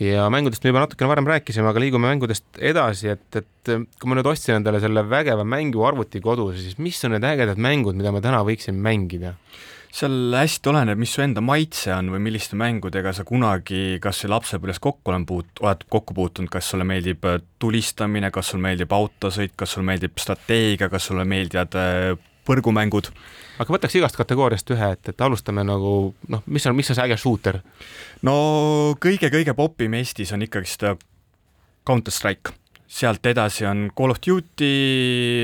ja 0.03 0.27
mängudest 0.33 0.65
me 0.65 0.75
juba 0.75 0.83
natukene 0.85 1.09
varem 1.09 1.31
rääkisime, 1.33 1.71
aga 1.71 1.81
liigume 1.81 2.11
mängudest 2.11 2.61
edasi, 2.61 3.09
et, 3.15 3.41
et 3.41 3.73
kui 3.73 4.11
ma 4.11 4.19
nüüd 4.19 4.29
ostsin 4.29 4.59
endale 4.59 4.83
selle 4.85 5.07
vägeva 5.09 5.47
mänguarvuti 5.49 6.21
kodus, 6.25 6.61
siis 6.61 6.77
mis 6.77 7.01
on 7.09 7.17
need 7.17 7.25
ägedad 7.25 7.57
mängud, 7.57 7.97
mida 7.97 8.13
ma 8.13 8.21
täna 8.25 8.43
võiksin 8.45 8.77
mängida? 8.77 9.33
Seal 9.95 10.35
hästi 10.37 10.71
oleneb, 10.71 10.99
mis 11.01 11.13
su 11.15 11.23
enda 11.25 11.43
maitse 11.45 11.93
on 11.95 12.11
või 12.15 12.21
milliste 12.27 12.59
mängudega 12.59 13.13
sa 13.17 13.25
kunagi 13.27 13.99
kas 14.03 14.25
või 14.25 14.33
lapsepõlves 14.35 14.81
kokku 14.83 15.13
olen 15.13 15.27
puut-, 15.29 15.63
oled 15.63 15.85
kokku 15.93 16.17
puutunud, 16.17 16.51
kas 16.53 16.71
sulle 16.73 16.87
meeldib 16.89 17.25
äh, 17.29 17.41
tulistamine, 17.63 18.31
kas 18.35 18.53
sulle 18.53 18.67
meeldib 18.67 18.93
autosõit, 18.93 19.55
kas 19.57 19.77
sulle 19.77 19.87
meeldib 19.91 20.19
strateegia, 20.21 20.91
kas 20.93 21.11
sulle 21.11 21.27
meeldivad 21.29 21.77
äh, 21.81 22.13
põrgumängud? 22.47 23.11
aga 23.57 23.73
võtaks 23.73 23.97
igast 23.97 24.19
kategooriast 24.19 24.71
ühe, 24.75 24.91
et, 24.99 25.13
et 25.13 25.23
alustame 25.25 25.65
nagu 25.65 25.93
noh, 26.29 26.43
mis 26.47 26.67
on, 26.69 26.77
mis 26.77 26.91
on 26.93 26.99
see 26.99 27.07
äge 27.07 27.19
shooter? 27.21 27.63
no 28.27 28.37
kõige-kõige 29.03 29.57
popim 29.57 29.97
Eestis 29.97 30.35
on 30.37 30.45
ikkagist 30.45 30.85
Counter 31.87 32.13
Strike, 32.13 32.53
sealt 32.87 33.27
edasi 33.27 33.65
on 33.69 33.87
Call 33.97 34.13
of 34.13 34.21
Duty, 34.25 34.75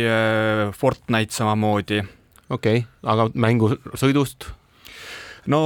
äh, 0.09 0.67
Fortnite 0.77 1.35
samamoodi 1.35 2.03
okei 2.49 2.83
okay,, 2.83 2.87
aga 3.03 3.29
mängusõidust? 3.35 4.49
no 5.53 5.61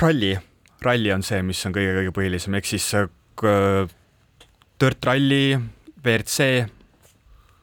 ralli, 0.00 0.36
ralli 0.84 1.12
on 1.12 1.24
see, 1.26 1.42
mis 1.46 1.64
on 1.66 1.74
kõige-kõige 1.76 2.14
põhilisem, 2.16 2.56
ehk 2.58 2.68
siis 2.68 2.86
äh, 2.94 3.08
Dirt 4.78 5.06
Rally, 5.06 5.58
WRC. 6.04 6.48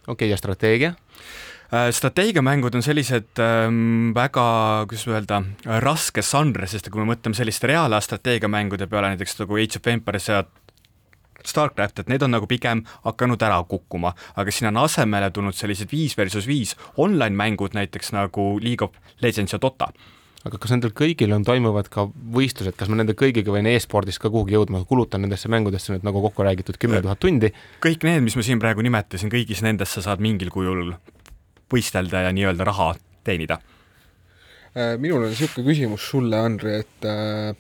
okei 0.06 0.14
okay,, 0.14 0.30
ja 0.30 0.38
strateegia? 0.38 0.96
Äh, 1.74 1.90
strateegiamängud 1.96 2.76
on 2.78 2.84
sellised 2.86 3.40
ähm, 3.42 4.12
väga, 4.16 4.86
kuidas 4.90 5.08
öelda, 5.10 5.42
raske 5.82 6.22
žanr, 6.26 6.68
sest 6.70 6.92
kui 6.94 7.02
me 7.02 7.10
mõtleme 7.14 7.38
selliste 7.38 7.72
reaalaja 7.72 8.06
strateegiamängude 8.06 8.88
peale, 8.92 9.14
näiteks 9.14 9.40
nagu 9.42 9.58
Age 9.58 9.82
of 9.82 9.90
Empires 9.90 10.30
ja 10.30 10.44
Starcraft, 11.50 12.04
et 12.04 12.12
need 12.12 12.26
on 12.26 12.36
nagu 12.36 12.50
pigem 12.50 12.84
hakanud 13.06 13.42
ära 13.46 13.62
kukkuma, 13.70 14.16
aga 14.36 14.52
siin 14.52 14.72
on 14.72 14.84
asemele 14.86 15.32
tulnud 15.32 15.56
sellised 15.56 15.92
viis 15.92 16.18
versus 16.18 16.48
viis 16.50 16.76
online 16.98 17.36
mängud, 17.36 17.78
näiteks 17.78 18.14
nagu 18.16 18.56
League 18.64 18.86
of 18.86 18.96
Legends 19.22 19.56
ja 19.56 19.62
Dota 19.62 19.92
aga 20.46 20.60
kas 20.62 20.76
nendel 20.76 20.94
kõigil 20.94 21.34
on, 21.34 21.44
toimuvad 21.46 21.88
ka 21.90 22.06
võistlused, 22.36 22.76
kas 22.78 22.90
ma 22.92 23.00
nende 23.00 23.16
kõigiga 23.18 23.54
võin 23.54 23.66
e-spordis 23.72 24.20
ka 24.22 24.30
kuhugi 24.30 24.54
jõudma, 24.54 24.84
kulutan 24.86 25.26
nendesse 25.26 25.50
mängudesse 25.50 25.96
nüüd 25.96 26.06
nagu 26.06 26.22
kokku 26.28 26.46
räägitud 26.46 26.78
kümme 26.82 27.02
tuhat 27.02 27.22
tundi? 27.24 27.50
kõik 27.82 28.06
need, 28.06 28.22
mis 28.28 28.38
ma 28.38 28.46
siin 28.46 28.62
praegu 28.62 28.86
nimetasin, 28.86 29.32
kõigis 29.34 29.64
nendes 29.66 29.96
sa 29.98 30.06
saad 30.06 30.22
mingil 30.22 30.54
kujul 30.54 30.94
võistelda 31.74 32.28
ja 32.28 32.34
nii-öelda 32.36 32.68
raha 32.68 32.92
teenida. 33.26 33.58
Äh, 34.76 34.94
minul 35.02 35.26
on 35.26 35.34
niisugune 35.34 35.66
küsimus 35.66 36.06
sulle, 36.12 36.38
Andri, 36.38 36.78
et 36.84 37.10
äh, 37.10 37.58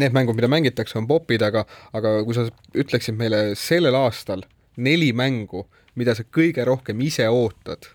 need 0.00 0.14
mängud, 0.16 0.36
mida 0.38 0.50
mängitakse, 0.50 0.98
on 1.00 1.08
popid, 1.10 1.44
aga, 1.44 1.64
aga 1.96 2.18
kui 2.26 2.36
sa 2.36 2.46
ütleksid 2.78 3.18
meile 3.18 3.52
sellel 3.58 3.96
aastal 3.98 4.44
neli 4.80 5.12
mängu, 5.16 5.66
mida 5.98 6.14
sa 6.16 6.24
kõige 6.24 6.64
rohkem 6.68 7.00
ise 7.04 7.26
ootad 7.28 7.90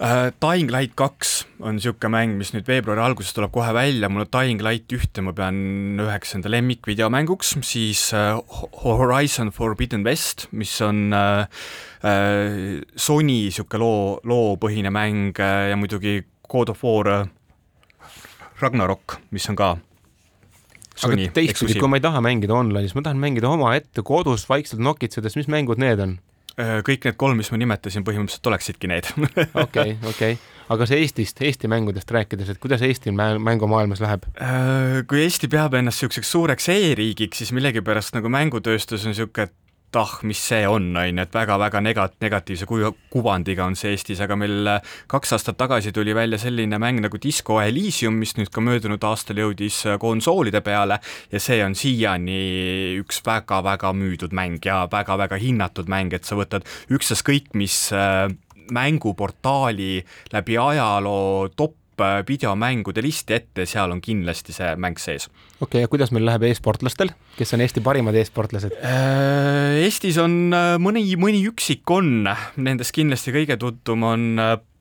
uh,? 0.00 0.28
Dying 0.40 0.70
Light 0.72 0.94
kaks 0.98 1.44
on 1.60 1.76
niisugune 1.76 2.12
mäng, 2.12 2.36
mis 2.40 2.52
nüüd 2.54 2.68
veebruari 2.68 3.02
alguses 3.04 3.34
tuleb 3.36 3.52
kohe 3.52 3.72
välja, 3.76 4.08
mul 4.12 4.24
on 4.24 4.30
Dying 4.32 4.62
Light 4.64 4.92
ühte, 4.96 5.24
ma 5.24 5.34
pean 5.36 6.00
üheks 6.00 6.34
enda 6.36 6.52
lemmikvideomänguks, 6.52 7.54
siis 7.68 8.06
uh, 8.16 8.40
Horizon 8.84 9.52
Forbidden 9.52 10.04
West, 10.06 10.48
mis 10.56 10.72
on 10.84 11.10
uh, 11.16 11.44
uh, 12.04 12.80
Sony 12.96 13.28
niisugune 13.46 13.82
loo, 13.82 14.16
loopõhine 14.28 14.92
mäng 14.94 15.36
uh, 15.40 15.68
ja 15.72 15.76
muidugi 15.80 16.20
God 16.50 16.72
of 16.72 16.84
War 16.84 17.12
uh, 17.12 17.28
Ragnarok, 18.60 19.20
mis 19.32 19.48
on 19.52 19.56
ka 19.56 19.74
aga 21.06 21.30
teistpidi, 21.36 21.78
kui 21.78 21.90
ma 21.90 22.00
ei 22.00 22.04
taha 22.04 22.22
mängida 22.24 22.56
online'is, 22.56 22.96
ma 22.96 23.04
tahan 23.06 23.20
mängida 23.22 23.50
omaette 23.50 24.04
kodus 24.06 24.46
vaikselt 24.50 24.82
nokitsedes, 24.84 25.38
mis 25.38 25.50
mängud 25.52 25.80
need 25.82 26.02
on? 26.04 26.18
Äh, 26.60 26.80
kõik 26.84 27.06
need 27.06 27.16
kolm, 27.20 27.38
mis 27.40 27.48
ma 27.52 27.60
nimetasin, 27.60 28.04
põhimõtteliselt 28.04 28.48
oleksidki 28.50 28.90
need. 28.90 29.08
okei, 29.64 29.94
okei, 30.10 30.36
aga 30.74 30.88
see 30.88 31.00
Eestist, 31.04 31.40
Eesti 31.46 31.70
mängudest 31.70 32.10
rääkides, 32.12 32.52
et 32.52 32.60
kuidas 32.62 32.82
Eestil 32.84 33.14
mängumaailmas 33.16 34.02
läheb? 34.02 34.26
Äh, 34.36 35.00
kui 35.08 35.22
Eesti 35.24 35.48
peab 35.52 35.78
ennast 35.78 36.02
niisuguseks 36.02 36.34
suureks 36.34 36.68
e-riigiks, 36.74 37.40
siis 37.40 37.54
millegipärast 37.56 38.18
nagu 38.18 38.32
mängutööstus 38.32 39.06
on 39.06 39.14
niisugune, 39.14 39.48
et 39.48 39.56
ah, 39.98 40.18
mis 40.22 40.40
see 40.50 40.66
on, 40.68 40.90
on 40.96 41.08
ju, 41.08 41.22
et 41.22 41.34
väga-väga 41.34 41.80
nega-, 41.82 42.08
negatiivse 42.22 42.66
kuju, 42.68 42.92
kuvandiga 43.12 43.64
on 43.66 43.76
see 43.78 43.94
Eestis, 43.94 44.20
aga 44.22 44.36
meil 44.38 44.68
äh, 44.70 44.92
kaks 45.10 45.34
aastat 45.36 45.58
tagasi 45.60 45.92
tuli 45.96 46.14
välja 46.16 46.38
selline 46.38 46.78
mäng 46.82 47.00
nagu 47.02 47.18
Disco 47.22 47.60
Elysium, 47.62 48.18
mis 48.20 48.36
nüüd 48.38 48.52
ka 48.54 48.62
möödunud 48.64 49.02
aastal 49.06 49.40
jõudis 49.42 49.82
äh, 49.88 49.98
konsoolide 50.02 50.62
peale 50.66 51.00
ja 51.32 51.42
see 51.42 51.58
on 51.64 51.74
siiani 51.78 52.38
üks 53.00 53.22
väga-väga 53.26 53.94
müüdud 53.96 54.36
mäng 54.36 54.62
ja 54.64 54.84
väga-väga 54.90 55.40
hinnatud 55.40 55.90
mäng, 55.90 56.14
et 56.14 56.28
sa 56.28 56.38
võtad 56.38 56.68
ükstaskõik 56.92 57.54
mis 57.58 57.88
äh, 57.96 58.28
mänguportaali 58.70 59.98
läbi 60.32 60.58
ajaloo 60.58 61.50
top 61.56 61.79
videomängude 62.28 63.02
listi 63.04 63.36
ette, 63.36 63.66
seal 63.68 63.92
on 63.94 64.00
kindlasti 64.04 64.54
see 64.56 64.72
mäng 64.80 64.98
sees. 65.00 65.28
okei 65.28 65.66
okay,, 65.66 65.84
ja 65.84 65.90
kuidas 65.92 66.12
meil 66.14 66.26
läheb 66.28 66.48
e-sportlastel, 66.50 67.12
kes 67.38 67.54
on 67.56 67.64
Eesti 67.64 67.82
parimad 67.84 68.16
e-sportlased? 68.20 68.76
Äh, 68.80 69.82
Eestis 69.84 70.18
on 70.22 70.54
äh, 70.56 70.74
mõni, 70.82 71.04
mõni 71.20 71.44
üksik 71.48 71.88
on, 71.94 72.28
nendest 72.56 72.96
kindlasti 72.96 73.34
kõige 73.36 73.58
tuntum 73.60 74.08
on 74.10 74.26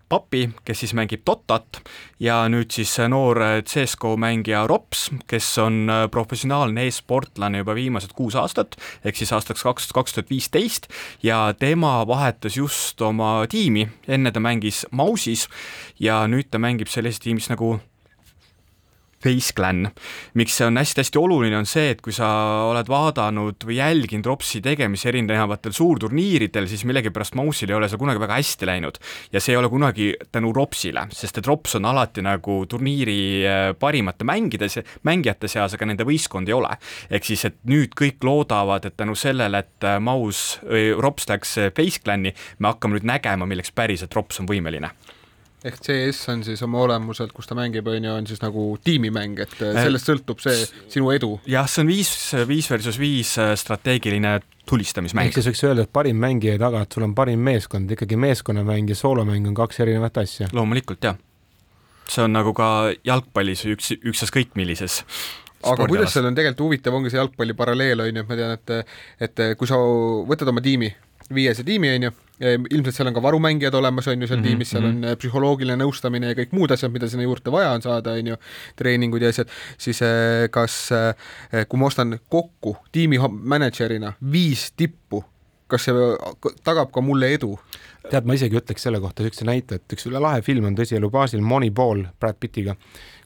Papi, 0.10 0.47
kes 0.66 0.80
siis 0.84 0.93
mängib 0.97 1.22
Totat 1.26 1.82
ja 2.20 2.41
nüüd 2.49 2.74
siis 2.74 2.95
noor 3.12 3.38
CSGO 3.62 4.16
mängija 4.18 4.64
Rops, 4.68 5.10
kes 5.30 5.49
on 5.62 5.91
professionaalne 6.12 6.88
e-sportlane 6.89 7.62
juba 7.62 7.76
viimased 7.78 8.16
kuus 8.18 8.38
aastat, 8.39 8.80
ehk 9.05 9.20
siis 9.20 9.34
aastaks 9.38 9.64
kaks, 9.68 9.91
kaks 9.93 10.18
tuhat 10.18 10.34
viisteist 10.34 10.89
ja 11.24 11.53
tema 11.60 11.99
vahetas 12.10 12.57
just 12.57 13.01
oma 13.05 13.45
tiimi, 13.49 13.86
enne 14.07 14.34
ta 14.34 14.41
mängis 14.41 14.86
Mausis 14.91 15.45
ja 15.99 16.24
nüüd 16.28 16.49
ta 16.49 16.57
mängib 16.57 16.89
sellises 16.89 17.22
tiimis 17.22 17.51
nagu 17.53 17.78
Face 19.24 19.53
Clan. 19.55 19.89
miks 20.34 20.55
see 20.57 20.67
on 20.67 20.80
hästi-hästi 20.80 21.20
oluline, 21.20 21.57
on 21.57 21.67
see, 21.67 21.89
et 21.93 22.01
kui 22.03 22.13
sa 22.15 22.30
oled 22.70 22.88
vaadanud 22.89 23.65
või 23.67 23.80
jälginud 23.80 24.30
Ropsi 24.30 24.61
tegemisi 24.63 25.09
erinevatel 25.11 25.74
suurturniiridel, 25.76 26.67
siis 26.72 26.86
millegipärast 26.88 27.36
Mousil 27.39 27.72
ei 27.72 27.78
ole 27.78 27.89
see 27.91 27.99
kunagi 27.99 28.22
väga 28.24 28.39
hästi 28.39 28.70
läinud. 28.70 28.99
ja 29.32 29.41
see 29.43 29.53
ei 29.53 29.59
ole 29.59 29.70
kunagi 29.70 30.13
tänu 30.32 30.53
Ropsile, 30.55 31.07
sest 31.15 31.41
et 31.41 31.47
Rops 31.47 31.76
on 31.76 31.86
alati 31.89 32.24
nagu 32.26 32.61
turniiri 32.70 33.20
äh, 33.43 33.59
parimate 33.80 34.28
mängide, 34.28 34.72
mängijate 35.03 35.51
seas, 35.51 35.76
aga 35.76 35.89
nende 35.89 36.07
võistkond 36.07 36.49
ei 36.49 36.55
ole. 36.55 36.72
ehk 37.09 37.26
siis, 37.26 37.45
et 37.45 37.59
nüüd 37.67 37.95
kõik 37.99 38.24
loodavad, 38.24 38.86
et 38.86 38.97
tänu 38.97 39.15
sellele, 39.20 39.65
et 39.65 39.88
äh, 39.88 39.99
Maus 39.99 40.59
Rops 40.99 41.28
läks 41.30 41.57
äh, 41.57 41.72
Face 41.76 41.99
Clani, 42.03 42.34
me 42.59 42.72
hakkame 42.72 42.97
nüüd 42.97 43.07
nägema, 43.07 43.47
milleks 43.49 43.76
päriselt 43.76 44.15
Rops 44.15 44.39
on 44.39 44.47
võimeline 44.49 44.93
ehk 45.66 45.80
CS 45.84 46.30
on 46.32 46.43
siis 46.47 46.62
oma 46.64 46.84
olemuselt, 46.86 47.34
kus 47.36 47.49
ta 47.49 47.57
mängib, 47.57 47.88
on 47.91 48.05
ju, 48.05 48.14
on 48.22 48.28
siis 48.30 48.41
nagu 48.43 48.66
tiimimäng, 48.84 49.41
et 49.43 49.55
äh, 49.60 49.82
sellest 49.84 50.12
sõltub 50.12 50.43
see 50.43 50.55
sinu 50.91 51.12
edu? 51.16 51.34
jah, 51.49 51.68
see 51.68 51.84
on 51.84 51.91
viis, 51.91 52.14
viis 52.47 52.70
versus 52.72 52.99
viis 53.01 53.34
äh, 53.41 53.51
strateegiline 53.60 54.38
tulistamismäng. 54.70 55.28
ehk 55.28 55.39
siis 55.39 55.49
võiks 55.51 55.66
öelda, 55.68 55.88
et 55.88 55.93
parim 55.93 56.22
mängija 56.22 56.55
ei 56.55 56.62
taga, 56.62 56.86
et 56.86 56.95
sul 56.95 57.07
on 57.10 57.16
parim 57.18 57.43
meeskond, 57.43 57.91
ikkagi 57.95 58.20
meeskonnamäng 58.20 58.91
ja 58.91 58.97
soolomäng 58.99 59.51
on 59.51 59.57
kaks 59.57 59.84
erinevat 59.84 60.24
asja. 60.24 60.47
loomulikult, 60.55 61.03
jah. 61.03 61.20
see 62.07 62.24
on 62.24 62.34
nagu 62.38 62.55
ka 62.57 62.93
jalgpallis 63.03 63.66
üks, 63.76 63.93
ükstaskõik 63.99 64.55
millises 64.60 65.03
aga 65.68 65.89
kuidas 65.91 66.16
seal 66.16 66.30
on 66.30 66.38
tegelikult 66.38 66.70
huvitav, 66.70 66.95
ongi 66.95 67.12
see 67.12 67.20
jalgpalli 67.20 67.55
paralleel, 67.57 68.05
on 68.05 68.16
ju, 68.16 68.24
et 68.24 68.32
ma 68.32 68.39
tean, 68.39 68.55
et 68.55 69.28
et 69.28 69.45
kui 69.60 69.68
sa 69.68 69.80
võtad 70.30 70.47
oma 70.53 70.64
tiimi, 70.64 70.93
viiese 71.36 71.63
tiimi, 71.63 71.91
on 71.95 72.07
ju, 72.07 72.11
ilmselt 72.72 72.95
seal 72.95 73.09
on 73.09 73.15
ka 73.15 73.24
varumängijad 73.24 73.76
olemas, 73.76 74.07
on 74.07 74.22
ju, 74.22 74.28
seal 74.28 74.39
mm 74.39 74.43
-hmm, 74.43 74.47
tiimis, 74.47 74.70
seal 74.70 74.86
on 74.86 74.95
mm 74.95 75.03
-hmm. 75.03 75.15
psühholoogiline 75.22 75.84
nõustamine 75.84 76.32
ja 76.32 76.38
kõik 76.38 76.51
muud 76.51 76.72
asjad, 76.72 76.91
mida 76.91 77.09
sinna 77.09 77.24
juurde 77.24 77.51
vaja 77.51 77.72
on 77.72 77.82
saada, 77.82 78.11
on 78.11 78.28
ju, 78.28 78.38
treeningud 78.76 79.22
ja 79.22 79.30
asjad, 79.30 79.49
siis 79.78 80.01
äh, 80.01 80.49
kas, 80.51 80.89
äh, 80.91 81.67
kui 81.67 81.80
ma 81.80 81.86
ostan 81.86 82.20
kokku 82.30 82.78
tiimi 82.91 83.20
mänedžerina 83.43 84.13
viis 84.32 84.72
tippu, 84.72 85.24
kas 85.67 85.84
see 85.84 85.93
tagab 86.63 86.91
ka 86.91 87.01
mulle 87.01 87.34
edu? 87.34 87.59
tead, 88.09 88.26
ma 88.26 88.34
isegi 88.34 88.57
ütleks 88.57 88.84
selle 88.84 88.99
kohta 88.99 89.24
niisuguse 89.24 89.45
näite, 89.45 89.76
et 89.76 89.93
üks 89.93 90.05
lahe 90.05 90.41
film 90.41 90.65
on 90.65 90.76
tõsielu 90.76 91.09
baasil 91.09 91.41
Moneyball 91.41 92.05
Brad 92.20 92.39
Pittiga, 92.39 92.76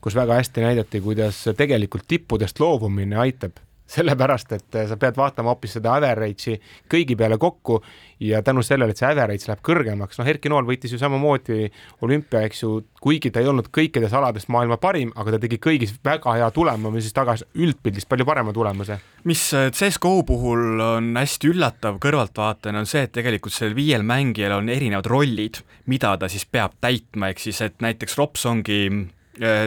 kus 0.02 0.16
väga 0.16 0.34
hästi 0.34 0.62
näidati, 0.62 1.02
kuidas 1.02 1.44
tegelikult 1.58 2.04
tippudest 2.08 2.60
loobumine 2.60 3.16
aitab 3.16 3.62
sellepärast, 3.90 4.52
et 4.56 4.78
sa 4.90 4.98
pead 5.00 5.18
vaatama 5.20 5.52
hoopis 5.52 5.76
seda 5.78 5.98
average'i 5.98 6.56
kõigi 6.92 7.18
peale 7.20 7.38
kokku 7.42 7.82
ja 8.24 8.42
tänu 8.46 8.64
sellele, 8.64 8.94
et 8.94 9.00
see 9.00 9.10
average 9.10 9.50
läheb 9.50 9.62
kõrgemaks, 9.66 10.20
noh, 10.20 10.30
Erki 10.30 10.52
Nool 10.52 10.68
võitis 10.68 10.94
ju 10.94 11.00
samamoodi 11.02 11.68
olümpia, 12.06 12.46
eks 12.48 12.64
ju, 12.64 12.78
kuigi 13.04 13.32
ta 13.34 13.44
ei 13.44 13.50
olnud 13.52 13.68
kõikides 13.76 14.16
alades 14.16 14.48
maailma 14.54 14.80
parim, 14.82 15.12
aga 15.20 15.36
ta 15.36 15.42
tegi 15.44 15.60
kõigis 15.64 15.96
väga 16.06 16.38
hea 16.40 16.50
tulema, 16.56 16.92
mis 16.94 17.08
siis 17.08 17.16
tagas 17.16 17.44
üldpildist 17.54 18.10
palju 18.10 18.28
parema 18.28 18.54
tulemuse. 18.56 19.00
mis 19.24 19.44
äh, 19.54 19.70
CSGO 19.72 20.24
puhul 20.28 20.80
on 20.84 21.12
hästi 21.20 21.52
üllatav 21.52 22.00
kõrvaltvaatajana, 22.04 22.84
on 22.84 22.90
see, 22.90 23.04
et 23.04 23.16
tegelikult 23.16 23.56
sellel 23.56 23.76
viiel 23.76 24.08
mängijal 24.08 24.58
on 24.62 24.72
erinevad 24.72 25.10
rollid, 25.12 25.60
mida 25.92 26.16
ta 26.18 26.32
siis 26.32 26.46
peab 26.46 26.80
täitma, 26.82 27.34
ehk 27.34 27.44
siis 27.44 27.62
et 27.62 27.84
näiteks 27.84 28.18
Rops 28.18 28.48
ongi 28.48 28.88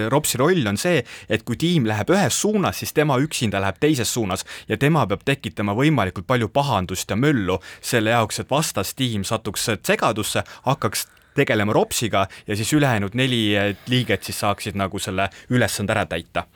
Ropsi 0.09 0.39
roll 0.39 0.67
on 0.69 0.77
see, 0.79 1.03
et 1.29 1.43
kui 1.47 1.57
tiim 1.59 1.89
läheb 1.89 2.11
ühes 2.14 2.41
suunas, 2.41 2.79
siis 2.79 2.95
tema 2.95 3.19
üksinda 3.23 3.61
läheb 3.62 3.81
teises 3.83 4.12
suunas 4.14 4.45
ja 4.69 4.79
tema 4.79 5.07
peab 5.11 5.25
tekitama 5.27 5.75
võimalikult 5.75 6.27
palju 6.27 6.49
pahandust 6.55 7.11
ja 7.11 7.17
möllu 7.19 7.59
selle 7.81 8.14
jaoks, 8.14 8.41
et 8.41 8.51
vastastiim 8.51 9.25
satuks 9.27 9.71
segadusse, 9.83 10.45
hakkaks 10.69 11.07
tegelema 11.37 11.75
Ropsiga 11.77 12.27
ja 12.47 12.57
siis 12.57 12.73
ülejäänud 12.73 13.14
neli 13.14 13.43
liiget 13.91 14.25
siis 14.25 14.41
saaksid 14.41 14.79
nagu 14.79 14.99
selle 15.03 15.29
ülesande 15.51 15.93
ära 15.93 16.07
täita 16.07 16.47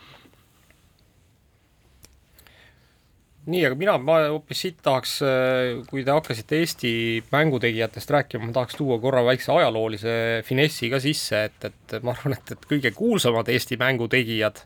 nii, 3.51 3.65
aga 3.67 3.77
mina, 3.79 3.97
ma 4.03 4.19
hoopis 4.31 4.63
siit 4.65 4.79
tahaks, 4.85 5.17
äh, 5.27 5.81
kui 5.91 6.05
te 6.07 6.15
hakkasite 6.15 6.61
Eesti 6.61 6.93
mängutegijatest 7.33 8.13
rääkima, 8.15 8.47
ma 8.49 8.55
tahaks 8.57 8.79
tuua 8.79 9.01
korra 9.03 9.25
väikse 9.27 9.53
ajaloolise 9.55 10.15
finessi 10.47 10.91
ka 10.93 11.01
sisse, 11.03 11.45
et, 11.51 11.69
et 11.69 11.97
ma 12.07 12.15
arvan, 12.15 12.37
et, 12.39 12.55
et 12.55 12.69
kõige 12.71 12.95
kuulsamad 12.97 13.51
Eesti 13.53 13.79
mängutegijad 13.81 14.63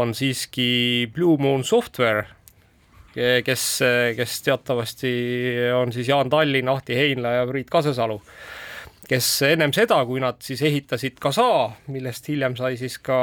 on 0.00 0.14
siiski 0.14 1.08
Blue 1.14 1.38
Moon 1.42 1.64
Software, 1.66 2.26
kes, 3.14 3.64
kes 4.14 4.34
teatavasti 4.46 5.10
on 5.74 5.90
siis 5.90 6.12
Jaan 6.12 6.30
Tallinn, 6.30 6.70
Ahti 6.70 6.94
Heinla 6.94 7.40
ja 7.40 7.46
Priit 7.48 7.70
Kasesalu, 7.72 8.20
kes 9.10 9.30
ennem 9.48 9.74
seda, 9.74 9.98
kui 10.06 10.22
nad 10.22 10.38
siis 10.46 10.62
ehitasid 10.62 11.18
Kasa, 11.22 11.72
millest 11.90 12.30
hiljem 12.30 12.54
sai 12.58 12.76
siis 12.78 13.00
ka 13.02 13.18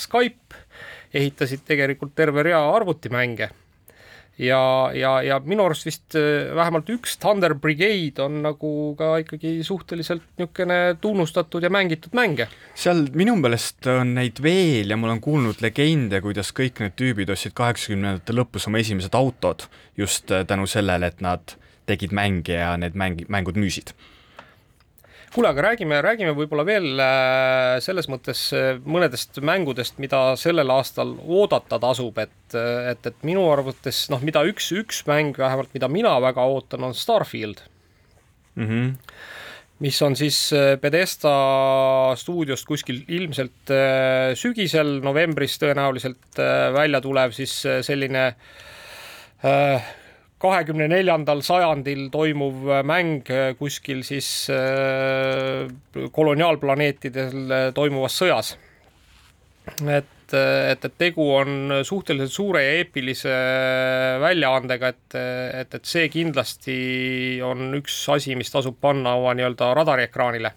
Skype, 0.00 0.62
ehitasid 1.14 1.66
tegelikult 1.68 2.16
terve 2.16 2.42
rea 2.46 2.62
arvutimänge 2.72 3.50
ja, 4.38 4.90
ja, 4.94 5.12
ja 5.22 5.38
minu 5.44 5.64
arust 5.66 5.86
vist 5.86 6.16
äh, 6.18 6.50
vähemalt 6.56 6.88
üks 6.90 7.16
Thunder 7.22 7.54
Brigade 7.54 8.22
on 8.24 8.40
nagu 8.44 8.70
ka 8.98 9.14
ikkagi 9.22 9.56
suhteliselt 9.66 10.24
niisugune 10.38 10.96
tunnustatud 11.00 11.62
ja 11.62 11.70
mängitud 11.70 12.14
mänge. 12.16 12.48
seal 12.74 13.06
minu 13.14 13.36
meelest 13.40 13.86
on 13.90 14.14
neid 14.18 14.40
veel 14.42 14.90
ja 14.90 14.98
ma 14.98 15.10
olen 15.10 15.22
kuulnud 15.24 15.62
legende, 15.64 16.20
kuidas 16.24 16.52
kõik 16.56 16.82
need 16.82 16.96
tüübid 16.98 17.30
ostsid 17.34 17.54
kaheksakümnendate 17.58 18.34
lõpus 18.34 18.68
oma 18.70 18.82
esimesed 18.82 19.14
autod 19.14 19.68
just 19.96 20.34
äh, 20.34 20.46
tänu 20.46 20.66
sellele, 20.70 21.12
et 21.12 21.22
nad 21.24 21.56
tegid 21.86 22.14
mänge 22.16 22.58
ja 22.58 22.74
need 22.80 22.96
mäng, 22.98 23.22
mängud 23.28 23.58
müüsid 23.60 23.94
kuule, 25.34 25.50
aga 25.50 25.64
räägime, 25.66 25.98
räägime 26.04 26.34
võib-olla 26.36 26.64
veel 26.66 27.00
äh, 27.02 27.76
selles 27.82 28.06
mõttes 28.10 28.46
äh, 28.54 28.78
mõnedest 28.86 29.40
mängudest, 29.42 29.98
mida 30.02 30.34
sellel 30.38 30.70
aastal 30.70 31.16
oodata 31.26 31.80
tasub, 31.82 32.18
et, 32.22 32.54
äh, 32.54 32.92
et, 32.92 33.08
et 33.10 33.26
minu 33.26 33.42
arvates 33.50 34.04
noh, 34.14 34.22
mida 34.24 34.44
üks, 34.46 34.70
üks 34.78 35.02
mäng 35.10 35.34
vähemalt, 35.38 35.72
mida 35.74 35.90
mina 35.90 36.14
väga 36.22 36.44
ootan, 36.54 36.86
on 36.90 36.94
Starfield 36.98 37.64
mm. 38.54 38.68
-hmm 38.68 38.92
mis 39.84 39.96
on 40.06 40.14
siis 40.16 40.36
Pedesta 40.80 41.30
stuudiost 42.16 42.64
kuskil 42.64 43.00
ilmselt 43.10 43.72
sügisel, 44.38 45.00
novembris 45.02 45.58
tõenäoliselt 45.60 46.38
välja 46.72 47.00
tulev 47.02 47.34
siis 47.34 47.56
selline 47.82 48.22
äh, 49.44 49.90
kahekümne 50.44 50.88
neljandal 50.92 51.40
sajandil 51.46 52.08
toimuv 52.12 52.68
mäng 52.86 53.30
kuskil 53.58 54.04
siis 54.06 54.28
äh, 54.52 55.64
koloniaalplaneetidel 56.12 57.72
toimuvas 57.76 58.20
sõjas. 58.20 58.56
et 59.88 60.14
et, 60.32 60.84
et 60.84 60.94
tegu 60.98 61.26
on 61.34 61.72
suhteliselt 61.84 62.32
suure 62.32 62.62
ja 62.64 62.76
eepilise 62.80 63.34
väljaandega, 64.22 64.90
et, 64.94 65.16
et, 65.60 65.76
et 65.78 65.88
see 65.88 66.08
kindlasti 66.12 66.76
on 67.44 67.76
üks 67.80 67.96
asi, 68.14 68.36
mis 68.38 68.52
tasub 68.52 68.78
panna 68.80 69.16
oma 69.18 69.34
nii-öelda 69.36 69.72
radariekraanile. 69.78 70.54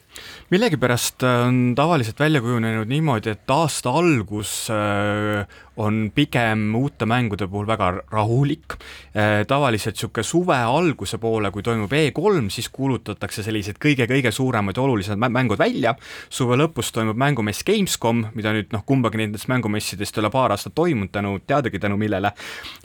Millegipärast 0.50 1.24
on 1.24 1.74
tavaliselt 1.76 2.20
välja 2.20 2.40
kujunenud 2.42 2.88
niimoodi, 2.88 3.34
et 3.36 3.52
aasta 3.52 3.92
algus 4.00 4.70
äh, 4.72 5.44
on 5.76 6.08
pigem 6.16 6.70
uute 6.76 7.06
mängude 7.06 7.50
puhul 7.52 7.68
väga 7.68 7.90
rahulik. 8.12 8.78
Äh, 9.12 9.44
tavaliselt 9.48 9.98
niisugune 9.98 10.24
suve 10.24 10.58
alguse 10.64 11.20
poole, 11.20 11.52
kui 11.52 11.66
toimub 11.68 11.92
E3, 11.92 12.48
siis 12.54 12.72
kuulutatakse 12.72 13.44
sellised 13.44 13.82
kõige-kõige 13.84 14.32
suuremad 14.32 14.80
ja 14.80 14.88
olulisemad 14.88 15.36
mängud 15.36 15.60
välja. 15.60 15.96
suve 16.30 16.56
lõpus 16.56 16.94
toimub 16.96 17.20
mängumess 17.20 17.68
Gamescom, 17.68 18.30
mida 18.34 18.56
nüüd 18.56 18.72
noh, 18.72 18.88
kumbagi 18.88 19.26
nendest 19.26 19.52
mängumessidest 19.52 20.18
ei 20.18 20.24
ole 20.24 20.32
paar 20.32 20.56
aastat 20.56 20.76
toimunud 20.76 21.12
tänu, 21.12 21.40
teadagi 21.48 21.80
tänu 21.80 22.00
millele. 22.00 22.32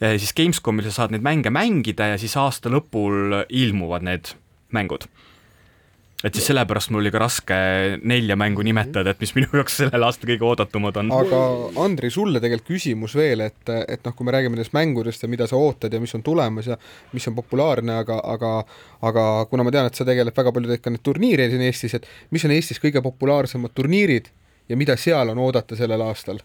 Äh, 0.02 0.18
siis 0.18 0.34
Gamescomil 0.34 0.90
sa 0.90 1.02
saad 1.02 1.14
neid 1.14 1.22
mänge 1.22 1.54
mängida 1.54 2.10
ja 2.10 2.18
siis 2.18 2.34
aasta 2.36 2.72
lõpul 2.72 3.44
ilmuvad 3.48 4.10
need 4.10 4.34
mängud 4.74 5.06
et 6.22 6.36
siis 6.36 6.46
sellepärast 6.50 6.92
mul 6.92 7.02
oli 7.02 7.12
ka 7.14 7.20
raske 7.22 7.56
nelja 8.08 8.36
mängu 8.38 8.64
nimetada, 8.66 9.12
et 9.12 9.22
mis 9.22 9.34
minu 9.36 9.48
jaoks 9.58 9.80
sellel 9.82 10.06
aastal 10.06 10.30
kõige 10.30 10.46
oodatumad 10.46 11.00
on. 11.02 11.10
aga 11.16 11.40
Andri, 11.82 12.10
sulle 12.14 12.40
tegelikult 12.42 12.74
küsimus 12.74 13.16
veel, 13.18 13.42
et, 13.48 13.72
et 13.88 14.04
noh, 14.06 14.14
kui 14.16 14.28
me 14.28 14.34
räägime 14.34 14.56
nendest 14.56 14.76
mängudest 14.76 15.26
ja 15.26 15.30
mida 15.32 15.48
sa 15.50 15.58
ootad 15.58 15.92
ja 15.92 16.00
mis 16.02 16.14
on 16.18 16.22
tulemas 16.26 16.70
ja 16.70 16.78
mis 17.12 17.26
on 17.30 17.38
populaarne, 17.38 17.98
aga, 18.04 18.20
aga 18.34 18.52
aga 19.08 19.26
kuna 19.50 19.66
ma 19.66 19.74
tean, 19.74 19.90
et 19.90 19.98
sa 19.98 20.06
tegeled 20.06 20.36
väga 20.36 20.54
palju 20.54 20.78
ka 20.82 20.94
neid 20.94 21.04
turniire 21.06 21.48
siin 21.50 21.66
Eestis, 21.66 21.98
et 21.98 22.08
mis 22.30 22.46
on 22.46 22.54
Eestis 22.54 22.80
kõige 22.82 23.02
populaarsemad 23.04 23.74
turniirid 23.74 24.30
ja 24.70 24.78
mida 24.78 24.96
seal 25.00 25.34
on 25.34 25.42
oodata 25.42 25.76
sellel 25.78 26.04
aastal? 26.06 26.40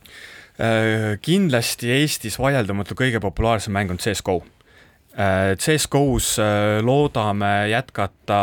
Äh, 0.57 1.15
kindlasti 1.21 1.91
Eestis 1.99 2.39
vaieldamatult 2.41 2.97
kõige 2.97 3.21
populaarsem 3.21 3.75
mäng 3.77 3.93
on 3.93 4.01
CS 4.01 4.25
GO 4.25 4.41
CS-GO-s 5.17 6.37
loodame 6.85 7.69
jätkata 7.71 8.39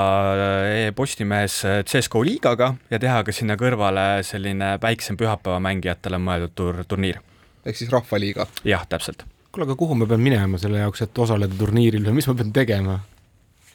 e-Postimehes 0.81 1.61
CS-GO 1.87 2.25
liigaga 2.27 2.73
ja 2.91 2.99
teha 2.99 3.21
ka 3.23 3.35
sinna 3.35 3.55
kõrvale 3.61 4.25
selline 4.27 4.75
väiksem 4.83 5.19
pühapäeva 5.21 5.61
mängijatele 5.63 6.19
mõeldud 6.19 6.57
tur-, 6.59 6.83
turniir. 6.91 7.21
ehk 7.63 7.79
siis 7.79 7.93
Rahvaliiga? 7.95 8.49
jah, 8.67 8.83
täpselt. 8.91 9.23
kuule, 9.53 9.69
aga 9.69 9.79
kuhu 9.79 9.95
ma 9.95 10.11
pean 10.11 10.25
minema 10.25 10.59
selle 10.59 10.83
jaoks, 10.83 11.07
et 11.07 11.19
osaleda 11.27 11.55
turniiril 11.59 12.09
või 12.09 12.19
mis 12.19 12.31
ma 12.31 12.35
pean 12.43 12.51
tegema? 12.53 12.99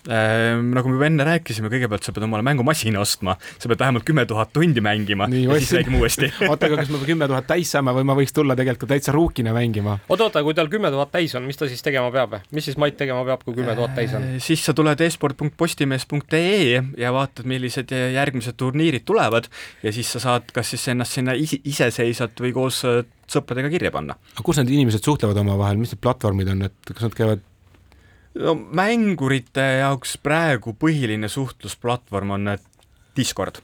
Ehm, 0.07 0.69
nagu 0.71 0.87
me 0.87 0.95
juba 0.95 1.07
enne 1.09 1.25
rääkisime, 1.27 1.67
kõigepealt 1.71 2.05
sa 2.07 2.13
pead 2.15 2.23
omale 2.23 2.43
mängumasina 2.47 3.01
ostma, 3.01 3.33
sa 3.59 3.67
pead 3.67 3.81
vähemalt 3.81 4.05
kümme 4.07 4.23
tuhat 4.29 4.53
tundi 4.55 4.79
mängima 4.79 5.27
Nii, 5.27 5.41
ja 5.43 5.57
siis 5.59 5.73
räägime 5.75 5.99
uuesti 5.99 6.29
oota, 6.47 6.69
aga 6.69 6.77
kas 6.79 6.87
ma 6.93 7.01
pean 7.01 7.09
kümme 7.09 7.27
tuhat 7.27 7.49
täis 7.49 7.73
saama 7.75 7.91
või 7.97 8.07
ma 8.07 8.15
võiks 8.15 8.31
tulla 8.35 8.55
tegelikult 8.55 8.87
ka 8.87 8.93
täitsa 8.93 9.11
ruukina 9.11 9.51
mängima? 9.55 9.97
oota-oota, 10.07 10.45
kui 10.47 10.55
tal 10.55 10.71
kümme 10.71 10.87
tuhat 10.93 11.11
täis 11.11 11.35
on, 11.35 11.43
mis 11.49 11.59
ta 11.59 11.67
siis 11.67 11.83
tegema 11.83 12.13
peab? 12.15 12.37
mis 12.55 12.69
siis 12.69 12.79
Mait 12.79 12.95
tegema 12.95 13.25
peab, 13.27 13.43
kui 13.43 13.57
kümme 13.59 13.75
tuhat 13.75 13.97
täis 13.99 14.15
on? 14.15 14.23
Ehm, 14.23 14.39
siis 14.43 14.63
sa 14.63 14.75
tuled 14.77 15.03
esport.postimees.ee 15.03 16.79
ja 17.03 17.13
vaatad, 17.15 17.43
millised 17.51 17.91
järgmised 17.91 18.55
turniirid 18.55 19.03
tulevad 19.03 19.51
ja 19.83 19.91
siis 19.91 20.15
sa 20.15 20.23
saad 20.23 20.47
kas 20.55 20.71
siis 20.77 20.87
ennast 20.95 21.19
sinna 21.19 21.35
iseseisvalt 21.35 22.39
või 22.39 22.55
koos 22.55 22.85
äh, 22.87 23.03
sõpradega 23.29 23.69
kirja 23.75 23.91
panna. 23.93 24.15
aga 24.15 24.47
kus 24.47 24.63
need 24.63 24.71
inimesed 24.73 25.03
suhtlevad 25.05 25.43
omavahel, 25.43 25.79
mis 25.81 25.91
need 25.91 26.01
platvormid 26.07 26.55
on, 26.55 26.67
et 26.69 26.93
kas 26.95 27.05
nad 27.09 27.19
käivad 27.19 27.43
no 28.39 28.55
mängurite 28.55 29.65
jaoks 29.81 30.17
praegu 30.23 30.75
põhiline 30.79 31.29
suhtlusplatvorm 31.31 32.37
on 32.37 32.53
Discord 33.17 33.59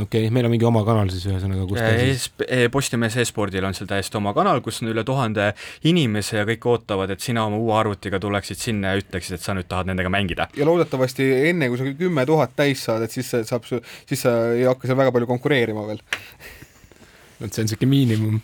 okei 0.00 0.22
okay,, 0.22 0.30
meil 0.32 0.46
on 0.48 0.52
mingi 0.54 0.64
oma 0.64 0.80
kanal 0.86 1.10
siis 1.12 1.24
ühesõnaga, 1.28 1.66
kus 1.68 1.80
ta 1.80 1.90
siis 1.98 2.28
e 2.46 2.68
Postimees 2.72 3.16
e-spordil 3.20 3.66
on 3.68 3.76
seal 3.76 3.90
täiesti 3.90 4.16
oma 4.16 4.32
kanal, 4.36 4.62
kus 4.64 4.80
on 4.82 4.92
üle 4.92 5.04
tuhande 5.04 5.50
inimese 5.88 6.38
ja 6.38 6.46
kõik 6.48 6.64
ootavad, 6.70 7.12
et 7.12 7.24
sina 7.24 7.44
oma 7.48 7.60
uue 7.60 7.74
arvutiga 7.76 8.20
tuleksid 8.22 8.60
sinna 8.60 8.94
ja 8.94 9.02
ütleksid, 9.02 9.36
et 9.36 9.44
sa 9.44 9.56
nüüd 9.58 9.68
tahad 9.68 9.90
nendega 9.90 10.12
mängida. 10.12 10.48
ja 10.56 10.68
loodetavasti 10.68 11.28
enne, 11.50 11.68
kui 11.68 11.80
sa 11.80 11.92
kümme 11.98 12.26
tuhat 12.28 12.56
täis 12.56 12.86
saad, 12.88 13.04
et 13.04 13.12
siis 13.12 13.28
saab, 13.28 13.68
siis 13.68 14.24
sa 14.24 14.36
ei 14.56 14.64
hakka 14.68 14.88
seal 14.88 15.00
väga 15.02 15.12
palju 15.12 15.28
konkureerima 15.34 15.84
veel. 15.90 16.02
vot 17.42 17.52
see 17.52 17.64
on 17.64 17.68
niisugune 17.68 17.92
miinimum. 17.92 18.42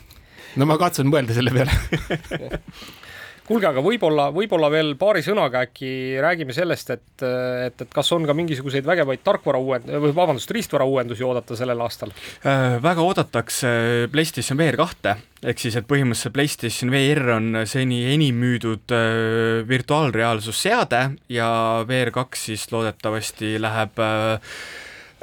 no 0.61 0.69
ma 0.69 0.77
katsun 0.81 1.09
mõelda 1.09 1.39
selle 1.39 1.55
peale 1.57 2.53
kuulge, 3.49 3.69
aga 3.71 3.83
võib-olla, 3.85 4.29
võib-olla 4.35 4.69
veel 4.73 4.93
paari 5.01 5.23
sõnaga 5.25 5.63
äkki 5.67 5.91
räägime 6.23 6.55
sellest, 6.57 6.91
et, 6.95 7.25
et, 7.25 7.85
et 7.85 7.95
kas 7.95 8.11
on 8.17 8.27
ka 8.29 8.35
mingisuguseid 8.37 8.87
vägevaid 8.87 9.23
tarkvara 9.25 9.61
uuend-, 9.63 9.89
või 10.05 10.13
vabandust, 10.17 10.53
riistvara 10.55 10.87
uuendusi 10.89 11.25
oodata 11.27 11.57
sellel 11.59 11.81
aastal 11.85 12.13
äh,? 12.13 12.77
väga 12.85 13.05
oodatakse 13.05 13.71
PlayStation 14.13 14.61
VR 14.61 14.79
kahte, 14.81 15.17
ehk 15.43 15.63
siis, 15.65 15.79
et 15.81 15.89
põhimõtteliselt 15.89 16.37
PlayStation 16.37 16.93
VR 16.93 17.33
on 17.39 17.63
seni 17.69 18.03
enim 18.13 18.37
müüdud 18.43 18.95
äh, 18.97 19.63
virtuaalreaalsusseade 19.69 21.03
ja 21.33 21.49
VR 21.89 22.13
kaks 22.15 22.49
siis 22.51 22.69
loodetavasti 22.75 23.57
läheb 23.63 24.05
äh,, 24.05 24.53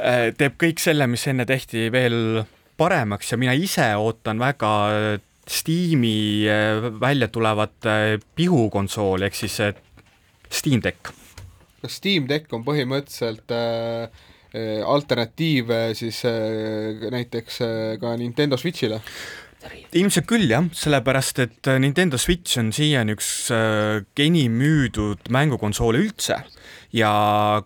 äh 0.01 0.25
teeb 0.37 0.57
kõik 0.61 0.81
selle, 0.81 1.07
mis 1.11 1.27
enne 1.29 1.45
tehti, 1.49 1.87
veel 1.93 2.43
paremaks 2.75 3.31
ja 3.31 3.39
mina 3.39 3.53
ise 3.55 3.87
ootan 4.01 4.41
väga 4.41 4.73
Steam'i 5.49 6.47
äh, 6.49 6.99
välja 7.01 7.27
tulevat 7.27 7.85
äh, 7.85 8.19
pihukonsooli 8.35 9.25
ehk 9.25 9.35
siis 9.35 9.59
äh, 9.59 9.73
Steam 10.51 10.81
Deck. 10.83 11.11
kas 11.81 11.99
Steam 11.99 12.27
Deck 12.29 12.53
on 12.53 12.63
põhimõtteliselt 12.65 13.51
äh, 13.53 14.09
alternatiiv 14.85 15.69
siis 15.93 16.23
äh, 16.25 17.09
näiteks 17.11 17.61
äh, 17.61 17.97
ka 18.01 18.15
Nintendo 18.17 18.57
Switch'ile? 18.57 19.01
Ilmselt 19.95 20.27
küll 20.29 20.49
jah, 20.51 20.65
sellepärast 20.75 21.39
et 21.43 21.69
Nintendo 21.79 22.19
Switch 22.21 22.59
on 22.59 22.71
siiani 22.75 23.15
üks 23.15 23.29
enim 23.51 24.57
müüdud 24.59 25.29
mängukonsoole 25.31 26.01
üldse. 26.03 26.41
Ja 26.95 27.11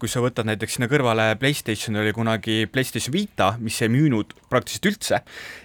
kui 0.01 0.09
sa 0.09 0.23
võtad 0.23 0.47
näiteks 0.49 0.77
sinna 0.77 0.87
kõrvale 0.89 1.35
Playstation 1.37 1.99
oli 2.01 2.13
kunagi 2.15 2.63
Playstation 2.71 3.13
Vita, 3.13 3.51
mis 3.61 3.77
ei 3.85 3.91
müünud 3.93 4.33
praktiliselt 4.49 4.87
üldse, 4.89 5.19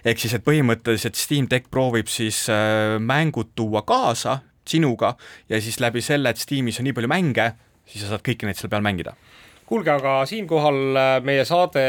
ehk 0.04 0.20
siis, 0.20 0.34
et 0.36 0.44
põhimõtteliselt 0.44 1.16
Steam 1.16 1.48
Deck 1.48 1.70
proovib 1.72 2.10
siis 2.12 2.42
äh, 2.52 2.98
mängud 3.00 3.54
tuua 3.56 3.84
kaasa 3.88 4.42
sinuga 4.68 5.14
ja 5.48 5.60
siis 5.64 5.80
läbi 5.80 6.04
selle, 6.04 6.34
et 6.34 6.40
Steamis 6.40 6.80
on 6.80 6.88
nii 6.88 6.96
palju 6.96 7.12
mänge, 7.12 7.48
siis 7.88 8.04
sa 8.04 8.12
saad 8.12 8.26
kõiki 8.26 8.48
neid 8.48 8.60
seal 8.60 8.72
peal 8.72 8.84
mängida. 8.84 9.16
Kuulge, 9.64 9.94
aga 9.94 10.18
siinkohal 10.28 10.80
äh, 11.00 11.16
meie 11.24 11.48
saade 11.48 11.86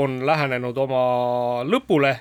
on 0.00 0.22
lähenenud 0.24 0.78
oma 0.86 1.04
lõpule 1.68 2.14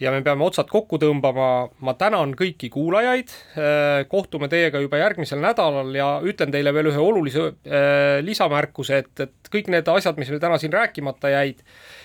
ja 0.00 0.12
me 0.14 0.20
peame 0.22 0.44
otsad 0.46 0.68
kokku 0.70 0.98
tõmbama. 1.02 1.68
ma 1.80 1.94
tänan 1.98 2.34
kõiki 2.38 2.70
kuulajaid. 2.70 3.32
Äh, 3.58 4.04
kohtume 4.10 4.48
teiega 4.48 4.80
juba 4.82 5.00
järgmisel 5.00 5.42
nädalal 5.42 5.90
ja 5.94 6.08
ütlen 6.22 6.52
teile 6.54 6.72
veel 6.74 6.92
ühe 6.92 7.02
olulise 7.02 7.48
äh, 7.48 8.18
lisamärkuse, 8.24 9.02
et, 9.04 9.24
et 9.26 9.50
kõik 9.52 9.70
need 9.72 9.88
asjad, 9.90 10.18
mis 10.20 10.30
meil 10.30 10.42
täna 10.42 10.58
siin 10.58 10.74
rääkimata 10.74 11.32
jäid 11.34 11.64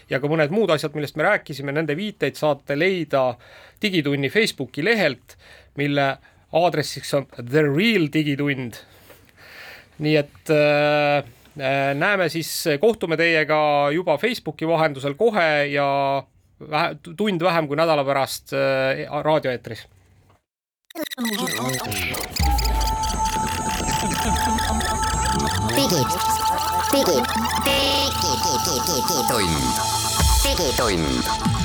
ja 0.09 0.19
ka 0.19 0.31
mõned 0.31 0.53
muud 0.53 0.73
asjad, 0.73 0.95
millest 0.97 1.17
me 1.19 1.27
rääkisime, 1.27 1.75
nende 1.75 1.95
viiteid 1.97 2.39
saate 2.39 2.77
leida 2.77 3.33
Digitunni 3.81 4.29
Facebooki 4.33 4.83
lehelt, 4.85 5.37
mille 5.77 6.09
aadressiks 6.53 7.13
on 7.17 7.29
The 7.37 7.65
Real 7.67 8.09
Digitund. 8.13 8.81
nii 10.03 10.15
et 10.17 10.49
äh, 10.49 11.23
näeme 11.93 12.29
siis, 12.33 12.49
kohtume 12.81 13.17
teiega 13.17 13.89
juba 13.93 14.17
Facebooki 14.17 14.67
vahendusel 14.67 15.13
kohe 15.13 15.67
ja 15.69 16.23
vähe, 16.69 16.95
tund 17.17 17.41
vähem 17.43 17.67
kui 17.67 17.77
nädala 17.79 18.05
pärast 18.07 18.53
äh, 18.53 19.05
raadioeetris. 19.23 19.87
digi, 25.75 26.01
digi, 26.91 27.17
digi, 27.65 28.33
digi, 28.53 28.77
digitund, 28.87 29.63
digitund 30.43 31.62